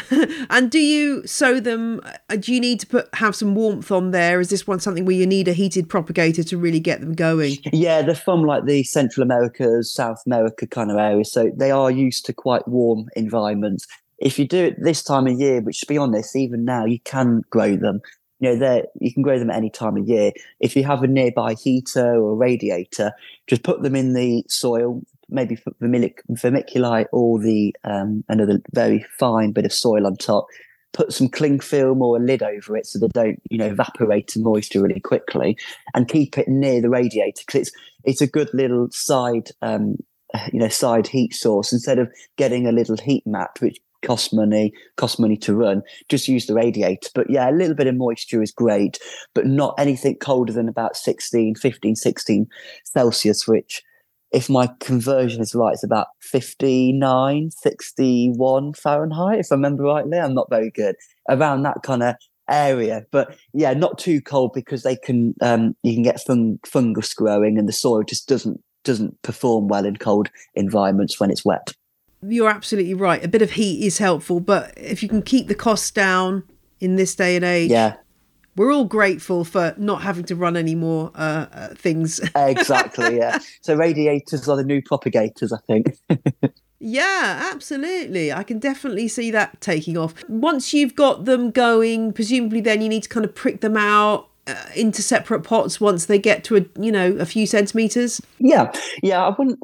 and 0.50 0.70
do 0.70 0.78
you 0.78 1.26
sow 1.26 1.60
them? 1.60 2.00
Uh, 2.30 2.36
do 2.36 2.54
you 2.54 2.60
need 2.60 2.80
to 2.80 2.86
put 2.86 3.14
have 3.14 3.36
some 3.36 3.54
warmth 3.54 3.90
on 3.90 4.10
there? 4.10 4.40
Is 4.40 4.48
this 4.48 4.66
one 4.66 4.80
something 4.80 5.04
where 5.04 5.14
you 5.14 5.26
need 5.26 5.48
a 5.48 5.52
heated 5.52 5.88
propagator 5.88 6.42
to 6.44 6.56
really 6.56 6.80
get 6.80 7.00
them 7.00 7.14
going? 7.14 7.56
Yeah, 7.72 8.02
they're 8.02 8.14
from 8.14 8.44
like 8.44 8.66
the 8.66 8.84
Central 8.84 9.22
Americas, 9.22 9.92
South 9.92 10.22
America 10.26 10.66
kind 10.66 10.90
of 10.90 10.98
area, 10.98 11.24
so 11.24 11.50
they 11.56 11.70
are 11.70 11.90
used 11.90 12.24
to 12.26 12.32
quite 12.32 12.66
warm 12.68 13.08
environments 13.16 13.86
if 14.22 14.38
you 14.38 14.46
do 14.46 14.64
it 14.64 14.76
this 14.82 15.02
time 15.02 15.26
of 15.26 15.38
year, 15.38 15.60
which 15.60 15.80
to 15.80 15.86
be 15.86 15.98
honest, 15.98 16.36
even 16.36 16.64
now 16.64 16.84
you 16.84 17.00
can 17.00 17.42
grow 17.50 17.76
them. 17.76 18.00
You 18.40 18.50
know, 18.50 18.58
they 18.58 18.84
you 19.00 19.12
can 19.12 19.22
grow 19.22 19.38
them 19.38 19.50
at 19.50 19.56
any 19.56 19.70
time 19.70 19.96
of 19.96 20.08
year. 20.08 20.32
If 20.60 20.76
you 20.76 20.84
have 20.84 21.02
a 21.02 21.06
nearby 21.06 21.54
heater 21.54 22.14
or 22.16 22.36
radiator, 22.36 23.12
just 23.46 23.62
put 23.62 23.82
them 23.82 23.94
in 23.94 24.14
the 24.14 24.44
soil, 24.48 25.02
maybe 25.28 25.58
vermiculite 25.80 27.06
or 27.12 27.38
the 27.38 27.74
um, 27.84 28.24
another 28.28 28.60
very 28.72 29.04
fine 29.18 29.52
bit 29.52 29.66
of 29.66 29.72
soil 29.72 30.06
on 30.06 30.16
top. 30.16 30.46
put 30.92 31.12
some 31.12 31.28
cling 31.28 31.60
film 31.60 32.02
or 32.02 32.16
a 32.16 32.20
lid 32.20 32.42
over 32.42 32.76
it 32.76 32.86
so 32.86 32.98
they 32.98 33.08
don't, 33.08 33.42
you 33.50 33.58
know, 33.58 33.68
evaporate 33.68 34.32
the 34.32 34.40
moisture 34.40 34.82
really 34.82 35.00
quickly, 35.00 35.56
and 35.94 36.08
keep 36.08 36.38
it 36.38 36.48
near 36.48 36.80
the 36.80 36.90
radiator 36.90 37.42
because 37.46 37.68
it's 37.68 37.72
it's 38.04 38.20
a 38.20 38.26
good 38.26 38.50
little 38.52 38.88
side, 38.90 39.50
um, 39.62 39.96
you 40.52 40.58
know, 40.58 40.68
side 40.68 41.06
heat 41.06 41.34
source 41.34 41.72
instead 41.72 41.98
of 41.98 42.10
getting 42.36 42.66
a 42.66 42.72
little 42.72 42.96
heat 42.96 43.26
mat 43.26 43.50
which 43.60 43.78
costs 44.02 44.32
money, 44.32 44.72
costs 44.96 45.18
money 45.18 45.36
to 45.38 45.54
run. 45.54 45.82
Just 46.08 46.28
use 46.28 46.46
the 46.46 46.54
radiator. 46.54 47.08
But 47.14 47.30
yeah, 47.30 47.48
a 47.48 47.52
little 47.52 47.74
bit 47.74 47.86
of 47.86 47.96
moisture 47.96 48.42
is 48.42 48.52
great, 48.52 48.98
but 49.34 49.46
not 49.46 49.74
anything 49.78 50.16
colder 50.16 50.52
than 50.52 50.68
about 50.68 50.96
16, 50.96 51.54
15, 51.56 51.96
16 51.96 52.46
Celsius, 52.84 53.46
which 53.46 53.82
if 54.32 54.48
my 54.48 54.68
conversion 54.80 55.42
is 55.42 55.54
right, 55.54 55.74
it's 55.74 55.84
about 55.84 56.08
59, 56.20 57.50
61 57.50 58.72
Fahrenheit, 58.74 59.40
if 59.40 59.52
I 59.52 59.54
remember 59.54 59.84
rightly. 59.84 60.18
I'm 60.18 60.34
not 60.34 60.48
very 60.48 60.70
good. 60.70 60.96
Around 61.28 61.62
that 61.62 61.82
kind 61.82 62.02
of 62.02 62.16
area. 62.48 63.04
But 63.10 63.36
yeah, 63.52 63.74
not 63.74 63.98
too 63.98 64.20
cold 64.20 64.52
because 64.54 64.82
they 64.82 64.96
can 64.96 65.34
um, 65.40 65.74
you 65.82 65.94
can 65.94 66.02
get 66.02 66.20
fung- 66.20 66.58
fungus 66.66 67.14
growing 67.14 67.58
and 67.58 67.68
the 67.68 67.72
soil 67.72 68.02
just 68.02 68.28
doesn't 68.28 68.60
doesn't 68.84 69.20
perform 69.22 69.68
well 69.68 69.84
in 69.84 69.96
cold 69.96 70.28
environments 70.54 71.20
when 71.20 71.30
it's 71.30 71.44
wet. 71.44 71.74
You're 72.22 72.50
absolutely 72.50 72.94
right. 72.94 73.24
A 73.24 73.28
bit 73.28 73.42
of 73.42 73.52
heat 73.52 73.84
is 73.84 73.98
helpful, 73.98 74.40
but 74.40 74.72
if 74.76 75.02
you 75.02 75.08
can 75.08 75.22
keep 75.22 75.48
the 75.48 75.54
costs 75.54 75.90
down 75.90 76.44
in 76.80 76.96
this 76.96 77.14
day 77.14 77.36
and 77.36 77.44
age, 77.44 77.70
Yeah, 77.70 77.96
we're 78.56 78.72
all 78.72 78.84
grateful 78.84 79.44
for 79.44 79.74
not 79.76 80.02
having 80.02 80.24
to 80.24 80.36
run 80.36 80.56
any 80.56 80.74
more 80.74 81.10
uh, 81.14 81.46
uh, 81.52 81.68
things. 81.74 82.20
exactly. 82.36 83.16
Yeah. 83.16 83.38
So 83.62 83.74
radiators 83.74 84.48
are 84.48 84.56
the 84.56 84.64
new 84.64 84.82
propagators, 84.82 85.52
I 85.52 85.58
think. 85.66 85.96
Yeah, 86.84 87.50
absolutely. 87.52 88.32
I 88.32 88.42
can 88.42 88.58
definitely 88.58 89.06
see 89.06 89.30
that 89.30 89.60
taking 89.60 89.96
off. 89.96 90.14
Once 90.28 90.74
you've 90.74 90.96
got 90.96 91.26
them 91.26 91.52
going, 91.52 92.12
presumably 92.12 92.60
then 92.60 92.82
you 92.82 92.88
need 92.88 93.04
to 93.04 93.08
kind 93.08 93.24
of 93.24 93.36
prick 93.36 93.60
them 93.60 93.76
out 93.76 94.28
uh, 94.48 94.64
into 94.74 95.00
separate 95.00 95.44
pots 95.44 95.80
once 95.80 96.06
they 96.06 96.18
get 96.18 96.42
to 96.42 96.56
a, 96.56 96.64
you 96.80 96.90
know, 96.90 97.12
a 97.12 97.24
few 97.24 97.46
centimeters. 97.46 98.20
Yeah, 98.40 98.72
yeah. 99.00 99.24
I 99.24 99.28
wouldn't 99.28 99.60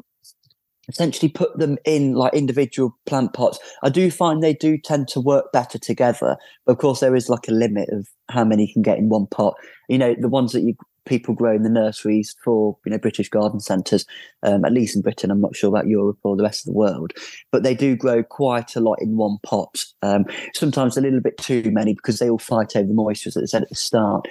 essentially 0.89 1.29
put 1.29 1.57
them 1.57 1.77
in 1.85 2.13
like 2.13 2.33
individual 2.33 2.97
plant 3.05 3.33
pots. 3.33 3.59
I 3.83 3.89
do 3.89 4.11
find 4.11 4.43
they 4.43 4.53
do 4.53 4.77
tend 4.77 5.07
to 5.09 5.21
work 5.21 5.51
better 5.53 5.77
together. 5.77 6.37
But 6.65 6.73
of 6.73 6.77
course, 6.79 6.99
there 6.99 7.15
is 7.15 7.29
like 7.29 7.47
a 7.47 7.53
limit 7.53 7.89
of 7.89 8.07
how 8.29 8.43
many 8.43 8.65
you 8.65 8.73
can 8.73 8.81
get 8.81 8.97
in 8.97 9.09
one 9.09 9.27
pot. 9.27 9.55
You 9.87 9.97
know, 9.97 10.15
the 10.19 10.27
ones 10.27 10.51
that 10.51 10.61
you 10.61 10.75
people 11.05 11.33
grow 11.33 11.55
in 11.55 11.63
the 11.63 11.69
nurseries 11.69 12.35
for 12.43 12.77
you 12.85 12.91
know 12.91 12.97
British 12.97 13.29
garden 13.29 13.59
centres, 13.59 14.05
um, 14.43 14.63
at 14.63 14.71
least 14.71 14.95
in 14.95 15.01
Britain. 15.01 15.31
I'm 15.31 15.41
not 15.41 15.55
sure 15.55 15.69
about 15.69 15.87
Europe 15.87 16.19
or 16.23 16.37
the 16.37 16.43
rest 16.43 16.61
of 16.61 16.65
the 16.71 16.77
world, 16.77 17.13
but 17.51 17.63
they 17.63 17.73
do 17.73 17.95
grow 17.95 18.23
quite 18.23 18.75
a 18.75 18.79
lot 18.79 19.01
in 19.01 19.17
one 19.17 19.37
pot. 19.43 19.83
Um, 20.01 20.25
sometimes 20.53 20.97
a 20.97 21.01
little 21.01 21.21
bit 21.21 21.37
too 21.37 21.69
many 21.71 21.93
because 21.93 22.19
they 22.19 22.29
all 22.29 22.39
fight 22.39 22.75
over 22.75 22.87
the 22.87 22.93
moisture, 22.93 23.29
as 23.29 23.37
I 23.37 23.45
said 23.45 23.63
at 23.63 23.69
the 23.69 23.75
start. 23.75 24.27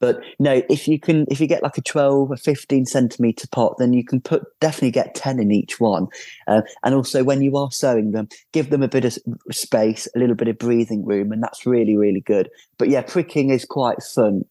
But 0.00 0.20
no, 0.38 0.62
if 0.68 0.88
you 0.88 0.98
can, 0.98 1.26
if 1.30 1.40
you 1.40 1.46
get 1.46 1.62
like 1.62 1.78
a 1.78 1.82
12 1.82 2.30
or 2.30 2.36
15 2.36 2.86
centimeter 2.86 3.46
pot, 3.48 3.76
then 3.78 3.92
you 3.92 4.02
can 4.02 4.20
put 4.20 4.42
definitely 4.60 4.90
get 4.90 5.14
10 5.14 5.38
in 5.38 5.52
each 5.52 5.78
one. 5.78 6.08
Uh, 6.48 6.62
and 6.82 6.94
also, 6.94 7.22
when 7.22 7.42
you 7.42 7.56
are 7.56 7.70
sowing 7.70 8.12
them, 8.12 8.28
give 8.52 8.70
them 8.70 8.82
a 8.82 8.88
bit 8.88 9.04
of 9.04 9.18
space, 9.50 10.08
a 10.16 10.18
little 10.18 10.34
bit 10.34 10.48
of 10.48 10.58
breathing 10.58 11.04
room, 11.04 11.30
and 11.30 11.42
that's 11.42 11.66
really, 11.66 11.96
really 11.96 12.22
good. 12.22 12.48
But 12.78 12.88
yeah, 12.88 13.02
pricking 13.02 13.50
is 13.50 13.64
quite 13.64 14.02
fun 14.02 14.44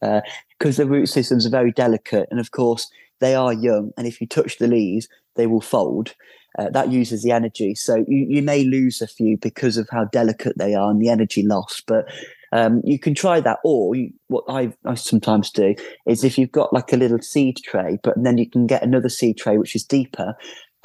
because 0.60 0.78
the 0.78 0.86
root 0.86 1.08
systems 1.08 1.46
are 1.46 1.52
very 1.52 1.72
delicate. 1.72 2.28
And 2.30 2.40
of 2.40 2.52
course, 2.52 2.90
they 3.20 3.36
are 3.36 3.52
young. 3.52 3.92
And 3.98 4.06
if 4.06 4.22
you 4.22 4.28
touch 4.28 4.58
the 4.58 4.68
leaves, 4.68 5.08
they 5.36 5.48
will 5.48 5.62
fold. 5.62 6.16
Uh, 6.58 6.70
that 6.72 6.92
uses 6.92 7.24
the 7.24 7.32
energy. 7.32 7.76
So 7.76 8.04
you, 8.08 8.26
you 8.28 8.42
may 8.42 8.64
lose 8.64 9.02
a 9.02 9.08
few 9.08 9.38
because 9.38 9.78
of 9.78 9.88
how 9.92 10.06
delicate 10.06 10.58
they 10.58 10.74
are 10.74 10.90
and 10.90 11.02
the 11.02 11.10
energy 11.10 11.44
loss. 11.44 11.82
But 11.86 12.06
um, 12.52 12.82
you 12.84 13.00
can 13.00 13.14
try 13.14 13.40
that, 13.40 13.60
or 13.64 13.96
you, 13.96 14.12
what 14.28 14.44
I, 14.48 14.74
I 14.86 14.96
sometimes 14.96 15.52
do 15.52 15.76
is 16.06 16.24
if 16.24 16.38
you've 16.38 16.52
got 16.52 16.74
like 16.74 16.92
a 16.94 16.98
little 16.98 17.20
seed 17.20 17.58
tray, 17.64 18.00
but 18.04 18.16
then 18.18 18.38
you 18.38 18.50
can 18.50 18.68
get 18.68 18.84
another 18.84 19.10
seed 19.10 19.38
tray 19.38 19.58
which 19.58 19.76
is 19.76 19.84
deeper. 19.84 20.36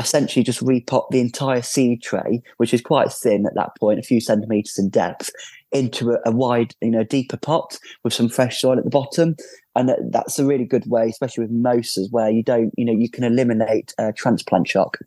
Essentially, 0.00 0.42
just 0.42 0.64
repot 0.64 1.08
the 1.10 1.20
entire 1.20 1.62
seed 1.62 2.02
tray, 2.02 2.42
which 2.56 2.74
is 2.74 2.80
quite 2.80 3.12
thin 3.12 3.46
at 3.46 3.54
that 3.54 3.76
point, 3.78 4.00
a 4.00 4.02
few 4.02 4.20
centimeters 4.20 4.76
in 4.76 4.88
depth, 4.88 5.30
into 5.70 6.10
a, 6.10 6.18
a 6.26 6.32
wide, 6.32 6.74
you 6.80 6.90
know, 6.90 7.04
deeper 7.04 7.36
pot 7.36 7.78
with 8.02 8.12
some 8.12 8.28
fresh 8.28 8.60
soil 8.60 8.76
at 8.76 8.82
the 8.82 8.90
bottom, 8.90 9.36
and 9.76 9.92
that's 10.10 10.38
a 10.38 10.44
really 10.44 10.64
good 10.64 10.84
way, 10.90 11.06
especially 11.08 11.42
with 11.42 11.52
mimosas, 11.52 12.10
where 12.10 12.28
you 12.28 12.42
don't, 12.42 12.72
you 12.76 12.84
know, 12.84 12.92
you 12.92 13.08
can 13.08 13.22
eliminate 13.22 13.94
uh, 13.98 14.10
transplant 14.16 14.66
shock. 14.66 14.98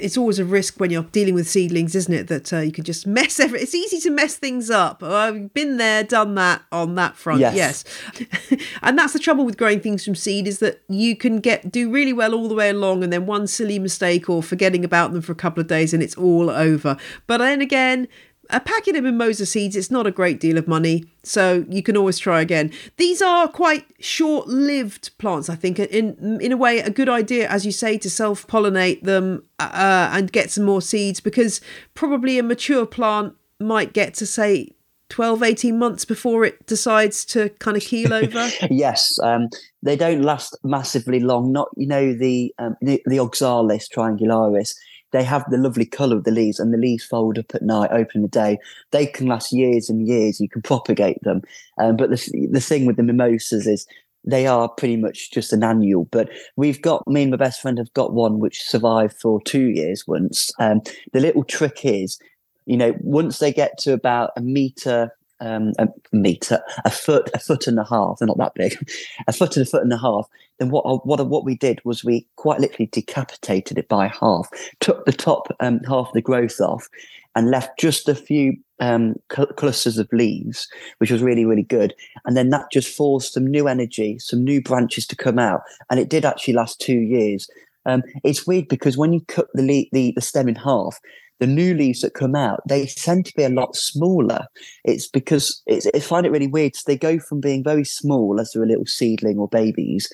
It's 0.00 0.16
always 0.16 0.38
a 0.38 0.44
risk 0.44 0.78
when 0.78 0.90
you're 0.90 1.02
dealing 1.04 1.34
with 1.34 1.48
seedlings, 1.48 1.94
isn't 1.94 2.12
it? 2.12 2.28
That 2.28 2.52
uh, 2.52 2.58
you 2.58 2.72
can 2.72 2.84
just 2.84 3.06
mess 3.06 3.40
every. 3.40 3.60
It's 3.60 3.74
easy 3.74 3.98
to 4.00 4.10
mess 4.10 4.36
things 4.36 4.70
up. 4.70 5.02
Oh, 5.02 5.14
I've 5.14 5.54
been 5.54 5.76
there, 5.76 6.04
done 6.04 6.34
that 6.36 6.62
on 6.72 6.94
that 6.96 7.16
front. 7.16 7.40
Yes. 7.40 7.84
Yes, 8.18 8.60
and 8.82 8.98
that's 8.98 9.12
the 9.12 9.18
trouble 9.18 9.44
with 9.44 9.56
growing 9.56 9.80
things 9.80 10.04
from 10.04 10.14
seed 10.14 10.46
is 10.46 10.58
that 10.60 10.82
you 10.88 11.16
can 11.16 11.40
get 11.40 11.70
do 11.70 11.90
really 11.90 12.12
well 12.12 12.34
all 12.34 12.48
the 12.48 12.54
way 12.54 12.70
along, 12.70 13.02
and 13.02 13.12
then 13.12 13.26
one 13.26 13.46
silly 13.46 13.78
mistake 13.78 14.28
or 14.28 14.42
forgetting 14.42 14.84
about 14.84 15.12
them 15.12 15.22
for 15.22 15.32
a 15.32 15.36
couple 15.36 15.60
of 15.60 15.66
days, 15.66 15.92
and 15.92 16.02
it's 16.02 16.16
all 16.16 16.50
over. 16.50 16.96
But 17.26 17.38
then 17.38 17.60
again. 17.60 18.08
A 18.50 18.60
packet 18.60 18.96
of 18.96 19.04
mimosa 19.04 19.46
seeds, 19.46 19.76
it's 19.76 19.90
not 19.90 20.06
a 20.06 20.10
great 20.10 20.40
deal 20.40 20.58
of 20.58 20.68
money, 20.68 21.04
so 21.22 21.64
you 21.68 21.82
can 21.82 21.96
always 21.96 22.18
try 22.18 22.40
again. 22.40 22.72
These 22.96 23.20
are 23.20 23.48
quite 23.48 23.86
short-lived 24.00 25.16
plants, 25.18 25.48
I 25.48 25.56
think. 25.56 25.78
In 25.78 26.38
in 26.40 26.52
a 26.52 26.56
way, 26.56 26.78
a 26.80 26.90
good 26.90 27.08
idea, 27.08 27.48
as 27.48 27.66
you 27.66 27.72
say, 27.72 27.98
to 27.98 28.10
self-pollinate 28.10 29.02
them 29.02 29.42
uh, 29.58 30.10
and 30.12 30.30
get 30.30 30.50
some 30.50 30.64
more 30.64 30.82
seeds, 30.82 31.20
because 31.20 31.60
probably 31.94 32.38
a 32.38 32.42
mature 32.42 32.86
plant 32.86 33.34
might 33.58 33.92
get 33.92 34.14
to 34.14 34.26
say 34.26 34.70
12, 35.08 35.42
18 35.42 35.78
months 35.78 36.04
before 36.04 36.44
it 36.44 36.66
decides 36.66 37.24
to 37.26 37.48
kind 37.58 37.76
of 37.76 37.82
keel 37.82 38.12
over. 38.22 38.50
yes, 38.70 39.18
um, 39.22 39.48
they 39.82 39.96
don't 39.96 40.22
last 40.22 40.56
massively 40.64 41.20
long. 41.20 41.52
Not 41.52 41.68
you 41.76 41.86
know 41.86 42.12
the 42.12 42.54
um, 42.58 42.76
the, 42.80 43.02
the 43.06 43.18
oxalis 43.18 43.88
triangularis. 43.88 44.74
They 45.12 45.22
have 45.22 45.44
the 45.50 45.58
lovely 45.58 45.86
colour 45.86 46.16
of 46.16 46.24
the 46.24 46.30
leaves, 46.30 46.58
and 46.58 46.72
the 46.72 46.78
leaves 46.78 47.04
fold 47.04 47.38
up 47.38 47.54
at 47.54 47.62
night, 47.62 47.90
open 47.92 48.22
the 48.22 48.28
day. 48.28 48.58
They 48.90 49.06
can 49.06 49.26
last 49.26 49.52
years 49.52 49.88
and 49.88 50.06
years. 50.06 50.40
You 50.40 50.48
can 50.48 50.62
propagate 50.72 51.22
them, 51.22 51.42
um, 51.78 51.96
but 51.96 52.10
the 52.10 52.48
the 52.50 52.60
thing 52.60 52.86
with 52.86 52.96
the 52.96 53.02
mimosas 53.02 53.66
is 53.66 53.86
they 54.26 54.46
are 54.46 54.68
pretty 54.68 54.96
much 54.96 55.30
just 55.30 55.52
an 55.52 55.62
annual. 55.62 56.06
But 56.10 56.30
we've 56.56 56.82
got 56.82 57.06
me 57.06 57.22
and 57.22 57.30
my 57.30 57.36
best 57.36 57.62
friend 57.62 57.78
have 57.78 57.92
got 57.94 58.12
one 58.12 58.40
which 58.40 58.62
survived 58.62 59.16
for 59.20 59.40
two 59.42 59.70
years 59.70 60.04
once. 60.06 60.50
Um, 60.58 60.82
the 61.12 61.20
little 61.20 61.44
trick 61.44 61.80
is, 61.84 62.18
you 62.66 62.76
know, 62.76 62.94
once 63.00 63.38
they 63.38 63.52
get 63.52 63.78
to 63.78 63.92
about 63.92 64.32
a 64.36 64.40
meter 64.40 65.12
um, 65.40 65.72
a 65.78 65.88
meter, 66.12 66.60
a 66.84 66.90
foot, 66.90 67.30
a 67.34 67.38
foot 67.38 67.66
and 67.66 67.78
a 67.78 67.84
half. 67.84 68.18
They're 68.18 68.26
not 68.26 68.38
that 68.38 68.54
big, 68.54 68.76
a 69.28 69.32
foot 69.32 69.56
and 69.56 69.66
a 69.66 69.70
foot 69.70 69.82
and 69.82 69.92
a 69.92 69.98
half. 69.98 70.28
Then 70.58 70.70
what? 70.70 71.06
What? 71.06 71.26
What 71.26 71.44
we 71.44 71.56
did 71.56 71.80
was 71.84 72.04
we 72.04 72.26
quite 72.36 72.60
literally 72.60 72.88
decapitated 72.90 73.78
it 73.78 73.88
by 73.88 74.08
half, 74.08 74.48
took 74.80 75.04
the 75.04 75.12
top 75.12 75.48
um, 75.60 75.80
half 75.80 76.08
of 76.08 76.12
the 76.14 76.22
growth 76.22 76.60
off, 76.60 76.88
and 77.34 77.50
left 77.50 77.78
just 77.78 78.08
a 78.08 78.14
few 78.14 78.56
um, 78.80 79.14
cl- 79.32 79.46
clusters 79.48 79.98
of 79.98 80.08
leaves, 80.12 80.68
which 80.98 81.10
was 81.10 81.22
really, 81.22 81.44
really 81.44 81.62
good. 81.62 81.94
And 82.24 82.36
then 82.36 82.50
that 82.50 82.72
just 82.72 82.94
forced 82.94 83.34
some 83.34 83.46
new 83.46 83.68
energy, 83.68 84.18
some 84.18 84.42
new 84.42 84.62
branches 84.62 85.06
to 85.08 85.16
come 85.16 85.38
out, 85.38 85.62
and 85.90 86.00
it 86.00 86.08
did 86.08 86.24
actually 86.24 86.54
last 86.54 86.80
two 86.80 86.98
years. 86.98 87.48
Um, 87.84 88.02
it's 88.24 88.46
weird 88.46 88.68
because 88.68 88.96
when 88.96 89.12
you 89.12 89.20
cut 89.28 89.46
the, 89.54 89.62
le- 89.62 89.90
the 89.92 90.12
the 90.12 90.20
stem 90.20 90.48
in 90.48 90.56
half, 90.56 90.98
the 91.38 91.46
new 91.46 91.74
leaves 91.74 92.00
that 92.00 92.14
come 92.14 92.34
out, 92.34 92.60
they 92.68 92.86
tend 92.86 93.26
to 93.26 93.34
be 93.36 93.44
a 93.44 93.48
lot 93.48 93.76
smaller. 93.76 94.46
It's 94.84 95.06
because 95.06 95.62
it's, 95.66 95.86
I 95.94 96.00
find 96.00 96.24
it 96.24 96.32
really 96.32 96.46
weird. 96.46 96.74
So 96.74 96.84
they 96.86 96.96
go 96.96 97.18
from 97.18 97.40
being 97.40 97.62
very 97.62 97.84
small 97.84 98.40
as 98.40 98.52
they're 98.52 98.62
a 98.62 98.66
little 98.66 98.86
seedling 98.86 99.38
or 99.38 99.48
babies. 99.48 100.10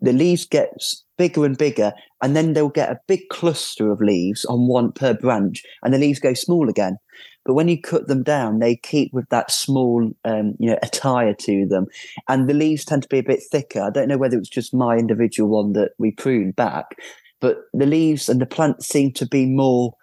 The 0.00 0.12
leaves 0.12 0.44
get 0.44 0.70
bigger 1.16 1.44
and 1.44 1.56
bigger, 1.56 1.92
and 2.22 2.34
then 2.34 2.54
they'll 2.54 2.68
get 2.68 2.90
a 2.90 3.00
big 3.06 3.28
cluster 3.30 3.92
of 3.92 4.00
leaves 4.00 4.44
on 4.46 4.66
one 4.66 4.90
per 4.90 5.14
branch, 5.14 5.62
and 5.82 5.94
the 5.94 5.98
leaves 5.98 6.18
go 6.18 6.34
small 6.34 6.68
again. 6.68 6.96
But 7.44 7.54
when 7.54 7.68
you 7.68 7.80
cut 7.80 8.08
them 8.08 8.24
down, 8.24 8.58
they 8.58 8.76
keep 8.76 9.12
with 9.12 9.28
that 9.28 9.50
small, 9.50 10.10
um, 10.24 10.54
you 10.58 10.70
know, 10.70 10.78
attire 10.82 11.34
to 11.34 11.66
them, 11.66 11.86
and 12.28 12.48
the 12.48 12.54
leaves 12.54 12.84
tend 12.84 13.02
to 13.02 13.08
be 13.08 13.18
a 13.18 13.22
bit 13.22 13.42
thicker. 13.48 13.82
I 13.82 13.90
don't 13.90 14.08
know 14.08 14.18
whether 14.18 14.36
it's 14.38 14.48
just 14.48 14.74
my 14.74 14.96
individual 14.96 15.50
one 15.50 15.72
that 15.74 15.92
we 15.98 16.10
pruned 16.10 16.56
back, 16.56 16.96
but 17.40 17.58
the 17.72 17.86
leaves 17.86 18.28
and 18.28 18.40
the 18.40 18.46
plants 18.46 18.88
seem 18.88 19.12
to 19.12 19.26
be 19.26 19.46
more 19.46 19.94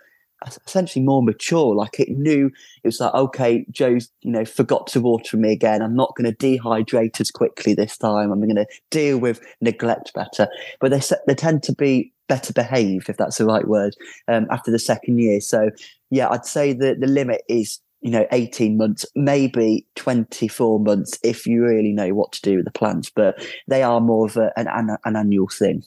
essentially 0.66 1.04
more 1.04 1.24
mature. 1.24 1.76
Like 1.76 2.00
it 2.00 2.10
knew 2.10 2.48
it 2.48 2.88
was 2.88 3.00
like, 3.00 3.14
okay, 3.14 3.66
Joe's, 3.72 4.10
you 4.22 4.32
know, 4.32 4.46
forgot 4.46 4.88
to 4.88 5.02
water 5.02 5.38
me 5.38 5.52
again. 5.52 5.82
I'm 5.82 5.96
not 5.96 6.16
going 6.16 6.32
to 6.32 6.38
dehydrate 6.38 7.20
as 7.20 7.32
quickly 7.32 7.74
this 7.74 7.98
time. 7.98 8.32
I'm 8.32 8.42
going 8.42 8.56
to 8.56 8.68
deal 8.90 9.18
with 9.18 9.42
neglect 9.62 10.14
better. 10.14 10.48
But 10.80 10.92
they 10.92 11.02
they 11.28 11.36
tend 11.36 11.64
to 11.64 11.74
be 11.74 12.14
better 12.28 12.54
behaved, 12.54 13.10
if 13.10 13.18
that's 13.18 13.38
the 13.38 13.46
right 13.46 13.68
word, 13.68 13.96
um, 14.28 14.48
after 14.52 14.72
the 14.72 14.80
second 14.80 15.20
year. 15.20 15.42
So 15.42 15.72
yeah, 16.10 16.30
I'd 16.30 16.46
say 16.46 16.74
that 16.74 17.00
the 17.00 17.08
limit 17.08 17.42
is. 17.48 17.80
You 18.02 18.12
know, 18.12 18.26
18 18.32 18.78
months, 18.78 19.06
maybe 19.14 19.86
24 19.96 20.80
months 20.80 21.20
if 21.22 21.46
you 21.46 21.66
really 21.66 21.92
know 21.92 22.14
what 22.14 22.32
to 22.32 22.42
do 22.42 22.56
with 22.56 22.64
the 22.64 22.72
plants, 22.72 23.12
but 23.14 23.46
they 23.68 23.84
are 23.84 24.00
more 24.00 24.26
of 24.26 24.38
a, 24.38 24.58
an, 24.58 24.70
an, 24.70 24.96
an 25.04 25.18
annual 25.18 25.50
thing. 25.50 25.84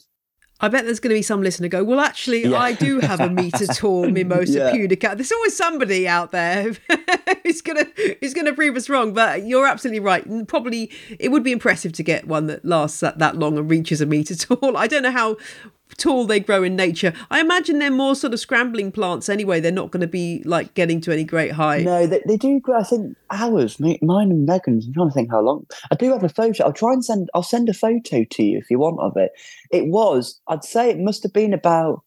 I 0.63 0.69
bet 0.69 0.85
there's 0.85 1.01
going 1.01 1.09
to 1.13 1.17
be 1.19 1.21
some 1.21 1.41
listener 1.43 1.67
go, 1.67 1.83
well, 1.83 1.99
actually, 1.99 2.45
Yeah. 2.45 2.57
I 2.57 2.71
do 2.71 3.01
have 3.01 3.19
a 3.19 3.29
meter 3.29 3.67
tall 3.73 4.09
mimosa 4.09 4.59
Yeah. 4.59 4.71
pudica. 4.71 5.15
There's 5.17 5.31
always 5.33 5.57
somebody 5.57 6.07
out 6.07 6.31
there 6.31 6.71
who's 7.43 7.61
gonna 7.61 7.85
it's 7.97 8.33
gonna 8.33 8.53
prove 8.53 8.77
us 8.77 8.89
wrong. 8.89 9.13
But 9.13 9.45
you're 9.45 9.67
absolutely 9.67 9.99
right. 9.99 10.47
Probably 10.47 10.89
it 11.19 11.29
would 11.29 11.43
be 11.43 11.51
impressive 11.51 11.91
to 11.93 12.03
get 12.03 12.27
one 12.27 12.47
that 12.47 12.63
lasts 12.63 13.01
that, 13.01 13.19
that 13.19 13.35
long 13.37 13.57
and 13.57 13.69
reaches 13.69 13.99
a 13.99 14.05
meter 14.05 14.35
tall. 14.45 14.77
I 14.77 14.87
don't 14.87 15.03
know 15.03 15.11
how 15.11 15.35
tall 15.97 16.25
they 16.25 16.39
grow 16.39 16.63
in 16.63 16.75
nature. 16.75 17.13
I 17.29 17.39
imagine 17.39 17.79
they're 17.79 17.91
more 17.91 18.15
sort 18.15 18.33
of 18.33 18.39
scrambling 18.39 18.91
plants 18.91 19.29
anyway. 19.29 19.59
They're 19.59 19.71
not 19.71 19.91
going 19.91 20.01
to 20.01 20.07
be 20.07 20.41
like 20.45 20.73
getting 20.73 21.01
to 21.01 21.11
any 21.11 21.23
great 21.23 21.51
height. 21.51 21.85
No, 21.85 22.07
they, 22.07 22.21
they 22.27 22.37
do 22.37 22.59
grow. 22.59 22.79
I 22.79 22.83
think 22.83 23.15
hours. 23.29 23.79
Mine 23.79 23.99
and 24.01 24.45
Megan's. 24.45 24.87
I'm 24.87 24.93
trying 24.93 25.09
to 25.09 25.13
think 25.13 25.31
how 25.31 25.41
long. 25.41 25.65
I 25.91 25.95
do 25.95 26.11
have 26.11 26.23
a 26.23 26.29
photo. 26.29 26.65
I'll 26.65 26.73
try 26.73 26.93
and 26.93 27.03
send. 27.03 27.29
I'll 27.33 27.43
send 27.43 27.69
a 27.69 27.73
photo 27.73 28.23
to 28.23 28.43
you 28.43 28.57
if 28.57 28.69
you 28.69 28.79
want 28.79 28.99
of 28.99 29.17
it. 29.17 29.31
It 29.71 29.87
was. 29.87 30.39
I'd 30.47 30.63
say 30.63 30.89
it 30.89 30.99
must 30.99 31.23
have 31.23 31.33
been 31.33 31.53
about 31.53 32.01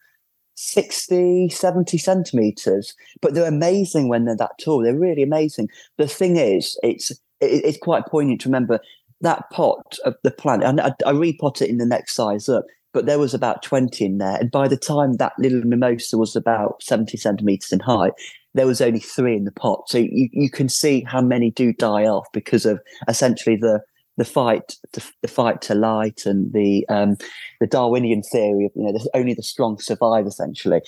60, 0.57 1.51
70 1.51 1.99
centimeters, 1.99 2.95
but 3.21 3.35
they're 3.35 3.49
amazing 3.49 4.09
when 4.09 4.25
they're 4.25 4.37
that 4.37 4.59
tall. 4.59 4.83
They're 4.83 4.99
really 4.99 5.23
amazing. 5.23 5.69
The 5.99 6.09
thing 6.09 6.37
is, 6.37 6.79
it's 6.83 7.13
it's 7.41 7.79
quite 7.79 8.07
poignant 8.07 8.41
to 8.41 8.49
remember 8.49 8.81
that 9.21 9.51
pot 9.51 9.99
of 10.05 10.15
the 10.23 10.31
plant. 10.31 10.65
And 10.65 10.81
I, 10.81 10.93
I 11.07 11.13
repot 11.13 11.63
it 11.63 11.71
in 11.71 11.79
the 11.79 11.87
next 11.87 12.15
size 12.15 12.49
up, 12.49 12.65
but 12.97 13.05
there 13.05 13.19
was 13.19 13.35
about 13.35 13.63
20 13.63 14.07
in 14.07 14.17
there. 14.17 14.39
And 14.41 14.51
by 14.51 14.69
the 14.69 14.77
time 14.79 15.17
that 15.19 15.35
little 15.39 15.61
mimosa 15.61 16.17
was 16.17 16.35
about 16.35 16.83
70 16.83 17.19
centimeters 17.19 17.71
in 17.71 17.81
height, 17.81 18.15
there 18.55 18.67
was 18.67 18.81
only 18.81 19.01
three 19.01 19.37
in 19.37 19.45
the 19.45 19.53
pot. 19.53 19.83
So 19.91 19.99
you, 19.99 20.31
you 20.33 20.49
can 20.49 20.71
see 20.71 21.03
how 21.03 21.21
many 21.21 21.51
do 21.51 21.75
die 21.75 22.07
off 22.07 22.27
because 22.33 22.65
of 22.65 22.81
essentially 23.07 23.55
the 23.55 23.83
the 24.17 24.25
fight 24.25 24.77
the, 24.95 25.07
the, 25.21 25.29
fight 25.29 25.61
to 25.61 25.75
light 25.75 26.25
and 26.25 26.55
the 26.55 26.87
um, 26.89 27.19
the 27.61 27.67
Darwinian 27.67 28.23
theory 28.23 28.65
of 28.65 28.73
you 28.75 28.91
know 28.91 28.99
only 29.13 29.35
the 29.35 29.43
strong 29.43 29.79
survive 29.79 30.25
essentially. 30.27 30.81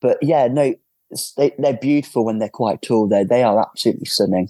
But 0.00 0.16
yeah, 0.22 0.46
no, 0.46 0.74
they, 1.36 1.54
they're 1.58 1.76
beautiful 1.76 2.24
when 2.24 2.38
they're 2.38 2.48
quite 2.48 2.80
tall. 2.80 3.06
They 3.06 3.22
they 3.22 3.42
are 3.42 3.60
absolutely 3.60 4.06
stunning. 4.06 4.48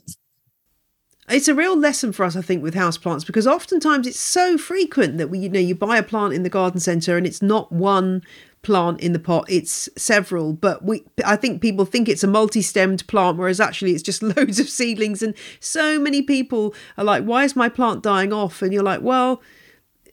It's 1.31 1.49
a 1.49 1.55
real 1.55 1.77
lesson 1.77 2.13
for 2.13 2.25
us, 2.25 2.35
I 2.35 2.43
think, 2.43 2.63
with 2.63 2.75
houseplants 2.75 3.25
because 3.25 3.47
oftentimes 3.47 4.07
it's 4.07 4.19
so 4.19 4.59
frequent 4.59 5.19
that 5.19 5.29
we, 5.29 5.39
you 5.39 5.49
know, 5.49 5.61
you 5.61 5.75
buy 5.75 5.97
a 5.97 6.03
plant 6.03 6.35
in 6.35 6.43
the 6.43 6.49
garden 6.49 6.81
centre 6.81 7.17
and 7.17 7.27
it's 7.27 7.41
not 7.41 7.71
one 7.71 8.23
plant 8.63 9.01
in 9.01 9.13
the 9.13 9.19
pot 9.19 9.47
it's 9.49 9.89
several. 9.97 10.53
But 10.53 10.85
we 10.85 11.05
i 11.25 11.37
think 11.37 11.63
people 11.63 11.85
think 11.85 12.09
it's 12.09 12.25
a 12.25 12.27
multi-stemmed 12.27 13.07
plant 13.07 13.39
whereas 13.39 13.61
actually 13.61 13.93
it's 13.93 14.03
just 14.03 14.23
loads 14.37 14.59
of 14.59 14.69
seedlings 14.69 15.23
and 15.23 15.35
so 15.61 15.99
many 15.99 16.21
people 16.21 16.75
are 16.99 17.05
like 17.05 17.25
why 17.25 17.45
is 17.45 17.57
my 17.57 17.69
plant 17.69 18.03
dying 18.03 18.33
off? 18.33 18.61
And 18.63 18.73
you're 18.73 18.83
like 18.83 19.03
well 19.03 19.41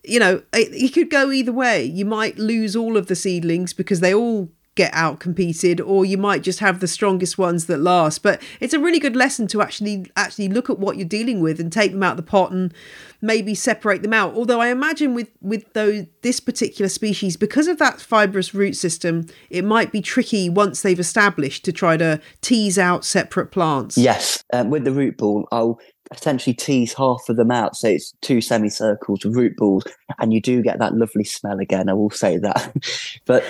you 0.03 0.19
know 0.19 0.43
it, 0.53 0.69
it 0.71 0.93
could 0.93 1.09
go 1.09 1.31
either 1.31 1.51
way. 1.51 1.83
You 1.83 2.05
might 2.05 2.37
lose 2.37 2.75
all 2.75 2.95
of 2.95 3.07
the 3.07 3.15
seedlings 3.15 3.73
because 3.73 3.99
they 3.99 4.13
all 4.13 4.49
get 4.77 4.93
out 4.93 5.19
competed 5.19 5.81
or 5.81 6.05
you 6.05 6.17
might 6.17 6.43
just 6.43 6.59
have 6.59 6.79
the 6.79 6.87
strongest 6.87 7.37
ones 7.37 7.65
that 7.65 7.79
last. 7.79 8.23
But 8.23 8.41
it's 8.61 8.73
a 8.73 8.79
really 8.79 8.99
good 8.99 9.15
lesson 9.15 9.47
to 9.47 9.61
actually 9.61 10.09
actually 10.15 10.47
look 10.47 10.69
at 10.69 10.79
what 10.79 10.95
you're 10.95 11.07
dealing 11.07 11.41
with 11.41 11.59
and 11.59 11.73
take 11.73 11.91
them 11.91 12.03
out 12.03 12.11
of 12.11 12.17
the 12.17 12.23
pot 12.23 12.51
and 12.51 12.73
maybe 13.19 13.55
separate 13.55 14.03
them 14.03 14.13
out. 14.13 14.35
Although 14.35 14.61
i 14.61 14.67
imagine 14.69 15.13
with 15.13 15.29
with 15.41 15.73
those 15.73 16.05
this 16.21 16.39
particular 16.39 16.87
species 16.87 17.35
because 17.35 17.67
of 17.67 17.79
that 17.79 17.99
fibrous 17.99 18.53
root 18.53 18.75
system 18.75 19.25
it 19.49 19.65
might 19.65 19.91
be 19.91 20.01
tricky 20.01 20.49
once 20.49 20.81
they've 20.81 20.99
established 20.99 21.65
to 21.65 21.71
try 21.71 21.97
to 21.97 22.21
tease 22.41 22.77
out 22.77 23.03
separate 23.03 23.51
plants. 23.51 23.97
Yes 23.97 24.43
um, 24.53 24.69
with 24.69 24.85
the 24.85 24.91
root 24.91 25.17
ball 25.17 25.47
i'll 25.51 25.79
essentially 26.11 26.53
tease 26.53 26.93
half 26.93 27.27
of 27.27 27.35
them 27.35 27.51
out. 27.51 27.75
So 27.75 27.89
it's 27.89 28.13
two 28.21 28.39
semicircles 28.39 29.25
of 29.25 29.35
root 29.35 29.57
balls 29.57 29.83
and 30.19 30.31
you 30.31 30.39
do 30.39 30.61
get 30.61 30.79
that 30.79 30.95
lovely 30.95 31.25
smell 31.25 31.59
again 31.59 31.89
i 31.89 31.93
will 31.93 32.11
say 32.11 32.37
that. 32.37 32.73
But 33.25 33.43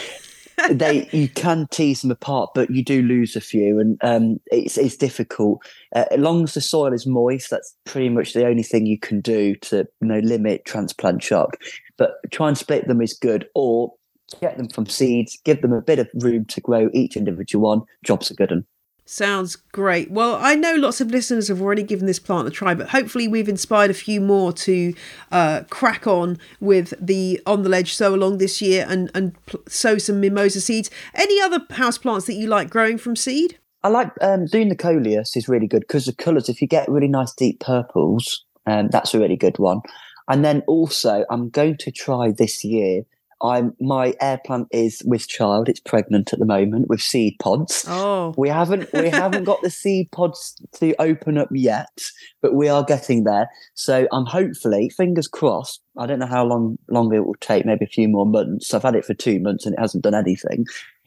they 0.70 1.08
you 1.12 1.30
can 1.30 1.68
tease 1.72 2.02
them 2.02 2.12
apart, 2.12 2.52
but 2.56 2.70
you 2.70 2.84
do 2.84 3.02
lose 3.02 3.36
a 3.36 3.42
few, 3.42 3.80
and 3.80 3.98
um, 4.02 4.40
it's 4.48 4.78
it's 4.78 4.98
difficult. 4.98 5.60
Uh, 5.96 6.06
as 6.12 6.20
long 6.20 6.44
as 6.44 6.54
the 6.54 6.62
soil 6.62 6.94
is 6.94 7.06
moist, 7.06 7.50
that's 7.50 7.76
pretty 7.86 8.10
much 8.10 8.34
the 8.34 8.46
only 8.46 8.64
thing 8.64 8.86
you 8.86 9.00
can 9.00 9.22
do 9.22 9.56
to 9.56 9.88
you 10.02 10.08
know 10.08 10.20
limit 10.20 10.66
transplant 10.66 11.24
shock. 11.24 11.58
But 11.98 12.16
try 12.32 12.48
and 12.48 12.58
split 12.58 12.88
them 12.88 13.02
is 13.02 13.14
good, 13.14 13.48
or 13.56 13.94
get 14.42 14.58
them 14.58 14.70
from 14.70 14.86
seeds, 14.86 15.40
give 15.46 15.62
them 15.62 15.74
a 15.74 15.82
bit 15.82 16.00
of 16.00 16.10
room 16.16 16.46
to 16.46 16.62
grow 16.62 16.90
each 16.94 17.16
individual 17.16 17.70
one. 17.70 17.82
Jobs 18.04 18.32
are 18.32 18.36
good 18.36 18.52
and. 18.52 18.66
Sounds 19.10 19.56
great. 19.56 20.12
Well, 20.12 20.36
I 20.36 20.56
know 20.56 20.76
lots 20.76 21.00
of 21.00 21.12
listeners 21.12 21.48
have 21.48 21.62
already 21.62 21.82
given 21.82 22.08
this 22.08 22.20
plant 22.20 22.46
a 22.46 22.52
try, 22.52 22.74
but 22.74 22.90
hopefully 22.90 23.26
we've 23.26 23.48
inspired 23.48 23.90
a 23.90 23.94
few 23.94 24.20
more 24.20 24.52
to 24.52 24.94
uh, 25.32 25.64
crack 25.70 26.06
on 26.06 26.38
with 26.60 26.94
the 27.00 27.42
on 27.46 27.64
the 27.64 27.70
ledge 27.70 27.94
sow 27.94 28.14
along 28.14 28.40
this 28.40 28.62
year 28.62 28.86
and 28.90 29.10
and 29.16 29.34
pl- 29.46 29.62
sow 29.66 29.98
some 29.98 30.20
mimosa 30.20 30.60
seeds. 30.60 30.92
Any 31.16 31.40
other 31.40 31.62
house 31.70 31.98
plants 31.98 32.26
that 32.26 32.34
you 32.34 32.48
like 32.48 32.70
growing 32.70 32.98
from 32.98 33.16
seed? 33.16 33.58
I 33.82 33.88
like 33.88 34.12
um, 34.20 34.46
doing 34.46 34.68
the 34.68 34.76
coleus 34.76 35.38
is 35.38 35.48
really 35.48 35.68
good 35.68 35.84
because 35.88 36.04
the 36.04 36.14
colours. 36.14 36.50
If 36.50 36.62
you 36.62 36.68
get 36.68 36.90
really 36.90 37.08
nice 37.08 37.34
deep 37.34 37.62
purples, 37.62 38.44
um, 38.66 38.90
that's 38.90 39.14
a 39.14 39.20
really 39.20 39.38
good 39.38 39.58
one. 39.58 39.80
And 40.28 40.44
then 40.44 40.64
also, 40.68 41.24
I'm 41.30 41.50
going 41.50 41.78
to 41.78 41.92
try 41.92 42.34
this 42.38 42.66
year 42.66 43.04
I'm 43.42 43.76
my 43.80 44.14
air 44.20 44.40
plant 44.46 44.68
is 44.72 45.02
with 45.06 45.28
child. 45.28 45.70
It's 45.70 45.80
pregnant 45.80 46.34
at 46.34 46.40
the 46.40 46.46
moment 46.46 46.88
with 46.90 47.02
seed 47.02 47.36
pods. 47.40 47.86
Oh, 47.88 48.34
we 48.38 48.50
haven't 48.50 48.92
we 48.94 49.10
haven't 49.10 49.44
got 49.44 49.62
the 49.62 49.70
seed 49.70 50.12
pods 50.12 50.56
to 50.76 50.96
open 51.00 51.38
up 51.38 51.50
yet, 51.52 52.02
but 52.42 52.56
we 52.56 52.68
are 52.68 52.84
getting 52.84 53.24
there. 53.24 53.50
So 53.74 54.08
I'm 54.12 54.26
hopefully, 54.26 54.90
fingers 54.90 55.28
crossed. 55.28 55.82
I 55.98 56.06
don't 56.06 56.20
know 56.20 56.28
how 56.28 56.46
long 56.46 56.78
longer 56.90 57.18
it 57.18 57.26
will 57.26 57.36
take. 57.36 57.66
Maybe 57.66 57.86
a 57.86 57.90
few 57.90 58.08
more 58.08 58.26
months. 58.26 58.74
I've 58.74 58.84
had 58.84 58.96
it 58.96 59.06
for 59.06 59.14
two 59.14 59.40
months 59.40 59.66
and 59.66 59.74
it 59.74 59.80
hasn't 59.80 60.04
done 60.04 60.14
anything. 60.16 60.66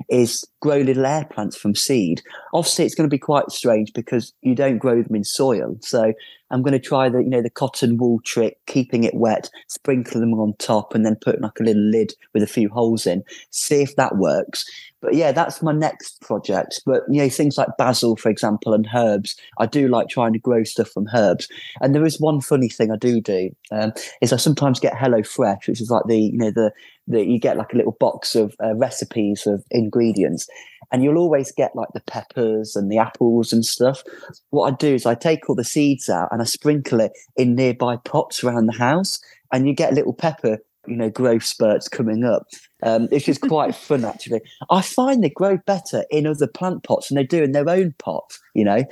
Is 0.09 0.45
grow 0.61 0.79
little 0.79 1.07
air 1.07 1.27
plants 1.31 1.57
from 1.57 1.75
seed. 1.75 2.23
Obviously, 2.55 2.87
it's 2.87 2.95
going 2.95 3.09
to 3.09 3.15
be 3.15 3.19
quite 3.19 3.51
strange 3.51 3.93
because 3.93 4.33
you 4.43 4.55
don't 4.55 4.79
grow 4.79 5.03
them 5.03 5.15
in 5.15 5.25
soil. 5.25 5.77
So 5.81 6.13
I'm 6.51 6.63
going 6.63 6.73
to 6.73 6.81
try 6.81 7.09
the, 7.09 7.19
you 7.19 7.31
know, 7.31 7.43
the 7.43 7.51
cotton 7.51 7.97
wool 7.99 8.21
trick, 8.25 8.59
keeping 8.67 9.05
it 9.05 9.15
wet, 9.15 9.51
sprinkle 9.69 10.21
them 10.21 10.35
on 10.35 10.55
top, 10.59 10.95
and 10.95 11.05
then 11.07 11.17
put 11.17 11.41
like 11.41 11.61
a 11.61 11.65
little 11.65 11.83
lid 11.83 12.15
with 12.35 12.43
a 12.43 12.49
few 12.49 12.69
holes 12.69 13.07
in. 13.07 13.23
See 13.51 13.83
if 13.83 13.95
that 13.97 14.17
works. 14.17 14.65
But 15.01 15.15
yeah, 15.15 15.33
that's 15.33 15.63
my 15.63 15.73
next 15.73 16.21
project. 16.21 16.83
But 16.85 17.03
you 17.09 17.23
know, 17.23 17.29
things 17.29 17.57
like 17.57 17.69
basil, 17.79 18.17
for 18.17 18.29
example, 18.29 18.75
and 18.75 18.87
herbs. 18.95 19.37
I 19.59 19.67
do 19.67 19.89
like 19.89 20.09
trying 20.09 20.33
to 20.35 20.39
grow 20.39 20.65
stuff 20.65 20.91
from 20.91 21.09
herbs. 21.15 21.49
And 21.81 21.95
there 21.95 22.05
is 22.05 22.21
one 22.21 22.41
funny 22.41 22.69
thing 22.69 22.91
I 22.91 22.97
do 22.97 23.21
do 23.21 23.51
um, 23.71 23.93
is 24.21 24.33
I 24.33 24.37
sometimes 24.37 24.81
get 24.81 24.97
Hello 24.97 25.23
Fresh, 25.23 25.69
which 25.69 25.81
is 25.81 25.91
like 25.91 26.05
the 26.07 26.19
you 26.19 26.39
know 26.39 26.51
the 26.51 26.73
that 27.09 27.27
you 27.27 27.41
get 27.41 27.57
like 27.57 27.73
a 27.73 27.77
little 27.77 27.97
box 27.99 28.35
of 28.37 28.55
uh, 28.63 28.75
recipes 28.75 29.47
of 29.47 29.65
ingredients, 29.71 30.47
and 30.93 31.03
you'll 31.03 31.19
always 31.19 31.51
get 31.53 31.75
like 31.75 31.89
the 31.95 32.03
peppers 32.03 32.77
and 32.77 32.91
the 32.91 32.99
apples 32.99 33.53
and 33.53 33.65
stuff. 33.65 34.03
What 34.51 34.73
I 34.73 34.77
do 34.77 34.95
is 34.95 35.07
I 35.07 35.15
take 35.15 35.49
all 35.49 35.57
the 35.57 35.65
seeds 35.65 36.09
out 36.09 36.29
and 36.31 36.43
I 36.43 36.45
sprinkle 36.45 37.01
it 37.01 37.13
in 37.37 37.55
nearby 37.55 37.97
pots 37.97 38.45
around 38.45 38.67
the 38.67 38.79
house, 38.79 39.19
and 39.53 39.67
you 39.67 39.75
get 39.75 39.93
a 39.93 39.95
little 39.95 40.15
pepper 40.15 40.59
you 40.87 40.97
know 40.97 41.11
growth 41.11 41.45
spurts 41.45 41.89
coming 41.89 42.25
up 42.25 42.47
um, 42.83 43.09
which 43.09 43.29
is 43.29 43.39
quite 43.39 43.75
fun 43.89 44.05
actually 44.05 44.41
i 44.71 44.81
find 44.81 45.23
they 45.23 45.31
grow 45.31 45.57
better 45.67 46.05
in 46.11 46.27
other 46.27 46.47
plant 46.47 46.83
pots 46.83 47.09
than 47.09 47.17
they 47.17 47.25
do 47.25 47.43
in 47.43 47.53
their 47.53 47.69
own 47.69 47.95
pot 47.99 48.39
you 48.55 48.65
know 48.65 48.85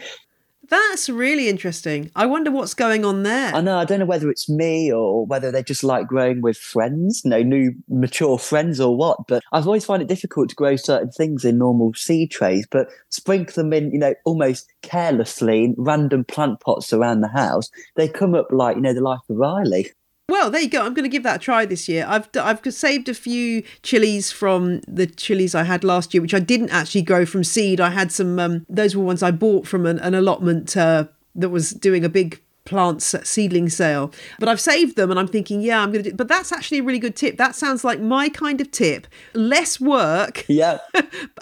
that's 0.68 1.08
really 1.08 1.48
interesting. 1.48 2.10
I 2.14 2.26
wonder 2.26 2.50
what's 2.50 2.74
going 2.74 3.04
on 3.04 3.22
there. 3.22 3.54
I 3.54 3.60
know. 3.62 3.78
I 3.78 3.86
don't 3.86 4.00
know 4.00 4.06
whether 4.06 4.30
it's 4.30 4.50
me 4.50 4.92
or 4.92 5.24
whether 5.24 5.50
they 5.50 5.62
just 5.62 5.82
like 5.82 6.06
growing 6.06 6.42
with 6.42 6.58
friends, 6.58 7.22
you 7.24 7.30
know, 7.30 7.42
new 7.42 7.72
mature 7.88 8.38
friends 8.38 8.78
or 8.78 8.94
what. 8.94 9.26
But 9.26 9.42
I've 9.52 9.66
always 9.66 9.86
found 9.86 10.02
it 10.02 10.08
difficult 10.08 10.50
to 10.50 10.54
grow 10.54 10.76
certain 10.76 11.10
things 11.10 11.44
in 11.44 11.58
normal 11.58 11.94
seed 11.94 12.30
trays, 12.30 12.66
but 12.70 12.88
sprinkle 13.08 13.54
them 13.54 13.72
in, 13.72 13.90
you 13.92 13.98
know, 13.98 14.14
almost 14.24 14.70
carelessly 14.82 15.64
in 15.64 15.74
random 15.78 16.24
plant 16.24 16.60
pots 16.60 16.92
around 16.92 17.22
the 17.22 17.28
house. 17.28 17.70
They 17.96 18.08
come 18.08 18.34
up 18.34 18.48
like, 18.50 18.76
you 18.76 18.82
know, 18.82 18.92
the 18.94 19.00
life 19.00 19.20
of 19.30 19.36
Riley. 19.36 19.90
Well, 20.28 20.50
there 20.50 20.60
you 20.60 20.68
go. 20.68 20.82
I'm 20.82 20.92
going 20.92 21.04
to 21.04 21.08
give 21.08 21.22
that 21.22 21.36
a 21.36 21.38
try 21.38 21.64
this 21.64 21.88
year. 21.88 22.04
I've 22.06 22.28
I've 22.36 22.60
saved 22.72 23.08
a 23.08 23.14
few 23.14 23.62
chilies 23.82 24.30
from 24.30 24.82
the 24.86 25.06
chilies 25.06 25.54
I 25.54 25.62
had 25.62 25.84
last 25.84 26.12
year, 26.12 26.20
which 26.20 26.34
I 26.34 26.38
didn't 26.38 26.68
actually 26.68 27.02
grow 27.02 27.24
from 27.24 27.42
seed. 27.44 27.80
I 27.80 27.90
had 27.90 28.12
some. 28.12 28.38
Um, 28.38 28.66
those 28.68 28.94
were 28.94 29.04
ones 29.04 29.22
I 29.22 29.30
bought 29.30 29.66
from 29.66 29.86
an, 29.86 29.98
an 30.00 30.14
allotment 30.14 30.76
uh, 30.76 31.06
that 31.34 31.48
was 31.48 31.70
doing 31.70 32.04
a 32.04 32.10
big 32.10 32.42
plants 32.68 33.14
seedling 33.24 33.68
sale. 33.68 34.12
But 34.38 34.48
i've 34.48 34.60
saved 34.60 34.96
them 34.96 35.10
and 35.10 35.18
i'm 35.18 35.26
thinking 35.26 35.60
yeah 35.60 35.80
i'm 35.82 35.90
gonna 35.90 36.04
do 36.04 36.12
but 36.12 36.28
that's 36.28 36.52
actually 36.52 36.78
a 36.78 36.82
really 36.82 36.98
good 36.98 37.16
tip. 37.16 37.36
That 37.38 37.54
sounds 37.54 37.84
like 37.84 38.00
my 38.00 38.28
kind 38.28 38.60
of 38.60 38.70
tip. 38.70 39.06
Less 39.34 39.80
work 39.80 40.44
yeah. 40.48 40.78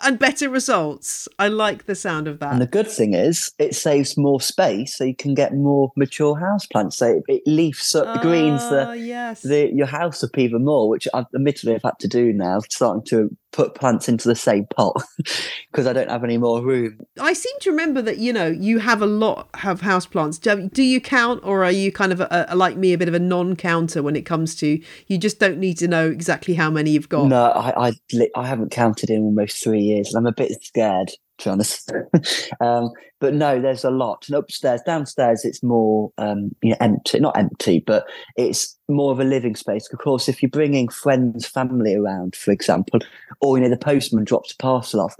and 0.05 0.18
better 0.18 0.49
results. 0.49 1.29
I 1.39 1.49
like 1.49 1.87
the 1.87 1.95
sound 1.95 2.29
of 2.29 2.39
that. 2.41 2.53
And 2.53 2.62
the 2.62 2.66
good 2.66 2.89
thing 2.89 3.14
is 3.14 3.53
it 3.59 3.74
saves 3.74 4.16
more 4.16 4.41
space 4.41 4.97
so 4.97 5.05
you 5.05 5.14
can 5.16 5.35
get 5.35 5.55
more 5.55 5.93
mature 5.97 6.39
house 6.39 6.66
plants. 6.66 6.97
So 6.97 7.22
it, 7.29 7.43
leafs 7.47 7.95
up 7.95 8.07
the 8.14 8.20
greens 8.20 8.61
the, 8.70 8.87
Ah, 8.89 8.93
yes. 8.93 9.43
the 9.43 9.70
your 9.72 9.87
house 9.87 10.22
up 10.22 10.37
even 10.39 10.64
more 10.64 10.89
which 10.89 11.07
i've 11.14 11.27
admittedly 11.35 11.74
i've 11.74 11.83
had 11.83 11.99
to 12.01 12.09
do 12.09 12.33
now 12.33 12.59
starting 12.70 13.05
to 13.05 13.35
put 13.53 13.74
plants 13.74 14.09
into 14.09 14.29
the 14.29 14.35
same 14.35 14.66
pot 14.66 14.95
because 15.70 15.87
i 15.87 15.93
don't 15.93 16.11
have 16.11 16.24
any 16.24 16.37
more 16.37 16.61
room. 16.62 16.99
I 17.18 17.33
seem 17.33 17.57
to 17.61 17.70
remember 17.70 18.03
that 18.03 18.18
you 18.18 18.33
know 18.33 18.47
you 18.47 18.79
have 18.81 19.01
a 19.01 19.07
lot 19.07 19.49
of 19.64 19.81
house 19.81 20.07
plants. 20.07 20.39
Do, 20.39 20.68
do 20.68 20.83
you 20.83 21.01
count, 21.16 21.40
or 21.44 21.64
are 21.64 21.72
you 21.72 21.90
kind 21.90 22.12
of 22.12 22.20
a, 22.20 22.46
a, 22.48 22.56
like 22.56 22.76
me, 22.76 22.92
a 22.92 22.98
bit 22.98 23.08
of 23.08 23.14
a 23.14 23.18
non-counter 23.18 24.02
when 24.02 24.16
it 24.16 24.22
comes 24.22 24.54
to 24.56 24.80
you 25.06 25.18
just 25.18 25.40
don't 25.40 25.58
need 25.58 25.78
to 25.78 25.88
know 25.88 26.08
exactly 26.08 26.54
how 26.54 26.70
many 26.70 26.90
you've 26.90 27.08
got? 27.08 27.26
No, 27.26 27.50
I 27.50 27.88
I, 27.88 28.28
I 28.36 28.46
haven't 28.46 28.70
counted 28.70 29.10
in 29.10 29.22
almost 29.22 29.62
three 29.62 29.80
years, 29.80 30.08
and 30.08 30.18
I'm 30.18 30.26
a 30.26 30.32
bit 30.32 30.52
scared 30.62 31.10
to 31.38 31.48
be 31.48 31.50
honest. 31.50 31.92
um, 32.60 32.90
but 33.20 33.34
no, 33.34 33.60
there's 33.60 33.84
a 33.84 33.90
lot. 33.90 34.26
And 34.28 34.36
upstairs, 34.36 34.80
downstairs, 34.86 35.44
it's 35.44 35.62
more 35.62 36.12
um, 36.18 36.54
you 36.62 36.70
know 36.70 36.76
empty, 36.80 37.20
not 37.20 37.36
empty, 37.36 37.82
but 37.86 38.04
it's 38.36 38.76
more 38.88 39.12
of 39.12 39.20
a 39.20 39.24
living 39.24 39.56
space. 39.56 39.88
Of 39.92 39.98
course, 39.98 40.28
if 40.28 40.42
you're 40.42 40.50
bringing 40.50 40.88
friends, 40.88 41.46
family 41.46 41.94
around, 41.94 42.36
for 42.36 42.50
example, 42.50 43.00
or 43.40 43.56
you 43.56 43.64
know 43.64 43.70
the 43.70 43.78
postman 43.78 44.24
drops 44.24 44.52
a 44.52 44.56
parcel 44.56 45.00
off, 45.00 45.14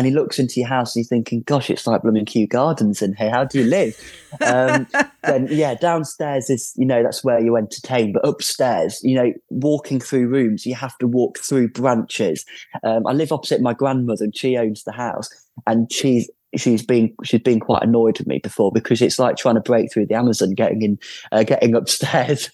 and 0.00 0.06
he 0.06 0.14
looks 0.14 0.38
into 0.38 0.60
your 0.60 0.68
house 0.70 0.96
and 0.96 1.00
he's 1.00 1.10
thinking, 1.10 1.42
"Gosh, 1.42 1.68
it's 1.68 1.86
like 1.86 2.00
blooming 2.00 2.24
Kew 2.24 2.46
Gardens 2.46 3.02
in 3.02 3.12
here. 3.12 3.28
How 3.28 3.44
do 3.44 3.58
you 3.58 3.66
live?" 3.66 3.94
Um, 4.40 4.86
then 5.24 5.46
yeah, 5.50 5.74
downstairs 5.74 6.48
is 6.48 6.72
you 6.76 6.86
know 6.86 7.02
that's 7.02 7.22
where 7.22 7.38
you 7.38 7.54
entertain, 7.58 8.14
but 8.14 8.26
upstairs, 8.26 8.98
you 9.02 9.14
know, 9.14 9.30
walking 9.50 10.00
through 10.00 10.28
rooms, 10.28 10.64
you 10.64 10.74
have 10.74 10.96
to 11.00 11.06
walk 11.06 11.38
through 11.38 11.68
branches. 11.68 12.46
Um, 12.82 13.06
I 13.06 13.12
live 13.12 13.30
opposite 13.30 13.60
my 13.60 13.74
grandmother, 13.74 14.24
and 14.24 14.34
she 14.34 14.56
owns 14.56 14.84
the 14.84 14.92
house, 14.92 15.28
and 15.66 15.92
she's 15.92 16.30
she's 16.56 16.82
been 16.82 17.14
she's 17.22 17.42
been 17.42 17.60
quite 17.60 17.82
annoyed 17.82 18.18
with 18.18 18.26
me 18.26 18.38
before 18.38 18.72
because 18.72 19.02
it's 19.02 19.18
like 19.18 19.36
trying 19.36 19.56
to 19.56 19.60
break 19.60 19.92
through 19.92 20.06
the 20.06 20.14
Amazon, 20.14 20.52
getting 20.52 20.80
in, 20.80 20.98
uh, 21.30 21.42
getting 21.42 21.74
upstairs. 21.74 22.48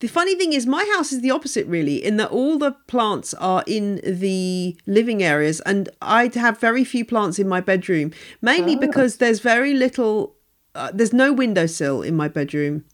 The 0.00 0.06
funny 0.06 0.36
thing 0.36 0.52
is, 0.52 0.64
my 0.64 0.88
house 0.94 1.12
is 1.12 1.22
the 1.22 1.32
opposite, 1.32 1.66
really, 1.66 1.96
in 2.04 2.18
that 2.18 2.30
all 2.30 2.56
the 2.56 2.72
plants 2.86 3.34
are 3.34 3.64
in 3.66 4.00
the 4.04 4.76
living 4.86 5.24
areas, 5.24 5.60
and 5.66 5.88
I 6.00 6.30
have 6.34 6.60
very 6.60 6.84
few 6.84 7.04
plants 7.04 7.38
in 7.40 7.48
my 7.48 7.60
bedroom, 7.60 8.12
mainly 8.40 8.76
oh. 8.76 8.78
because 8.78 9.16
there's 9.16 9.40
very 9.40 9.74
little, 9.74 10.36
uh, 10.76 10.92
there's 10.94 11.12
no 11.12 11.32
windowsill 11.32 12.02
in 12.02 12.16
my 12.16 12.28
bedroom 12.28 12.84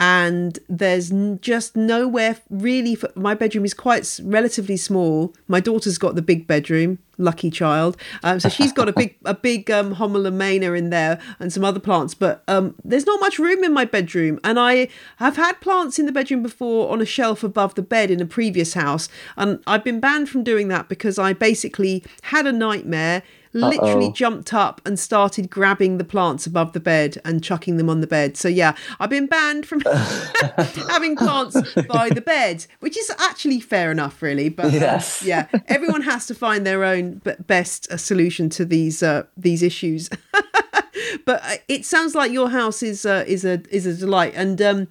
and 0.00 0.58
there's 0.68 1.10
just 1.40 1.76
nowhere 1.76 2.36
really 2.50 2.94
for, 2.94 3.10
my 3.16 3.34
bedroom 3.34 3.64
is 3.64 3.74
quite 3.74 4.20
relatively 4.22 4.76
small. 4.76 5.34
My 5.48 5.58
daughter's 5.60 5.98
got 5.98 6.14
the 6.14 6.22
big 6.22 6.46
bedroom 6.46 6.98
lucky 7.18 7.50
child. 7.50 7.96
Um, 8.22 8.38
so 8.38 8.48
she's 8.48 8.72
got 8.72 8.88
a 8.88 8.92
big 8.92 9.16
a 9.24 9.34
big 9.34 9.70
um, 9.70 9.96
Homalomena 9.96 10.78
in 10.78 10.90
there 10.90 11.18
and 11.40 11.52
some 11.52 11.64
other 11.64 11.80
plants 11.80 12.14
but 12.14 12.44
um, 12.46 12.76
there's 12.84 13.06
not 13.06 13.20
much 13.20 13.40
room 13.40 13.64
in 13.64 13.72
my 13.72 13.84
bedroom. 13.84 14.38
And 14.44 14.58
i 14.58 14.88
have 15.16 15.36
had 15.36 15.60
plants 15.60 15.98
in 15.98 16.06
the 16.06 16.12
bedroom 16.12 16.42
before 16.42 16.92
on 16.92 17.00
a 17.00 17.04
shelf 17.04 17.42
above 17.42 17.74
the 17.74 17.82
bed 17.82 18.10
in 18.10 18.20
a 18.20 18.26
previous 18.26 18.74
house. 18.74 19.08
And 19.36 19.60
i've 19.66 19.82
been 19.82 19.98
banned 19.98 20.28
from 20.28 20.44
doing 20.44 20.68
that 20.68 20.88
because 20.88 21.18
i 21.18 21.32
basically 21.32 22.04
had 22.22 22.46
a 22.46 22.52
nightmare 22.52 23.22
literally 23.52 24.06
Uh-oh. 24.06 24.12
jumped 24.12 24.54
up 24.54 24.80
and 24.84 24.98
started 24.98 25.50
grabbing 25.50 25.98
the 25.98 26.04
plants 26.04 26.46
above 26.46 26.72
the 26.72 26.80
bed 26.80 27.18
and 27.24 27.42
chucking 27.42 27.76
them 27.76 27.88
on 27.88 28.00
the 28.00 28.06
bed. 28.06 28.36
So 28.36 28.48
yeah, 28.48 28.74
I've 29.00 29.10
been 29.10 29.26
banned 29.26 29.66
from 29.66 29.80
having 30.90 31.16
plants 31.16 31.56
by 31.88 32.10
the 32.10 32.22
bed, 32.24 32.66
which 32.80 32.98
is 32.98 33.10
actually 33.18 33.60
fair 33.60 33.90
enough, 33.90 34.22
really. 34.22 34.48
But 34.48 34.74
uh, 34.74 35.00
yeah, 35.22 35.48
everyone 35.66 36.02
has 36.02 36.26
to 36.26 36.34
find 36.34 36.66
their 36.66 36.84
own 36.84 37.20
best 37.46 37.90
uh, 37.90 37.96
solution 37.96 38.48
to 38.50 38.64
these 38.64 39.02
uh, 39.02 39.24
these 39.36 39.62
issues. 39.62 40.08
but 41.24 41.42
uh, 41.44 41.56
it 41.68 41.84
sounds 41.84 42.14
like 42.14 42.32
your 42.32 42.50
house 42.50 42.82
is 42.82 43.06
uh, 43.06 43.24
is 43.26 43.44
a 43.44 43.62
is 43.70 43.86
a 43.86 43.94
delight, 43.94 44.32
and 44.34 44.60
um, 44.60 44.88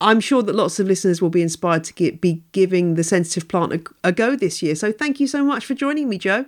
I'm 0.00 0.20
sure 0.20 0.42
that 0.42 0.54
lots 0.54 0.80
of 0.80 0.86
listeners 0.86 1.20
will 1.20 1.30
be 1.30 1.42
inspired 1.42 1.84
to 1.84 1.94
get, 1.94 2.20
be 2.20 2.42
giving 2.52 2.94
the 2.94 3.04
sensitive 3.04 3.48
plant 3.48 3.72
a, 3.72 4.08
a 4.08 4.12
go 4.12 4.34
this 4.34 4.62
year. 4.62 4.74
So 4.74 4.92
thank 4.92 5.20
you 5.20 5.26
so 5.26 5.44
much 5.44 5.66
for 5.66 5.74
joining 5.74 6.08
me, 6.08 6.18
Joe. 6.18 6.46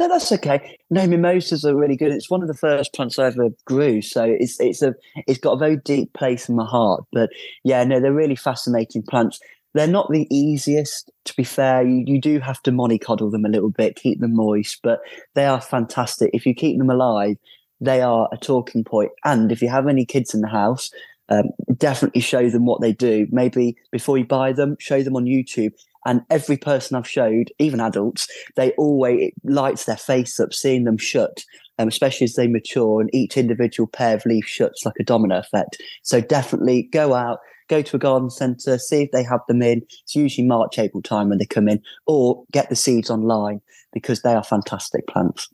No, 0.00 0.08
that's 0.08 0.32
okay. 0.32 0.78
No, 0.88 1.06
mimosas 1.06 1.62
are 1.62 1.76
really 1.76 1.94
good. 1.94 2.10
It's 2.10 2.30
one 2.30 2.40
of 2.40 2.48
the 2.48 2.54
first 2.54 2.94
plants 2.94 3.18
I 3.18 3.26
ever 3.26 3.50
grew, 3.66 4.00
so 4.00 4.24
it's 4.24 4.58
it's 4.58 4.80
a 4.80 4.94
it's 5.26 5.38
got 5.38 5.52
a 5.52 5.58
very 5.58 5.76
deep 5.76 6.14
place 6.14 6.48
in 6.48 6.56
my 6.56 6.64
heart. 6.64 7.04
But 7.12 7.28
yeah, 7.64 7.84
no, 7.84 8.00
they're 8.00 8.10
really 8.10 8.34
fascinating 8.34 9.02
plants. 9.02 9.38
They're 9.74 9.86
not 9.86 10.10
the 10.10 10.26
easiest, 10.34 11.10
to 11.26 11.34
be 11.36 11.44
fair. 11.44 11.86
You, 11.86 12.02
you 12.06 12.18
do 12.18 12.40
have 12.40 12.62
to 12.62 12.72
mollycoddle 12.72 13.30
them 13.30 13.44
a 13.44 13.50
little 13.50 13.68
bit, 13.68 13.96
keep 13.96 14.20
them 14.20 14.34
moist, 14.34 14.80
but 14.82 15.00
they 15.34 15.44
are 15.44 15.60
fantastic. 15.60 16.30
If 16.32 16.46
you 16.46 16.54
keep 16.54 16.78
them 16.78 16.88
alive, 16.88 17.36
they 17.78 18.00
are 18.00 18.26
a 18.32 18.38
talking 18.38 18.84
point. 18.84 19.10
And 19.26 19.52
if 19.52 19.60
you 19.60 19.68
have 19.68 19.86
any 19.86 20.06
kids 20.06 20.32
in 20.32 20.40
the 20.40 20.48
house, 20.48 20.90
um, 21.28 21.50
definitely 21.76 22.22
show 22.22 22.48
them 22.48 22.64
what 22.64 22.80
they 22.80 22.94
do. 22.94 23.26
Maybe 23.30 23.76
before 23.92 24.16
you 24.16 24.24
buy 24.24 24.54
them, 24.54 24.76
show 24.80 25.02
them 25.02 25.14
on 25.14 25.26
YouTube 25.26 25.72
and 26.06 26.22
every 26.30 26.56
person 26.56 26.96
I've 26.96 27.08
showed, 27.08 27.50
even 27.58 27.80
adults, 27.80 28.28
they 28.56 28.72
always 28.72 29.32
lights 29.44 29.84
their 29.84 29.96
face 29.96 30.40
up 30.40 30.54
seeing 30.54 30.84
them 30.84 30.98
shut, 30.98 31.44
um, 31.78 31.88
especially 31.88 32.24
as 32.24 32.34
they 32.34 32.46
mature. 32.46 33.00
And 33.00 33.10
each 33.12 33.36
individual 33.36 33.86
pair 33.86 34.16
of 34.16 34.26
leaves 34.26 34.48
shuts 34.48 34.84
like 34.84 34.94
a 34.98 35.04
domino 35.04 35.38
effect. 35.38 35.80
So 36.02 36.20
definitely 36.20 36.84
go 36.84 37.14
out, 37.14 37.38
go 37.68 37.82
to 37.82 37.96
a 37.96 37.98
garden 37.98 38.30
centre, 38.30 38.78
see 38.78 39.02
if 39.02 39.10
they 39.12 39.22
have 39.24 39.40
them 39.46 39.62
in. 39.62 39.82
It's 40.02 40.16
usually 40.16 40.46
March, 40.46 40.78
April 40.78 41.02
time 41.02 41.28
when 41.28 41.38
they 41.38 41.46
come 41.46 41.68
in, 41.68 41.82
or 42.06 42.44
get 42.52 42.68
the 42.70 42.76
seeds 42.76 43.10
online 43.10 43.60
because 43.92 44.22
they 44.22 44.34
are 44.34 44.44
fantastic 44.44 45.06
plants. 45.06 45.48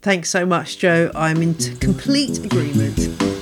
Thanks 0.00 0.30
so 0.30 0.46
much, 0.46 0.78
Joe. 0.78 1.10
I'm 1.14 1.42
in 1.42 1.54
complete 1.80 2.44
agreement. 2.44 3.37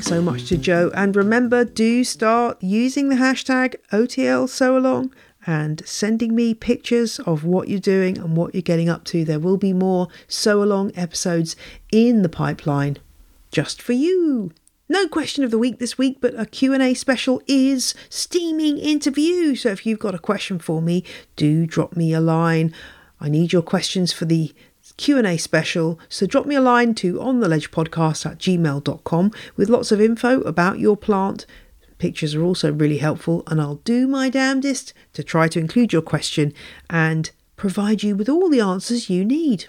Thanks 0.00 0.08
so 0.08 0.22
much 0.22 0.48
to 0.48 0.56
Joe. 0.56 0.90
And 0.94 1.14
remember, 1.14 1.62
do 1.62 2.04
start 2.04 2.56
using 2.62 3.10
the 3.10 3.16
hashtag 3.16 3.74
OTL 3.92 4.48
sow 4.48 4.74
along 4.74 5.12
and 5.46 5.86
sending 5.86 6.34
me 6.34 6.54
pictures 6.54 7.18
of 7.18 7.44
what 7.44 7.68
you're 7.68 7.80
doing 7.80 8.16
and 8.16 8.34
what 8.34 8.54
you're 8.54 8.62
getting 8.62 8.88
up 8.88 9.04
to. 9.04 9.26
There 9.26 9.38
will 9.38 9.58
be 9.58 9.74
more 9.74 10.08
sow 10.26 10.62
along 10.62 10.92
episodes 10.96 11.54
in 11.92 12.22
the 12.22 12.30
pipeline 12.30 12.96
just 13.52 13.82
for 13.82 13.92
you. 13.92 14.52
No 14.88 15.06
question 15.06 15.44
of 15.44 15.50
the 15.50 15.58
week 15.58 15.80
this 15.80 15.98
week, 15.98 16.16
but 16.18 16.32
a 16.40 16.46
Q&A 16.46 16.94
special 16.94 17.42
is 17.46 17.94
steaming 18.08 18.78
interview. 18.78 19.54
So 19.54 19.68
if 19.68 19.84
you've 19.84 19.98
got 19.98 20.14
a 20.14 20.18
question 20.18 20.58
for 20.58 20.80
me, 20.80 21.04
do 21.36 21.66
drop 21.66 21.94
me 21.94 22.14
a 22.14 22.22
line. 22.22 22.74
I 23.20 23.28
need 23.28 23.52
your 23.52 23.60
questions 23.60 24.14
for 24.14 24.24
the 24.24 24.54
Q&A 25.00 25.38
special, 25.38 25.98
so 26.10 26.26
drop 26.26 26.44
me 26.44 26.54
a 26.54 26.60
line 26.60 26.94
to 26.96 27.14
ontheledgepodcast 27.14 28.30
at 28.30 28.36
gmail.com 28.36 29.32
with 29.56 29.70
lots 29.70 29.90
of 29.92 29.98
info 29.98 30.42
about 30.42 30.78
your 30.78 30.94
plant. 30.94 31.46
Pictures 31.96 32.34
are 32.34 32.42
also 32.42 32.70
really 32.70 32.98
helpful 32.98 33.42
and 33.46 33.62
I'll 33.62 33.76
do 33.76 34.06
my 34.06 34.28
damnedest 34.28 34.92
to 35.14 35.24
try 35.24 35.48
to 35.48 35.58
include 35.58 35.94
your 35.94 36.02
question 36.02 36.52
and 36.90 37.30
provide 37.56 38.02
you 38.02 38.14
with 38.14 38.28
all 38.28 38.50
the 38.50 38.60
answers 38.60 39.08
you 39.08 39.24
need. 39.24 39.68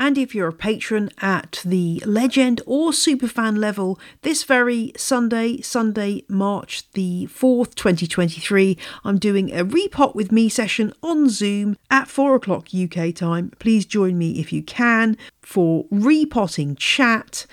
And 0.00 0.16
if 0.16 0.34
you're 0.34 0.48
a 0.48 0.52
patron 0.54 1.10
at 1.20 1.60
the 1.62 2.02
legend 2.06 2.62
or 2.64 2.90
superfan 2.90 3.58
level, 3.58 4.00
this 4.22 4.44
very 4.44 4.92
Sunday, 4.96 5.60
Sunday, 5.60 6.24
March 6.26 6.90
the 6.92 7.28
4th, 7.30 7.74
2023, 7.74 8.78
I'm 9.04 9.18
doing 9.18 9.52
a 9.52 9.62
repot 9.62 10.14
with 10.14 10.32
me 10.32 10.48
session 10.48 10.94
on 11.02 11.28
Zoom 11.28 11.76
at 11.90 12.08
4 12.08 12.36
o'clock 12.36 12.68
UK 12.74 13.14
time. 13.14 13.52
Please 13.58 13.84
join 13.84 14.16
me 14.16 14.40
if 14.40 14.54
you 14.54 14.62
can 14.62 15.18
for 15.42 15.84
repotting 15.90 16.76
chat 16.76 17.44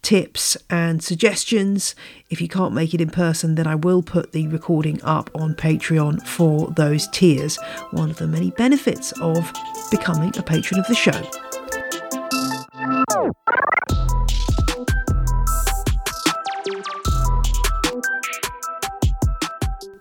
tips 0.00 0.56
and 0.70 1.02
suggestions. 1.02 1.96
If 2.30 2.40
you 2.40 2.46
can't 2.46 2.74
make 2.74 2.94
it 2.94 3.00
in 3.00 3.10
person, 3.10 3.56
then 3.56 3.66
I 3.66 3.74
will 3.74 4.02
put 4.02 4.30
the 4.30 4.46
recording 4.46 5.02
up 5.02 5.30
on 5.34 5.56
Patreon 5.56 6.24
for 6.24 6.68
those 6.76 7.08
tiers. 7.08 7.58
One 7.90 8.10
of 8.10 8.18
the 8.18 8.28
many 8.28 8.52
benefits 8.52 9.12
of 9.20 9.52
becoming 9.90 10.32
a 10.38 10.42
patron 10.44 10.78
of 10.78 10.86
the 10.86 10.94
show. 10.94 11.47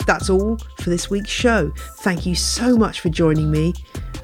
That's 0.08 0.30
all 0.30 0.58
for 0.80 0.89
this 0.89 1.10
week's 1.10 1.30
show. 1.30 1.72
Thank 1.97 2.26
you 2.26 2.34
so 2.34 2.76
much 2.76 3.01
for 3.01 3.10
joining 3.10 3.51
me 3.51 3.74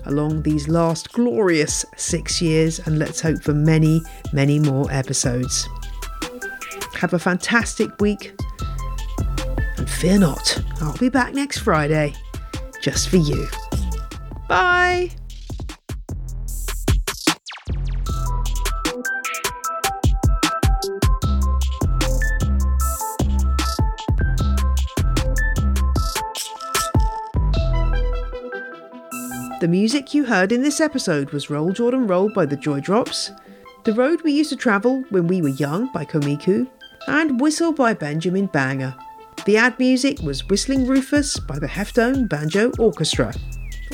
along 0.06 0.42
these 0.42 0.68
last 0.68 1.12
glorious 1.14 1.86
six 1.98 2.42
years, 2.42 2.80
and 2.80 2.98
let's 2.98 3.22
hope 3.22 3.44
for 3.44 3.54
many, 3.54 4.02
many 4.32 4.60
more 4.60 4.92
episodes. 4.92 5.68
Have 6.96 7.14
a 7.14 7.20
fantastic 7.20 8.00
week, 8.02 8.34
and 9.78 9.90
fear 9.90 10.18
not, 10.18 10.62
I'll 10.82 10.98
be 10.98 11.10
back 11.10 11.34
next 11.34 11.60
Friday 11.60 12.14
just 12.82 13.10
for 13.10 13.18
you. 13.18 13.48
Bye! 14.48 15.12
The 29.64 29.70
music 29.70 30.14
you 30.14 30.26
heard 30.26 30.52
in 30.52 30.62
this 30.62 30.82
episode 30.82 31.32
was 31.32 31.50
Roll 31.50 31.72
Jordan 31.72 32.06
Roll 32.06 32.28
by 32.28 32.46
the 32.46 32.58
Joy 32.58 32.82
Drops, 32.82 33.32
The 33.86 33.94
Road 33.94 34.22
We 34.22 34.34
Used 34.34 34.50
to 34.50 34.58
Travel 34.58 35.06
When 35.10 35.26
We 35.26 35.42
Were 35.42 35.48
Young 35.48 35.90
by 35.94 36.04
Komiku, 36.04 36.68
and 37.08 37.40
Whistle 37.40 37.72
by 37.72 37.94
Benjamin 37.94 38.48
Banger. 38.48 38.94
The 39.46 39.56
ad 39.56 39.80
music 39.80 40.20
was 40.20 40.46
Whistling 40.50 40.86
Rufus 40.86 41.40
by 41.40 41.60
the 41.60 41.68
Heftone 41.68 42.28
Banjo 42.28 42.74
Orchestra. 42.78 43.34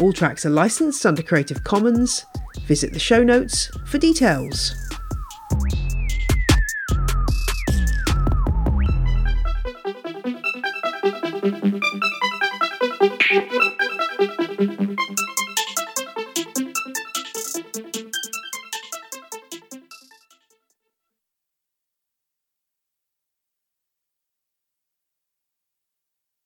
All 0.02 0.12
tracks 0.12 0.44
are 0.44 0.50
licensed 0.50 1.06
under 1.06 1.22
Creative 1.22 1.64
Commons. 1.64 2.26
Visit 2.66 2.92
the 2.92 2.98
show 2.98 3.24
notes 3.24 3.70
for 3.86 4.00
details. 4.00 4.89